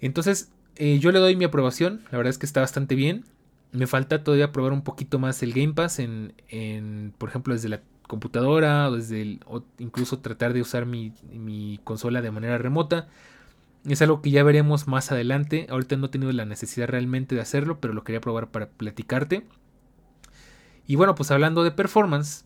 Entonces, 0.00 0.50
eh, 0.76 0.98
yo 0.98 1.12
le 1.12 1.18
doy 1.18 1.36
mi 1.36 1.44
aprobación. 1.44 2.02
La 2.10 2.18
verdad 2.18 2.30
es 2.30 2.38
que 2.38 2.46
está 2.46 2.60
bastante 2.60 2.94
bien. 2.94 3.24
Me 3.72 3.86
falta 3.86 4.22
todavía 4.22 4.52
probar 4.52 4.72
un 4.72 4.82
poquito 4.82 5.18
más 5.18 5.42
el 5.42 5.52
Game 5.52 5.74
Pass 5.74 5.98
en, 5.98 6.34
en 6.48 7.12
por 7.18 7.28
ejemplo, 7.28 7.54
desde 7.54 7.68
la 7.68 7.80
computadora 8.06 8.88
o 8.88 8.96
desde 8.96 9.22
el, 9.22 9.40
o 9.46 9.64
incluso 9.78 10.18
tratar 10.20 10.52
de 10.52 10.60
usar 10.60 10.86
mi, 10.86 11.12
mi, 11.32 11.80
consola 11.84 12.22
de 12.22 12.30
manera 12.30 12.58
remota. 12.58 13.08
Es 13.86 14.00
algo 14.02 14.22
que 14.22 14.30
ya 14.30 14.42
veremos 14.42 14.86
más 14.86 15.12
adelante. 15.12 15.66
Ahorita 15.70 15.96
no 15.96 16.06
he 16.06 16.10
tenido 16.10 16.32
la 16.32 16.44
necesidad 16.44 16.88
realmente 16.88 17.34
de 17.34 17.40
hacerlo, 17.40 17.80
pero 17.80 17.92
lo 17.92 18.04
quería 18.04 18.20
probar 18.20 18.48
para 18.50 18.68
platicarte. 18.68 19.46
Y 20.86 20.96
bueno, 20.96 21.14
pues 21.14 21.30
hablando 21.30 21.64
de 21.64 21.70
performance, 21.70 22.43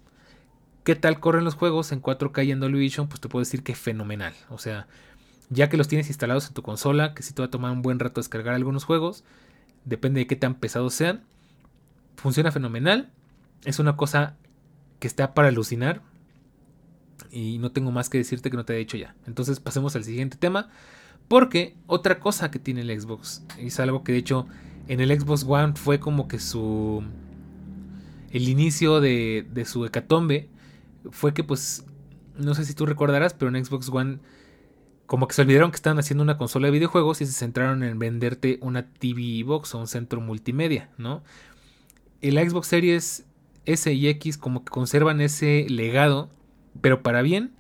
¿qué 0.89 0.97
tal 0.97 1.21
corren 1.21 1.45
los 1.45 1.55
juegos 1.55 1.93
en 1.93 2.01
4K 2.01 2.47
y 2.47 2.51
en 2.51 2.61
Dolby 2.61 2.79
Vision? 2.79 3.09
Pues 3.09 3.21
te 3.21 3.29
puedo 3.29 3.45
decir 3.45 3.63
que 3.63 3.75
fenomenal. 3.75 4.33
O 4.49 4.57
sea, 4.57 4.87
ya 5.51 5.69
que 5.69 5.77
los 5.77 5.87
tienes 5.87 6.09
instalados 6.09 6.49
en 6.49 6.55
tu 6.55 6.63
consola, 6.63 7.13
que 7.13 7.23
si 7.23 7.35
te 7.35 7.43
va 7.43 7.49
a 7.49 7.51
tomar 7.51 7.73
un 7.73 7.83
buen 7.83 7.99
rato 7.99 8.23
descargar 8.23 8.55
algunos 8.55 8.85
juegos, 8.85 9.23
depende 9.85 10.21
de 10.21 10.27
qué 10.27 10.35
tan 10.35 10.55
pesados 10.55 10.95
sean. 10.95 11.25
Funciona 12.17 12.53
fenomenal. 12.53 13.11
Es 13.67 13.81
una 13.81 13.99
cosa 13.99 14.37
que 14.99 15.07
está 15.07 15.35
para 15.35 15.49
alucinar. 15.49 16.01
Y 17.31 17.59
no 17.59 17.71
tengo 17.71 17.91
más 17.91 18.09
que 18.09 18.17
decirte 18.17 18.51
que 18.51 18.57
no 18.57 18.65
te 18.65 18.73
he 18.73 18.79
dicho 18.79 18.97
ya. 18.97 19.15
Entonces 19.27 19.61
pasemos 19.61 19.95
al 19.95 20.05
siguiente 20.05 20.39
tema. 20.39 20.71
Porque 21.29 21.77
otra 21.87 22.19
cosa 22.19 22.51
que 22.51 22.59
tiene 22.59 22.81
el 22.81 22.99
Xbox, 22.99 23.43
es 23.59 23.79
algo 23.79 24.05
que 24.05 24.13
de 24.13 24.19
hecho 24.19 24.47
en 24.87 25.01
el 25.01 25.21
Xbox 25.21 25.45
One 25.47 25.75
fue 25.77 26.01
como 26.01 26.29
que 26.29 26.39
su... 26.39 27.05
El 28.31 28.49
inicio 28.49 29.03
de, 29.03 29.47
de 29.53 29.67
su 29.67 29.85
hecatombe 29.85 30.49
fue 31.11 31.35
que 31.35 31.45
pues... 31.45 31.85
No 32.37 32.55
sé 32.55 32.65
si 32.65 32.75
tú 32.75 32.87
recordarás, 32.87 33.35
pero 33.35 33.55
en 33.55 33.65
Xbox 33.65 33.89
One 33.89 34.21
como 35.09 35.27
que 35.27 35.35
se 35.35 35.41
olvidaron 35.41 35.71
que 35.71 35.77
estaban 35.77 35.99
haciendo 35.99 36.23
una 36.23 36.37
consola 36.37 36.67
de 36.67 36.73
videojuegos 36.73 37.23
y 37.23 37.27
se 37.27 37.33
centraron 37.33 37.83
en 37.83 37.99
venderte 37.99 38.59
una 38.61 38.87
TV 38.87 39.43
Box 39.43 39.75
o 39.75 39.79
un 39.79 39.87
centro 39.87 40.21
multimedia, 40.21 40.91
¿no? 40.99 41.23
El 42.21 42.37
Xbox 42.39 42.67
Series 42.67 43.25
S 43.65 43.91
y 43.91 44.09
X 44.09 44.37
como 44.37 44.67
que 44.67 44.71
conservan 44.71 45.23
ese 45.23 45.65
legado, 45.71 46.29
pero 46.83 47.03
para 47.03 47.23
bien. 47.23 47.53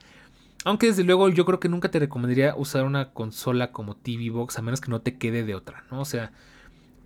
Aunque 0.66 0.88
desde 0.88 1.04
luego 1.04 1.30
yo 1.30 1.46
creo 1.46 1.58
que 1.58 1.70
nunca 1.70 1.90
te 1.90 1.98
recomendaría 1.98 2.54
usar 2.54 2.84
una 2.84 3.12
consola 3.12 3.72
como 3.72 3.96
TV 3.96 4.28
Box 4.28 4.58
a 4.58 4.62
menos 4.62 4.82
que 4.82 4.90
no 4.90 5.00
te 5.00 5.16
quede 5.16 5.42
de 5.42 5.54
otra, 5.54 5.84
¿no? 5.90 6.00
O 6.00 6.04
sea, 6.04 6.32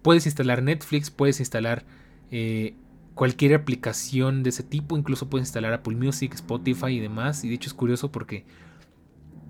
puedes 0.03 0.27
instalar 0.27 0.61
Netflix, 0.61 1.11
puedes 1.11 1.39
instalar 1.39 1.85
eh, 2.33 2.75
cualquier 3.15 3.55
aplicación 3.55 4.43
de 4.43 4.51
ese 4.51 4.63
tipo, 4.63 4.97
incluso 4.97 5.29
puedes 5.29 5.49
instalar 5.49 5.73
Apple 5.73 5.97
Music, 5.97 6.35
Spotify 6.35 6.89
y 6.89 7.01
demás. 7.01 7.45
Y 7.45 7.49
de 7.49 7.55
hecho 7.55 7.69
es 7.69 7.75
curioso 7.75 8.13
porque 8.13 8.45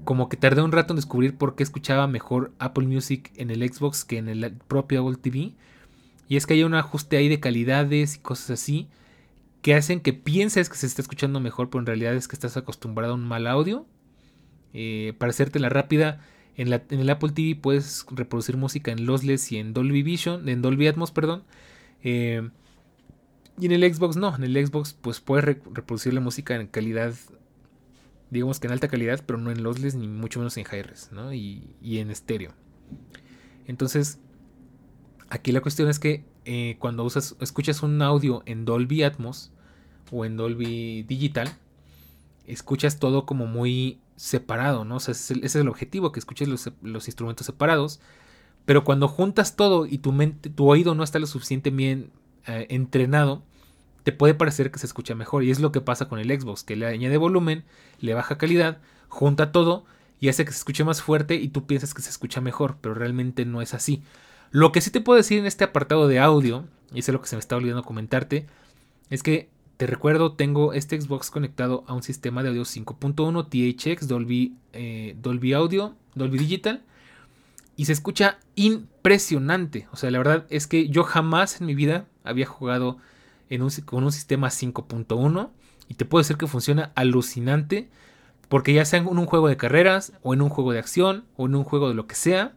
como 0.05 0.29
que 0.29 0.37
tardé 0.37 0.63
un 0.63 0.73
rato 0.73 0.93
en 0.93 0.97
descubrir 0.97 1.37
por 1.37 1.55
qué 1.55 1.63
escuchaba 1.63 2.07
mejor 2.07 2.53
Apple 2.59 2.87
Music 2.87 3.33
en 3.37 3.51
el 3.51 3.61
Xbox 3.69 4.05
que 4.05 4.19
en 4.19 4.29
el 4.29 4.53
propio 4.69 5.03
Apple 5.03 5.19
TV. 5.21 5.55
Y 6.29 6.37
es 6.37 6.47
que 6.47 6.55
hay 6.55 6.65
un 6.65 6.75
ajuste 6.75 7.17
ahí 7.17 7.29
de 7.29 7.41
calidades 7.41 8.17
y 8.17 8.19
cosas 8.19 8.51
así 8.51 8.89
que 9.63 9.75
hacen 9.75 10.01
que 10.01 10.13
pienses 10.13 10.69
que 10.69 10.77
se 10.77 10.87
está 10.87 11.03
escuchando 11.03 11.39
mejor, 11.39 11.71
pero 11.71 11.81
en 11.81 11.87
realidad 11.87 12.15
es 12.15 12.27
que 12.27 12.35
estás 12.35 12.57
acostumbrado 12.57 13.13
a 13.13 13.17
un 13.17 13.25
mal 13.25 13.47
audio. 13.47 13.87
Eh, 14.75 15.15
para 15.19 15.31
hacerte 15.31 15.61
la 15.61 15.69
rápida, 15.69 16.21
en, 16.57 16.73
el 16.73 17.11
Apple 17.11 17.31
TV 17.31 17.55
puedes 17.55 18.05
reproducir 18.11 18.57
música 18.57 18.91
en 18.91 19.07
lossless 19.07 19.53
y 19.53 19.59
en 19.59 19.73
Dolby 19.73 20.03
Vision, 20.03 20.49
en 20.49 20.63
Dolby 20.63 20.89
Atmos, 20.89 21.13
perdón. 21.13 21.45
Eh, 22.03 22.51
y 23.59 23.67
en 23.67 23.73
el 23.73 23.95
Xbox 23.95 24.17
no, 24.17 24.35
en 24.35 24.45
el 24.45 24.67
Xbox 24.67 24.95
pues 24.95 25.21
puedes 25.21 25.45
reproducir 25.45 26.15
la 26.15 26.21
música 26.21 26.55
en 26.55 26.67
calidad 26.67 27.15
digamos 28.33 28.59
que 28.59 28.67
en 28.67 28.73
alta 28.73 28.89
calidad, 28.89 29.23
pero 29.27 29.39
no 29.39 29.51
en 29.51 29.63
lossless 29.63 29.95
ni 29.95 30.09
mucho 30.09 30.39
menos 30.39 30.57
en 30.57 30.65
hi-res, 30.65 31.11
¿no? 31.13 31.35
Y, 31.35 31.77
en 31.83 32.11
estéreo. 32.11 32.55
Entonces, 33.67 34.21
aquí 35.29 35.53
la 35.53 35.61
cuestión 35.61 35.91
es 35.91 35.99
que 35.99 36.25
eh, 36.47 36.77
cuando 36.79 37.05
usas, 37.05 37.37
escuchas 37.41 37.83
un 37.83 38.01
audio 38.01 38.43
en 38.47 38.65
Dolby 38.65 39.03
Atmos 39.03 39.53
o 40.11 40.25
en 40.25 40.39
Dolby 40.39 41.03
Digital, 41.03 41.53
escuchas 42.47 42.99
todo 42.99 43.27
como 43.27 43.47
muy 43.47 44.01
separado, 44.17 44.87
¿no? 44.87 44.97
O 44.97 45.01
sea, 45.01 45.13
ese 45.13 45.39
es 45.43 45.55
el, 45.55 45.69
objetivo, 45.69 46.11
que 46.11 46.19
escuches 46.19 46.49
los, 46.49 46.71
los, 46.81 47.09
instrumentos 47.09 47.45
separados. 47.45 48.01
Pero 48.65 48.83
cuando 48.83 49.09
juntas 49.09 49.57
todo 49.57 49.85
y 49.85 49.99
tu 49.99 50.11
mente, 50.11 50.49
tu 50.49 50.71
oído 50.71 50.95
no 50.95 51.05
está 51.05 51.19
lo 51.19 51.27
suficientemente 51.27 51.77
bien 51.77 52.22
eh, 52.47 52.67
entrenado, 52.71 53.43
te 54.03 54.13
puede 54.13 54.35
parecer 54.35 54.71
que 54.71 54.79
se 54.79 54.87
escucha 54.87 55.15
mejor. 55.15 55.45
Y 55.45 55.51
es 55.51 55.61
lo 55.61 55.73
que 55.73 55.81
pasa 55.81 56.09
con 56.09 56.19
el 56.19 56.29
Xbox, 56.29 56.65
que 56.65 56.77
le 56.77 56.87
añade 56.87 57.17
volumen, 57.17 57.65
le 58.01 58.15
baja 58.15 58.39
calidad, 58.39 58.79
junta 59.09 59.53
todo 59.53 59.85
y 60.21 60.29
hace 60.29 60.45
que 60.45 60.53
se 60.53 60.59
escuche 60.59 60.85
más 60.85 61.03
fuerte 61.03 61.35
y 61.35 61.49
tú 61.49 61.67
piensas 61.67 61.95
que 61.95 62.03
se 62.03 62.11
escucha 62.11 62.41
mejor, 62.41 62.77
pero 62.81 62.95
realmente 62.95 63.45
no 63.45 63.61
es 63.61 63.75
así. 63.75 64.03
Lo 64.53 64.71
que 64.71 64.81
sí 64.81 64.91
te 64.91 65.01
puedo 65.01 65.17
decir 65.17 65.39
en 65.39 65.47
este 65.47 65.65
apartado 65.65 66.07
de 66.07 66.21
audio, 66.21 66.65
y 66.95 67.01
eso 67.01 67.11
es 67.11 67.15
lo 67.15 67.21
que 67.21 67.27
se 67.27 67.35
me 67.35 67.41
está 67.41 67.57
olvidando 67.57 67.83
comentarte, 67.83 68.47
es 69.11 69.23
que 69.23 69.51
te 69.79 69.87
recuerdo, 69.89 70.35
tengo 70.35 70.75
este 70.75 71.01
Xbox 71.01 71.31
conectado 71.31 71.83
a 71.89 71.95
un 71.95 72.05
sistema 72.05 72.45
de 72.45 72.51
audio 72.51 72.63
5.1 72.63 73.49
THX 73.49 74.07
Dolby, 74.07 74.55
eh, 74.73 75.17
Dolby 75.21 75.55
Audio, 75.55 75.97
Dolby 76.15 76.39
Digital, 76.39 76.85
y 77.75 77.87
se 77.87 77.93
escucha 77.93 78.39
impresionante. 78.55 79.89
O 79.91 79.97
sea, 79.97 80.13
la 80.13 80.19
verdad 80.19 80.47
es 80.51 80.69
que 80.69 80.89
yo 80.89 81.03
jamás 81.03 81.61
en 81.61 81.67
mi 81.67 81.75
vida 81.75 82.07
había 82.25 82.47
jugado 82.47 82.99
con 83.85 84.05
un 84.05 84.13
sistema 84.13 84.49
5.1 84.49 85.51
y 85.89 85.95
te 85.95 86.05
puedo 86.05 86.23
decir 86.23 86.37
que 86.37 86.47
funciona 86.47 86.93
alucinante 86.95 87.91
porque 88.49 88.75
ya 88.75 88.85
sea 88.85 88.99
en 88.99 89.07
un 89.07 89.27
juego 89.27 89.49
de 89.49 89.57
carreras 89.57 90.13
o 90.23 90.35
en 90.35 90.43
un 90.43 90.49
juego 90.49 90.73
de 90.73 90.79
acción 90.79 91.25
o 91.37 91.47
en 91.47 91.55
un 91.55 91.65
juego 91.65 91.89
de 91.89 91.95
lo 91.95 92.07
que 92.07 92.15
sea, 92.15 92.53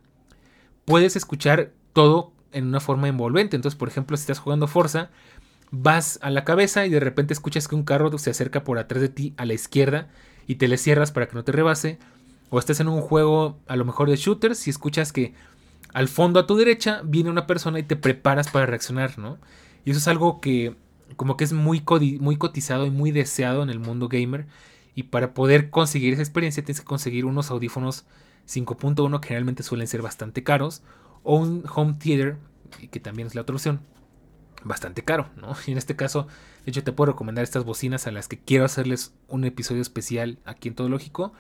puedes 0.84 1.16
escuchar 1.16 1.72
todo 1.94 2.34
en 2.52 2.68
una 2.68 2.80
forma 2.80 3.08
envolvente. 3.08 3.56
Entonces, 3.56 3.78
por 3.78 3.88
ejemplo, 3.88 4.18
si 4.18 4.22
estás 4.22 4.40
jugando 4.40 4.68
Forza, 4.68 5.10
vas 5.72 6.20
a 6.22 6.30
la 6.30 6.44
cabeza 6.44 6.86
y 6.86 6.90
de 6.90 7.00
repente 7.00 7.34
escuchas 7.34 7.68
que 7.68 7.76
un 7.76 7.84
carro 7.84 8.18
se 8.18 8.30
acerca 8.30 8.64
por 8.64 8.78
atrás 8.78 9.02
de 9.02 9.10
ti 9.10 9.34
a 9.38 9.46
la 9.46 9.54
izquierda 9.54 10.10
y 10.48 10.56
te 10.56 10.68
le 10.68 10.78
cierras 10.78 11.12
para 11.12 11.28
que 11.28 11.36
no 11.36 11.44
te 11.44 11.52
rebase. 11.52 11.98
o 12.50 12.60
estés 12.60 12.80
en 12.80 12.88
un 12.88 13.02
juego 13.02 13.58
a 13.68 13.76
lo 13.76 13.86
mejor 13.86 14.10
de 14.10 14.18
shooters 14.18 14.68
y 14.68 14.70
escuchas 14.70 15.12
que 15.12 15.34
al 15.96 16.10
fondo 16.10 16.42
a 16.42 16.46
tu 16.46 16.58
derecha 16.58 17.02
viene 17.06 17.30
una 17.30 17.48
persona 17.48 17.80
y 17.80 17.84
te 17.84 17.96
preparas 17.96 18.50
para 18.50 18.66
reaccionar, 18.66 19.18
¿no? 19.18 19.38
Y 19.86 19.92
eso 19.92 20.00
es 20.00 20.10
algo 20.10 20.42
que 20.42 20.76
como 21.16 21.38
que 21.38 21.46
es 21.46 21.54
muy, 21.54 21.86
muy 22.20 22.36
cotizado 22.36 22.86
y 22.86 22.90
muy 22.92 23.12
deseado 23.12 23.64
en 23.64 23.70
el 23.70 23.80
mundo 23.80 24.10
gamer. 24.10 24.46
Y 24.94 25.04
para 25.04 25.34
poder 25.34 25.70
conseguir 25.70 26.12
esa 26.12 26.22
experiencia 26.22 26.66
tienes 26.66 26.82
que 26.82 26.86
conseguir 26.86 27.24
unos 27.24 27.50
audífonos 27.50 28.04
5.1 28.46 29.22
que 29.22 29.28
generalmente 29.30 29.64
suelen 29.64 29.88
ser 29.88 30.02
bastante 30.02 30.44
caros. 30.44 30.84
O 31.24 31.38
un 31.38 31.64
home 31.74 31.94
theater, 31.98 32.40
que 32.92 33.00
también 33.00 33.30
es 33.30 33.36
la 33.36 33.44
otra 33.44 33.56
opción, 33.56 33.80
bastante 34.66 35.02
caro, 35.06 35.30
¿no? 35.38 35.56
Y 35.66 35.72
en 35.72 35.78
este 35.78 35.96
caso, 35.96 36.28
de 36.66 36.72
hecho 36.72 36.84
te 36.84 36.92
puedo 36.92 37.14
recomendar 37.14 37.44
estas 37.46 37.64
bocinas 37.64 38.06
a 38.06 38.12
las 38.12 38.28
que 38.28 38.38
quiero 38.38 38.66
hacerles 38.66 39.14
un 39.30 39.46
episodio 39.46 39.82
especial 39.82 40.40
aquí 40.44 40.68
en 40.68 40.76
Todo 40.76 40.90
Lógico 40.90 41.32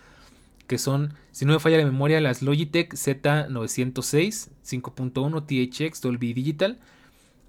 que 0.68 0.78
son, 0.78 1.14
si 1.32 1.46
no 1.46 1.54
me 1.54 1.60
falla 1.60 1.78
la 1.78 1.86
memoria, 1.86 2.22
las 2.22 2.42
Logitech 2.42 2.94
Z906 2.94 4.50
5.1 4.64 5.46
THX 5.46 6.02
Dolby 6.02 6.34
Digital, 6.34 6.80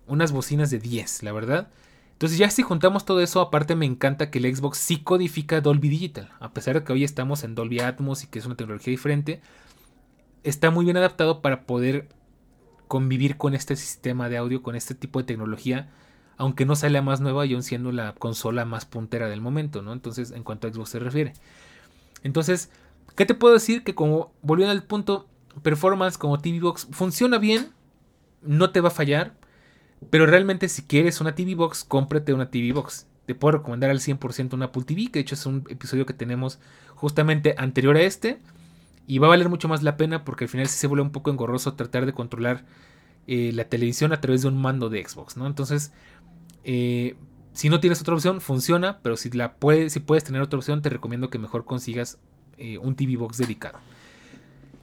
unas 0.07 0.33
bocinas 0.33 0.71
de 0.71 0.79
10, 0.79 1.23
la 1.23 1.33
verdad. 1.33 1.69
Entonces 2.13 2.39
ya 2.39 2.49
si 2.51 2.63
juntamos 2.63 3.05
todo 3.05 3.21
eso, 3.21 3.41
aparte 3.41 3.77
me 3.77 3.87
encanta 3.87 4.31
que 4.31 4.39
el 4.39 4.55
Xbox 4.55 4.79
sí 4.79 4.99
codifica 5.03 5.61
Dolby 5.61 5.89
Digital, 5.89 6.31
a 6.41 6.53
pesar 6.53 6.75
de 6.75 6.85
que 6.85 6.93
hoy 6.93 7.05
estamos 7.05 7.45
en 7.45 7.55
Dolby 7.55 7.81
Atmos 7.81 8.25
y 8.25 8.27
que 8.27 8.39
es 8.39 8.47
una 8.47 8.57
tecnología 8.57 8.91
diferente, 8.91 9.41
está 10.43 10.71
muy 10.71 10.85
bien 10.85 10.97
adaptado 10.97 11.43
para 11.43 11.67
poder 11.67 12.09
convivir 12.89 13.37
con 13.37 13.55
este 13.55 13.77
sistema 13.77 14.29
de 14.29 14.37
audio, 14.37 14.63
con 14.63 14.77
este 14.77 14.95
tipo 14.95 15.19
de 15.19 15.27
tecnología, 15.27 15.91
aunque 16.37 16.65
no 16.65 16.77
sea 16.77 16.91
la 16.91 17.03
más 17.03 17.21
nueva 17.21 17.45
y 17.47 17.55
aún 17.55 17.63
siendo 17.63 17.93
la 17.93 18.15
consola 18.15 18.65
más 18.65 18.87
puntera 18.87 19.29
del 19.29 19.41
momento, 19.41 19.83
¿no? 19.83 19.93
Entonces, 19.93 20.31
en 20.31 20.43
cuanto 20.43 20.69
a 20.69 20.73
Xbox 20.73 20.91
se 20.91 20.99
refiere. 20.99 21.33
Entonces, 22.23 22.71
¿Qué 23.17 23.25
te 23.25 23.35
puedo 23.35 23.55
decir? 23.55 23.83
Que 23.83 23.95
como 23.95 24.33
volviendo 24.43 24.73
al 24.73 24.83
punto, 24.83 25.27
performance 25.63 26.19
como 26.19 26.39
TV 26.39 26.61
Box 26.61 26.87
funciona 26.91 27.39
bien, 27.39 27.73
no 28.43 28.71
te 28.71 28.81
va 28.81 28.89
a 28.89 28.93
fallar, 28.93 29.35
pero 30.11 30.27
realmente 30.27 30.69
si 30.69 30.83
quieres 30.83 31.21
una 31.21 31.35
TV 31.35 31.55
Box, 31.55 31.85
cómprate 31.85 32.35
una 32.35 32.51
TV 32.51 32.73
Box. 32.73 33.07
Te 33.25 33.35
puedo 33.35 33.59
recomendar 33.59 33.91
al 33.91 33.99
100% 33.99 34.55
una 34.55 34.67
Apple 34.67 34.85
TV, 34.85 35.07
que 35.07 35.15
de 35.15 35.21
hecho 35.21 35.35
es 35.35 35.47
un 35.47 35.65
episodio 35.69 36.07
que 36.07 36.15
tenemos 36.15 36.61
justamente 36.95 37.55
anterior 37.59 37.97
a 37.97 38.03
este. 38.03 38.39
Y 39.09 39.19
va 39.19 39.29
a 39.29 39.31
valer 39.31 39.49
mucho 39.49 39.69
más 39.69 39.83
la 39.83 39.97
pena 39.97 40.25
porque 40.25 40.45
al 40.45 40.49
final 40.49 40.69
sí 40.69 40.79
se 40.79 40.87
vuelve 40.87 41.03
un 41.03 41.13
poco 41.13 41.31
engorroso 41.31 41.75
tratar 41.75 42.07
de 42.07 42.13
controlar 42.13 42.65
eh, 43.27 43.51
la 43.53 43.65
televisión 43.65 44.13
a 44.13 44.21
través 44.21 44.43
de 44.43 44.49
un 44.49 44.61
mando 44.61 44.89
de 44.89 45.07
Xbox, 45.07 45.37
¿no? 45.37 45.47
Entonces, 45.47 45.93
eh, 46.65 47.17
si 47.53 47.69
no 47.69 47.81
tienes 47.81 48.01
otra 48.01 48.15
opción, 48.15 48.41
funciona, 48.41 49.01
pero 49.03 49.17
si, 49.17 49.31
la 49.31 49.57
si 49.89 50.01
puedes 50.01 50.25
tener 50.25 50.43
otra 50.43 50.59
opción, 50.59 50.83
te 50.83 50.91
recomiendo 50.91 51.31
que 51.31 51.39
mejor 51.39 51.65
consigas 51.65 52.19
eh, 52.59 52.79
un 52.79 52.95
TV 52.97 53.17
Box 53.17 53.39
dedicado. 53.39 53.79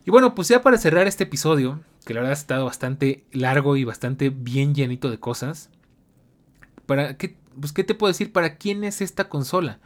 Y 0.05 0.11
bueno, 0.11 0.35
pues 0.35 0.47
ya 0.49 0.61
para 0.61 0.77
cerrar 0.77 1.07
este 1.07 1.23
episodio, 1.23 1.79
que 2.05 2.13
la 2.13 2.19
verdad 2.21 2.31
ha 2.31 2.41
estado 2.41 2.65
bastante 2.65 3.23
largo 3.31 3.77
y 3.77 3.83
bastante 3.83 4.29
bien 4.29 4.75
llenito 4.75 5.09
de 5.09 5.19
cosas, 5.19 5.69
para 6.85 7.17
qué, 7.17 7.37
pues, 7.59 7.71
¿qué 7.71 7.83
te 7.83 7.95
puedo 7.95 8.11
decir? 8.11 8.31
¿Para 8.31 8.57
quién 8.57 8.83
es 8.83 9.01
esta 9.01 9.29
consola? 9.29 9.79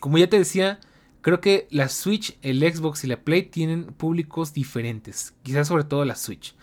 Como 0.00 0.18
ya 0.18 0.28
te 0.28 0.38
decía, 0.38 0.78
creo 1.20 1.40
que 1.40 1.66
la 1.70 1.88
Switch, 1.88 2.38
el 2.42 2.60
Xbox 2.60 3.04
y 3.04 3.08
la 3.08 3.20
Play 3.20 3.42
tienen 3.42 3.86
públicos 3.86 4.54
diferentes, 4.54 5.34
quizás 5.42 5.68
sobre 5.68 5.84
todo 5.84 6.04
la 6.04 6.16
Switch. 6.16 6.54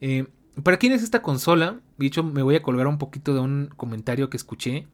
Eh, 0.00 0.26
¿Para 0.62 0.78
quién 0.78 0.92
es 0.92 1.02
esta 1.02 1.22
consola? 1.22 1.80
De 1.98 2.06
hecho, 2.06 2.22
me 2.22 2.42
voy 2.42 2.56
a 2.56 2.62
colgar 2.62 2.86
un 2.86 2.98
poquito 2.98 3.34
de 3.34 3.40
un 3.40 3.70
comentario 3.76 4.30
que 4.30 4.36
escuché. 4.36 4.86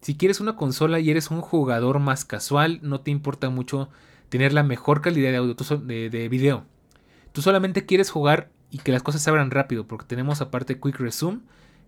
Si 0.00 0.16
quieres 0.16 0.40
una 0.40 0.54
consola 0.54 1.00
y 1.00 1.10
eres 1.10 1.30
un 1.30 1.40
jugador 1.40 1.98
más 1.98 2.24
casual, 2.24 2.78
no 2.82 3.00
te 3.00 3.10
importa 3.10 3.50
mucho 3.50 3.88
tener 4.28 4.52
la 4.52 4.62
mejor 4.62 5.00
calidad 5.00 5.30
de 5.30 5.36
audio, 5.36 5.54
de, 5.54 6.10
de 6.10 6.28
video. 6.28 6.64
Tú 7.32 7.42
solamente 7.42 7.86
quieres 7.86 8.10
jugar 8.10 8.50
y 8.70 8.78
que 8.78 8.92
las 8.92 9.02
cosas 9.02 9.22
se 9.22 9.30
abran 9.30 9.50
rápido, 9.50 9.86
porque 9.86 10.06
tenemos 10.06 10.40
aparte 10.40 10.78
Quick 10.78 10.98
Resume, 10.98 11.40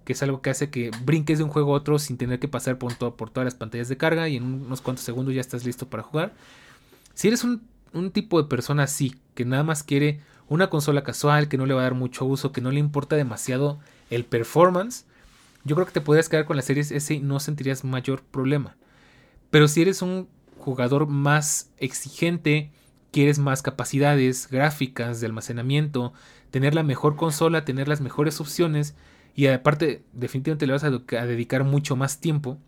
que 0.05 0.15
es 0.15 0.23
algo 0.23 0.41
que 0.41 0.51
hace 0.51 0.71
que 0.71 0.91
brinques 1.05 1.39
de 1.39 1.45
un 1.45 1.51
juego 1.51 1.75
a 1.75 1.77
otro 1.77 1.99
sin 1.99 2.17
tener 2.17 2.39
que 2.39 2.49
pasar 2.49 2.79
por, 2.79 2.95
todas 2.95 3.45
las 3.45 3.55
pantallas 3.55 3.89
de 3.89 3.97
carga 3.97 4.29
y 4.29 4.37
en 4.37 4.45
unos 4.45 4.81
cuantos 4.81 5.05
segundos 5.05 5.35
ya 5.35 5.41
estás 5.41 5.65
listo 5.65 5.89
para 5.89 6.03
jugar. 6.03 6.33
Si 7.15 7.29
eres 7.29 7.45
un, 7.45 7.63
un 7.93 8.11
tipo 8.11 8.41
de 8.41 8.49
persona 8.49 8.85
así, 8.85 9.17
que 9.35 9.45
nada 9.45 9.63
más 9.63 9.83
quiere 9.83 10.21
una 10.49 10.71
consola 10.71 11.05
casual, 11.05 11.49
que 11.49 11.59
no 11.59 11.67
le 11.67 11.75
va 11.75 11.81
a 11.81 11.85
dar 11.85 11.95
mucho 11.95 12.25
uso, 12.25 12.51
que 12.53 12.61
no 12.61 12.71
le 12.71 12.81
importa 12.81 13.17
demasiado 13.17 13.79
el 14.09 14.25
performance, 14.25 15.05
yo 15.65 15.77
creo 15.77 15.87
que 15.87 15.93
te 15.93 16.01
podrías 16.01 16.29
quedar 16.29 16.47
con 16.47 16.57
la 16.57 16.63
series 16.63 16.91
S 16.91 17.13
y 17.13 17.21
no 17.21 17.39
sentirías 17.39 17.85
mayor 17.85 18.23
problema. 18.23 18.77
Pero 19.51 19.69
si 19.69 19.83
eres 19.83 20.01
un 20.01 20.29
jugador 20.61 21.07
más 21.07 21.71
exigente, 21.79 22.71
quieres 23.11 23.39
más 23.39 23.63
capacidades 23.63 24.49
gráficas 24.49 25.21
de 25.21 25.27
almacenamiento, 25.27 26.13
tener 26.51 26.75
la 26.75 26.83
mejor 26.83 27.17
consola, 27.17 27.65
tener 27.65 27.89
las 27.89 28.01
mejores 28.01 28.41
opciones 28.41 28.95
y 29.35 29.47
aparte 29.47 30.03
definitivamente 30.13 30.67
le 30.67 30.73
vas 30.73 30.85
a, 30.85 30.91
dedicar 30.91 31.65
mucho 31.65 31.97
más 31.97 32.21
tiempo, 32.21 32.59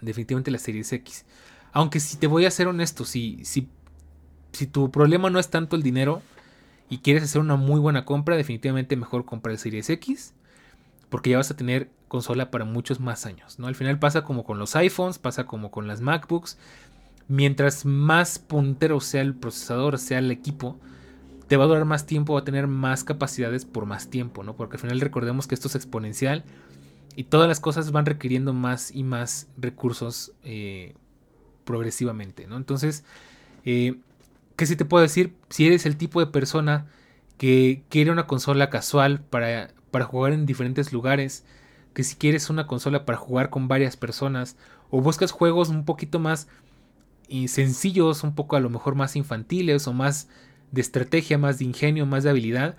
definitivamente 0.00 0.50
la 0.50 0.58
Series 0.58 0.92
X. 0.92 1.24
Aunque 1.72 2.00
si 2.00 2.16
te 2.16 2.26
voy 2.26 2.46
a 2.46 2.50
ser 2.50 2.68
honesto, 2.68 3.04
si, 3.04 3.44
si, 3.44 3.68
si 4.52 4.66
tu 4.66 4.90
problema 4.90 5.30
no 5.30 5.38
es 5.38 5.50
tanto 5.50 5.76
el 5.76 5.82
dinero 5.82 6.22
y 6.88 6.98
quieres 6.98 7.24
hacer 7.24 7.40
una 7.40 7.56
muy 7.56 7.80
buena 7.80 8.04
compra, 8.04 8.36
definitivamente 8.36 8.96
mejor 8.96 9.24
comprar 9.24 9.58
Series 9.58 9.90
X 9.90 10.34
porque 11.12 11.28
ya 11.28 11.36
vas 11.36 11.50
a 11.50 11.56
tener 11.56 11.90
consola 12.08 12.50
para 12.50 12.64
muchos 12.64 12.98
más 12.98 13.26
años, 13.26 13.58
¿no? 13.58 13.66
Al 13.66 13.74
final 13.74 13.98
pasa 13.98 14.24
como 14.24 14.44
con 14.44 14.58
los 14.58 14.74
iPhones, 14.74 15.18
pasa 15.18 15.44
como 15.44 15.70
con 15.70 15.86
las 15.86 16.00
MacBooks, 16.00 16.56
mientras 17.28 17.84
más 17.84 18.38
puntero 18.38 19.00
sea 19.00 19.22
el 19.22 19.34
procesador, 19.34 19.98
sea 19.98 20.18
el 20.18 20.30
equipo, 20.30 20.78
te 21.48 21.56
va 21.56 21.64
a 21.64 21.66
durar 21.66 21.84
más 21.84 22.06
tiempo, 22.06 22.34
va 22.34 22.40
a 22.40 22.44
tener 22.44 22.66
más 22.66 23.04
capacidades 23.04 23.64
por 23.64 23.86
más 23.86 24.08
tiempo, 24.08 24.42
¿no? 24.42 24.56
Porque 24.56 24.76
al 24.76 24.80
final 24.80 25.00
recordemos 25.00 25.46
que 25.46 25.54
esto 25.54 25.68
es 25.68 25.74
exponencial 25.74 26.44
y 27.14 27.24
todas 27.24 27.48
las 27.48 27.60
cosas 27.60 27.92
van 27.92 28.06
requiriendo 28.06 28.52
más 28.52 28.90
y 28.90 29.02
más 29.02 29.48
recursos 29.58 30.32
eh, 30.44 30.94
progresivamente, 31.64 32.46
¿no? 32.46 32.56
Entonces, 32.56 33.04
eh, 33.64 33.96
¿qué 34.56 34.66
sí 34.66 34.76
te 34.76 34.84
puedo 34.84 35.02
decir? 35.02 35.34
Si 35.50 35.66
eres 35.66 35.84
el 35.84 35.96
tipo 35.96 36.20
de 36.20 36.26
persona 36.26 36.86
que 37.36 37.82
quiere 37.88 38.10
una 38.10 38.26
consola 38.26 38.70
casual 38.70 39.20
para, 39.20 39.74
para 39.90 40.04
jugar 40.04 40.32
en 40.32 40.46
diferentes 40.46 40.92
lugares, 40.92 41.44
que 41.92 42.04
si 42.04 42.16
quieres 42.16 42.48
una 42.50 42.66
consola 42.66 43.04
para 43.04 43.18
jugar 43.18 43.50
con 43.50 43.68
varias 43.68 43.96
personas, 43.96 44.56
o 44.90 45.00
buscas 45.00 45.32
juegos 45.32 45.68
un 45.68 45.84
poquito 45.84 46.18
más 46.18 46.48
y 47.32 47.48
sencillos, 47.48 48.24
un 48.24 48.34
poco 48.34 48.56
a 48.56 48.60
lo 48.60 48.68
mejor 48.68 48.94
más 48.94 49.16
infantiles 49.16 49.86
o 49.86 49.94
más 49.94 50.28
de 50.70 50.82
estrategia, 50.82 51.38
más 51.38 51.58
de 51.58 51.64
ingenio, 51.64 52.04
más 52.04 52.24
de 52.24 52.30
habilidad. 52.30 52.76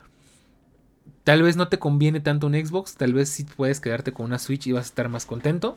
Tal 1.24 1.42
vez 1.42 1.58
no 1.58 1.70
te 1.70 1.80
conviene 1.80 2.20
tanto 2.20 2.46
un 2.46 2.54
Xbox, 2.54 2.94
tal 2.94 3.14
vez 3.14 3.30
sí 3.30 3.46
puedes 3.46 3.80
quedarte 3.80 4.14
con 4.14 4.28
una 4.28 4.38
Switch 4.38 4.68
y 4.68 4.72
vas 4.72 4.86
a 4.86 4.90
estar 4.90 5.10
más 5.10 5.26
contento. 5.26 5.76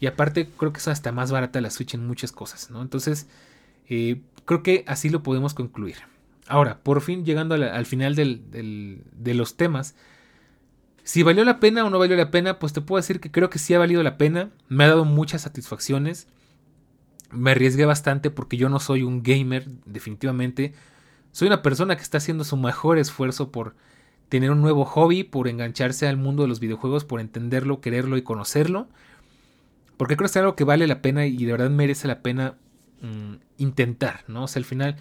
Y 0.00 0.06
aparte 0.06 0.48
creo 0.48 0.72
que 0.72 0.78
es 0.78 0.88
hasta 0.88 1.12
más 1.12 1.30
barata 1.30 1.60
la 1.60 1.68
Switch 1.68 1.92
en 1.92 2.06
muchas 2.06 2.32
cosas, 2.32 2.70
¿no? 2.70 2.80
Entonces 2.80 3.26
eh, 3.86 4.22
creo 4.46 4.62
que 4.62 4.84
así 4.86 5.10
lo 5.10 5.22
podemos 5.22 5.52
concluir. 5.52 5.96
Ahora, 6.48 6.78
por 6.82 7.02
fin 7.02 7.26
llegando 7.26 7.54
al, 7.54 7.86
final 7.86 8.14
de 8.14 9.34
los 9.34 9.56
temas, 9.56 9.94
si 11.04 11.22
valió 11.22 11.44
la 11.44 11.60
pena 11.60 11.84
o 11.84 11.90
no 11.90 11.98
valió 11.98 12.16
la 12.16 12.30
pena, 12.30 12.58
pues 12.58 12.72
te 12.72 12.80
puedo 12.80 12.96
decir 12.96 13.20
que 13.20 13.30
creo 13.30 13.50
que 13.50 13.58
sí 13.58 13.74
ha 13.74 13.78
valido 13.78 14.02
la 14.02 14.16
pena, 14.16 14.48
me 14.68 14.84
ha 14.84 14.88
dado 14.88 15.04
muchas 15.04 15.42
satisfacciones 15.42 16.28
me 17.30 17.50
arriesgué 17.52 17.84
bastante 17.84 18.30
porque 18.30 18.56
yo 18.56 18.68
no 18.68 18.80
soy 18.80 19.02
un 19.02 19.22
gamer, 19.22 19.68
definitivamente. 19.84 20.74
Soy 21.32 21.48
una 21.48 21.62
persona 21.62 21.96
que 21.96 22.02
está 22.02 22.18
haciendo 22.18 22.44
su 22.44 22.56
mejor 22.56 22.98
esfuerzo 22.98 23.50
por 23.50 23.74
tener 24.28 24.50
un 24.50 24.60
nuevo 24.60 24.84
hobby, 24.84 25.24
por 25.24 25.48
engancharse 25.48 26.08
al 26.08 26.16
mundo 26.16 26.42
de 26.42 26.48
los 26.48 26.60
videojuegos, 26.60 27.04
por 27.04 27.20
entenderlo, 27.20 27.80
quererlo 27.80 28.16
y 28.16 28.22
conocerlo. 28.22 28.88
Porque 29.96 30.16
creo 30.16 30.26
que 30.26 30.30
es 30.30 30.36
algo 30.36 30.56
que 30.56 30.64
vale 30.64 30.86
la 30.86 31.02
pena 31.02 31.26
y 31.26 31.36
de 31.36 31.52
verdad 31.52 31.70
merece 31.70 32.08
la 32.08 32.22
pena 32.22 32.56
mm, 33.00 33.34
intentar, 33.58 34.24
¿no? 34.28 34.44
O 34.44 34.48
sea, 34.48 34.60
al 34.60 34.64
final 34.64 34.96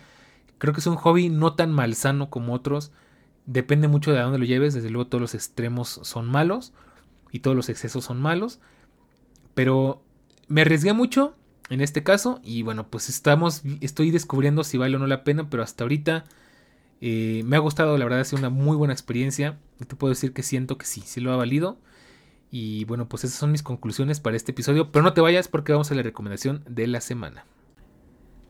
creo 0.58 0.74
que 0.74 0.80
es 0.80 0.88
un 0.88 0.96
hobby 0.96 1.30
no 1.30 1.54
tan 1.54 1.72
malsano 1.72 2.30
como 2.30 2.54
otros. 2.54 2.92
Depende 3.46 3.88
mucho 3.88 4.12
de 4.12 4.20
a 4.20 4.24
dónde 4.24 4.40
lo 4.40 4.46
lleves. 4.46 4.74
Desde 4.74 4.90
luego 4.90 5.08
todos 5.08 5.22
los 5.22 5.36
extremos 5.36 6.00
son 6.04 6.28
malos 6.28 6.74
y 7.32 7.40
todos 7.40 7.56
los 7.56 7.70
excesos 7.70 8.06
son 8.06 8.22
malos. 8.22 8.60
Pero 9.54 10.02
me 10.48 10.62
arriesgué 10.62 10.94
mucho 10.94 11.36
en 11.70 11.82
este 11.82 12.04
caso. 12.04 12.40
Y 12.44 12.62
bueno, 12.64 12.88
pues 12.88 13.10
estamos, 13.10 13.64
estoy 13.82 14.12
descubriendo 14.12 14.64
si 14.64 14.78
vale 14.78 14.96
o 14.96 15.00
no 15.00 15.08
la 15.08 15.24
pena, 15.24 15.50
pero 15.50 15.64
hasta 15.64 15.84
ahorita 15.84 16.26
eh, 17.02 17.44
me 17.46 17.56
ha 17.56 17.60
gustado, 17.60 17.98
la 17.98 18.06
verdad 18.06 18.22
ha 18.22 18.26
sido 18.26 18.40
una 18.40 18.50
muy 18.50 18.78
buena 18.78 18.94
experiencia. 18.94 19.58
Y 19.80 19.86
te 19.86 19.96
puedo 19.96 20.14
decir 20.14 20.34
que 20.34 20.44
siento 20.44 20.78
que 20.78 20.86
sí, 20.86 21.02
sí 21.06 21.22
lo 21.22 21.34
ha 21.34 21.38
valido. 21.38 21.78
Y 22.52 22.86
bueno, 22.86 23.10
pues 23.10 23.24
esas 23.24 23.38
son 23.38 23.52
mis 23.52 23.64
conclusiones 23.64 24.20
para 24.20 24.38
este 24.38 24.52
episodio. 24.52 24.92
Pero 24.92 25.04
no 25.04 25.14
te 25.14 25.22
vayas 25.22 25.48
porque 25.48 25.72
vamos 25.72 25.92
a 25.92 25.96
la 25.96 26.04
recomendación 26.04 26.64
de 26.68 26.88
la 26.88 27.02
semana. 27.02 27.46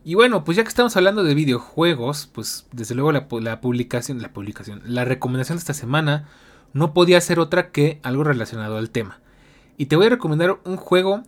Y 0.04 0.14
bueno, 0.14 0.44
pues 0.44 0.56
ya 0.56 0.62
que 0.62 0.68
estamos 0.68 0.96
hablando 0.96 1.24
de 1.24 1.34
videojuegos, 1.34 2.30
pues 2.32 2.68
desde 2.70 2.94
luego 2.94 3.10
la, 3.10 3.26
la 3.40 3.60
publicación, 3.60 4.22
la 4.22 4.32
publicación, 4.32 4.80
la 4.84 5.04
recomendación 5.04 5.56
de 5.56 5.60
esta 5.60 5.74
semana 5.74 6.28
no 6.72 6.94
podía 6.94 7.20
ser 7.20 7.40
otra 7.40 7.72
que 7.72 7.98
algo 8.04 8.22
relacionado 8.22 8.76
al 8.76 8.90
tema. 8.90 9.18
Y 9.76 9.86
te 9.86 9.96
voy 9.96 10.06
a 10.06 10.10
recomendar 10.10 10.60
un 10.64 10.76
juego 10.76 11.24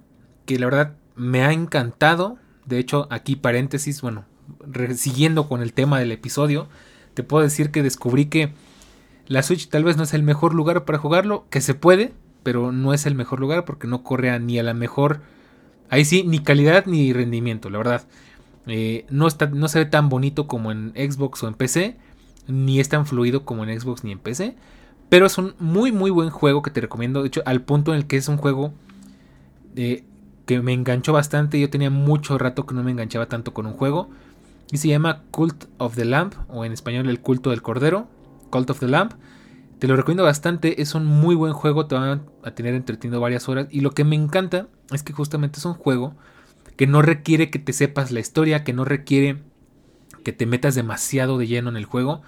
que 0.46 0.60
la 0.60 0.66
verdad 0.66 0.94
me 1.18 1.42
ha 1.42 1.52
encantado. 1.52 2.38
De 2.64 2.78
hecho, 2.78 3.06
aquí 3.10 3.36
paréntesis, 3.36 4.00
bueno, 4.00 4.24
siguiendo 4.94 5.48
con 5.48 5.62
el 5.62 5.72
tema 5.72 5.98
del 5.98 6.12
episodio, 6.12 6.68
te 7.14 7.22
puedo 7.22 7.42
decir 7.42 7.70
que 7.70 7.82
descubrí 7.82 8.26
que 8.26 8.52
la 9.26 9.42
Switch 9.42 9.68
tal 9.68 9.84
vez 9.84 9.96
no 9.96 10.04
es 10.04 10.14
el 10.14 10.22
mejor 10.22 10.54
lugar 10.54 10.84
para 10.84 10.98
jugarlo, 10.98 11.46
que 11.50 11.60
se 11.60 11.74
puede, 11.74 12.12
pero 12.42 12.72
no 12.72 12.94
es 12.94 13.04
el 13.04 13.14
mejor 13.14 13.40
lugar 13.40 13.64
porque 13.64 13.86
no 13.86 14.02
corre 14.02 14.38
ni 14.40 14.58
a 14.58 14.62
la 14.62 14.72
mejor, 14.72 15.20
ahí 15.90 16.04
sí, 16.04 16.24
ni 16.24 16.38
calidad 16.38 16.86
ni 16.86 17.12
rendimiento, 17.12 17.68
la 17.68 17.78
verdad. 17.78 18.06
Eh, 18.66 19.06
no, 19.10 19.26
está, 19.26 19.46
no 19.46 19.68
se 19.68 19.80
ve 19.80 19.86
tan 19.86 20.08
bonito 20.08 20.46
como 20.46 20.72
en 20.72 20.92
Xbox 20.94 21.42
o 21.42 21.48
en 21.48 21.54
PC, 21.54 21.96
ni 22.46 22.80
es 22.80 22.88
tan 22.88 23.06
fluido 23.06 23.44
como 23.44 23.64
en 23.64 23.78
Xbox 23.78 24.04
ni 24.04 24.12
en 24.12 24.18
PC, 24.18 24.56
pero 25.08 25.26
es 25.26 25.36
un 25.38 25.54
muy 25.58 25.92
muy 25.92 26.10
buen 26.10 26.30
juego 26.30 26.62
que 26.62 26.70
te 26.70 26.80
recomiendo, 26.80 27.22
de 27.22 27.28
hecho 27.28 27.42
al 27.46 27.62
punto 27.62 27.92
en 27.92 27.98
el 27.98 28.06
que 28.06 28.16
es 28.16 28.28
un 28.28 28.36
juego 28.36 28.72
eh, 29.76 30.04
que 30.48 30.62
me 30.62 30.72
enganchó 30.72 31.12
bastante, 31.12 31.60
yo 31.60 31.68
tenía 31.68 31.90
mucho 31.90 32.38
rato 32.38 32.64
que 32.64 32.74
no 32.74 32.82
me 32.82 32.90
enganchaba 32.90 33.26
tanto 33.26 33.52
con 33.52 33.66
un 33.66 33.74
juego, 33.74 34.08
y 34.72 34.78
se 34.78 34.88
llama 34.88 35.22
Cult 35.30 35.66
of 35.76 35.94
the 35.94 36.06
Lamp, 36.06 36.36
o 36.48 36.64
en 36.64 36.72
español 36.72 37.10
el 37.10 37.20
culto 37.20 37.50
del 37.50 37.60
cordero, 37.60 38.08
Cult 38.48 38.70
of 38.70 38.80
the 38.80 38.88
Lamp. 38.88 39.12
Te 39.78 39.86
lo 39.86 39.94
recomiendo 39.94 40.24
bastante, 40.24 40.80
es 40.80 40.94
un 40.94 41.04
muy 41.04 41.34
buen 41.34 41.52
juego, 41.52 41.84
te 41.84 41.96
va 41.96 42.22
a 42.42 42.50
tener 42.52 42.74
entretenido 42.74 43.20
varias 43.20 43.46
horas. 43.46 43.68
Y 43.70 43.82
lo 43.82 43.90
que 43.90 44.04
me 44.04 44.16
encanta 44.16 44.68
es 44.90 45.02
que 45.02 45.12
justamente 45.12 45.58
es 45.58 45.66
un 45.66 45.74
juego 45.74 46.14
que 46.76 46.86
no 46.86 47.02
requiere 47.02 47.50
que 47.50 47.58
te 47.58 47.74
sepas 47.74 48.10
la 48.10 48.20
historia, 48.20 48.64
que 48.64 48.72
no 48.72 48.86
requiere 48.86 49.42
que 50.24 50.32
te 50.32 50.46
metas 50.46 50.74
demasiado 50.74 51.36
de 51.36 51.46
lleno 51.46 51.68
en 51.68 51.76
el 51.76 51.84
juego. 51.84 52.22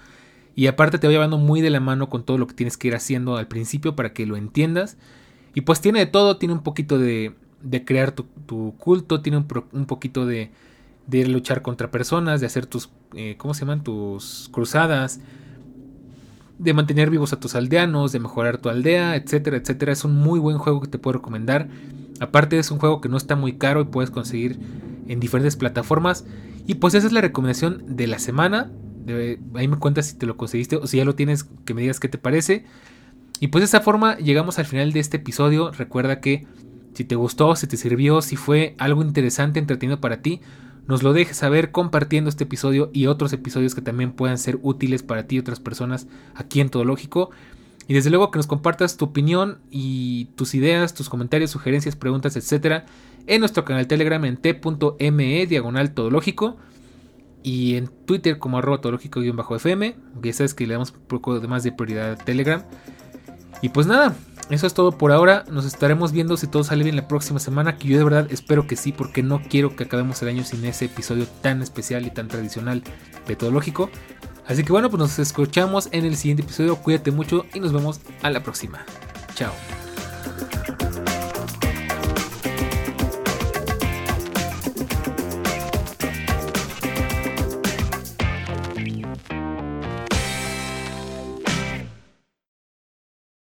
Y 0.53 0.67
aparte 0.67 0.99
te 0.99 1.07
va 1.07 1.11
llevando 1.13 1.39
muy 1.39 1.61
de 1.61 1.71
la 1.71 1.79
mano 1.79 2.07
con 2.07 2.23
todo 2.23 2.37
lo 2.37 2.45
que 2.45 2.53
tienes 2.53 2.77
que 2.77 2.87
ir 2.87 2.95
haciendo 2.95 3.37
al 3.37 3.47
principio 3.47 3.95
para 3.95 4.13
que 4.13 4.27
lo 4.27 4.37
entiendas. 4.37 4.97
Y 5.55 5.61
pues 5.61 5.81
tiene 5.81 5.99
de 5.99 6.05
todo, 6.05 6.37
tiene 6.37 6.53
un 6.53 6.63
poquito 6.63 6.99
de, 6.99 7.35
de 7.63 7.85
crear 7.85 8.11
tu, 8.11 8.73
culto, 8.77 9.21
tiene 9.21 9.37
un, 9.37 9.85
poquito 9.85 10.25
de, 10.25 10.51
de 11.07 11.27
luchar 11.27 11.61
contra 11.61 11.91
personas, 11.91 12.41
de 12.41 12.47
hacer 12.47 12.65
tus, 12.65 12.89
eh, 13.15 13.35
¿cómo 13.37 13.53
se 13.53 13.61
llaman? 13.61 13.83
Tus 13.83 14.49
cruzadas, 14.51 15.19
de 16.61 16.73
mantener 16.73 17.09
vivos 17.09 17.33
a 17.33 17.39
tus 17.39 17.55
aldeanos, 17.55 18.11
de 18.11 18.19
mejorar 18.19 18.59
tu 18.59 18.69
aldea, 18.69 19.15
etcétera, 19.15 19.57
etcétera. 19.57 19.91
Es 19.91 20.05
un 20.05 20.15
muy 20.15 20.39
buen 20.39 20.59
juego 20.59 20.79
que 20.79 20.87
te 20.87 20.99
puedo 20.99 21.17
recomendar. 21.17 21.67
Aparte 22.19 22.59
es 22.59 22.69
un 22.69 22.77
juego 22.77 23.01
que 23.01 23.09
no 23.09 23.17
está 23.17 23.35
muy 23.35 23.53
caro 23.53 23.81
y 23.81 23.85
puedes 23.85 24.11
conseguir 24.11 24.59
en 25.07 25.19
diferentes 25.19 25.55
plataformas. 25.55 26.23
Y 26.67 26.75
pues 26.75 26.93
esa 26.93 27.07
es 27.07 27.13
la 27.13 27.21
recomendación 27.21 27.83
de 27.87 28.05
la 28.05 28.19
semana. 28.19 28.71
ahí 29.55 29.67
me 29.67 29.77
cuentas 29.77 30.05
si 30.05 30.17
te 30.17 30.27
lo 30.27 30.37
conseguiste 30.37 30.75
o 30.75 30.85
si 30.85 30.97
ya 30.97 31.05
lo 31.05 31.15
tienes, 31.15 31.45
que 31.65 31.73
me 31.73 31.81
digas 31.81 31.99
qué 31.99 32.07
te 32.07 32.19
parece. 32.19 32.65
Y 33.39 33.47
pues 33.47 33.63
de 33.63 33.65
esa 33.65 33.81
forma 33.81 34.17
llegamos 34.17 34.59
al 34.59 34.65
final 34.65 34.93
de 34.93 34.99
este 34.99 35.17
episodio. 35.17 35.71
Recuerda 35.71 36.19
que 36.21 36.45
si 36.93 37.05
te 37.05 37.15
gustó, 37.15 37.55
si 37.55 37.67
te 37.67 37.77
sirvió, 37.77 38.21
si 38.21 38.35
fue 38.35 38.75
algo 38.77 39.01
interesante, 39.01 39.59
entretenido 39.59 39.99
para 39.99 40.21
ti, 40.21 40.41
nos 40.87 41.03
lo 41.03 41.13
dejes 41.13 41.37
saber 41.37 41.71
compartiendo 41.71 42.29
este 42.29 42.43
episodio 42.43 42.89
y 42.93 43.07
otros 43.07 43.31
episodios 43.33 43.75
que 43.75 43.81
también 43.81 44.11
puedan 44.11 44.37
ser 44.37 44.59
útiles 44.61 45.03
para 45.03 45.27
ti 45.27 45.35
y 45.37 45.39
otras 45.39 45.59
personas 45.59 46.07
aquí 46.35 46.59
en 46.59 46.69
Todo 46.69 46.83
Lógico. 46.83 47.29
Y 47.87 47.93
desde 47.93 48.09
luego 48.09 48.31
que 48.31 48.39
nos 48.39 48.47
compartas 48.47 48.97
tu 48.97 49.05
opinión 49.05 49.59
y 49.69 50.25
tus 50.35 50.53
ideas, 50.53 50.93
tus 50.93 51.09
comentarios, 51.09 51.51
sugerencias, 51.51 51.95
preguntas, 51.95 52.35
etcétera, 52.35 52.85
en 53.27 53.39
nuestro 53.39 53.65
canal 53.65 53.87
Telegram 53.87 54.23
en 54.25 54.37
t.me 54.37 55.47
diagonal 55.47 55.93
todológico 55.93 56.57
y 57.43 57.75
en 57.75 57.87
Twitter 57.87 58.37
como 58.37 58.57
arroba 58.57 58.81
todológico-fm. 58.81 59.95
Ya 60.21 60.33
sabes 60.33 60.53
que 60.53 60.67
le 60.67 60.73
damos 60.73 60.91
un 60.91 61.01
poco 61.01 61.39
de 61.39 61.47
más 61.47 61.63
de 61.63 61.71
prioridad 61.71 62.11
a 62.11 62.15
Telegram. 62.15 62.63
Y 63.61 63.69
pues 63.69 63.87
nada, 63.87 64.15
eso 64.53 64.67
es 64.67 64.73
todo 64.73 64.91
por 64.97 65.11
ahora. 65.11 65.45
Nos 65.49 65.65
estaremos 65.65 66.11
viendo 66.11 66.37
si 66.37 66.47
todo 66.47 66.63
sale 66.63 66.83
bien 66.83 66.95
la 66.95 67.07
próxima 67.07 67.39
semana. 67.39 67.77
Que 67.77 67.87
yo 67.87 67.97
de 67.97 68.03
verdad 68.03 68.27
espero 68.29 68.67
que 68.67 68.75
sí, 68.75 68.91
porque 68.91 69.23
no 69.23 69.41
quiero 69.41 69.75
que 69.75 69.83
acabemos 69.83 70.21
el 70.21 70.29
año 70.29 70.43
sin 70.43 70.65
ese 70.65 70.85
episodio 70.85 71.25
tan 71.41 71.61
especial 71.61 72.05
y 72.05 72.11
tan 72.11 72.27
tradicional 72.27 72.83
metodológico. 73.27 73.89
Así 74.45 74.63
que 74.63 74.71
bueno, 74.71 74.89
pues 74.89 74.99
nos 74.99 75.19
escuchamos 75.19 75.89
en 75.91 76.05
el 76.05 76.17
siguiente 76.17 76.43
episodio. 76.43 76.75
Cuídate 76.77 77.11
mucho 77.11 77.45
y 77.53 77.59
nos 77.59 77.71
vemos 77.71 78.01
a 78.21 78.29
la 78.29 78.43
próxima. 78.43 78.85
Chao. 79.35 79.80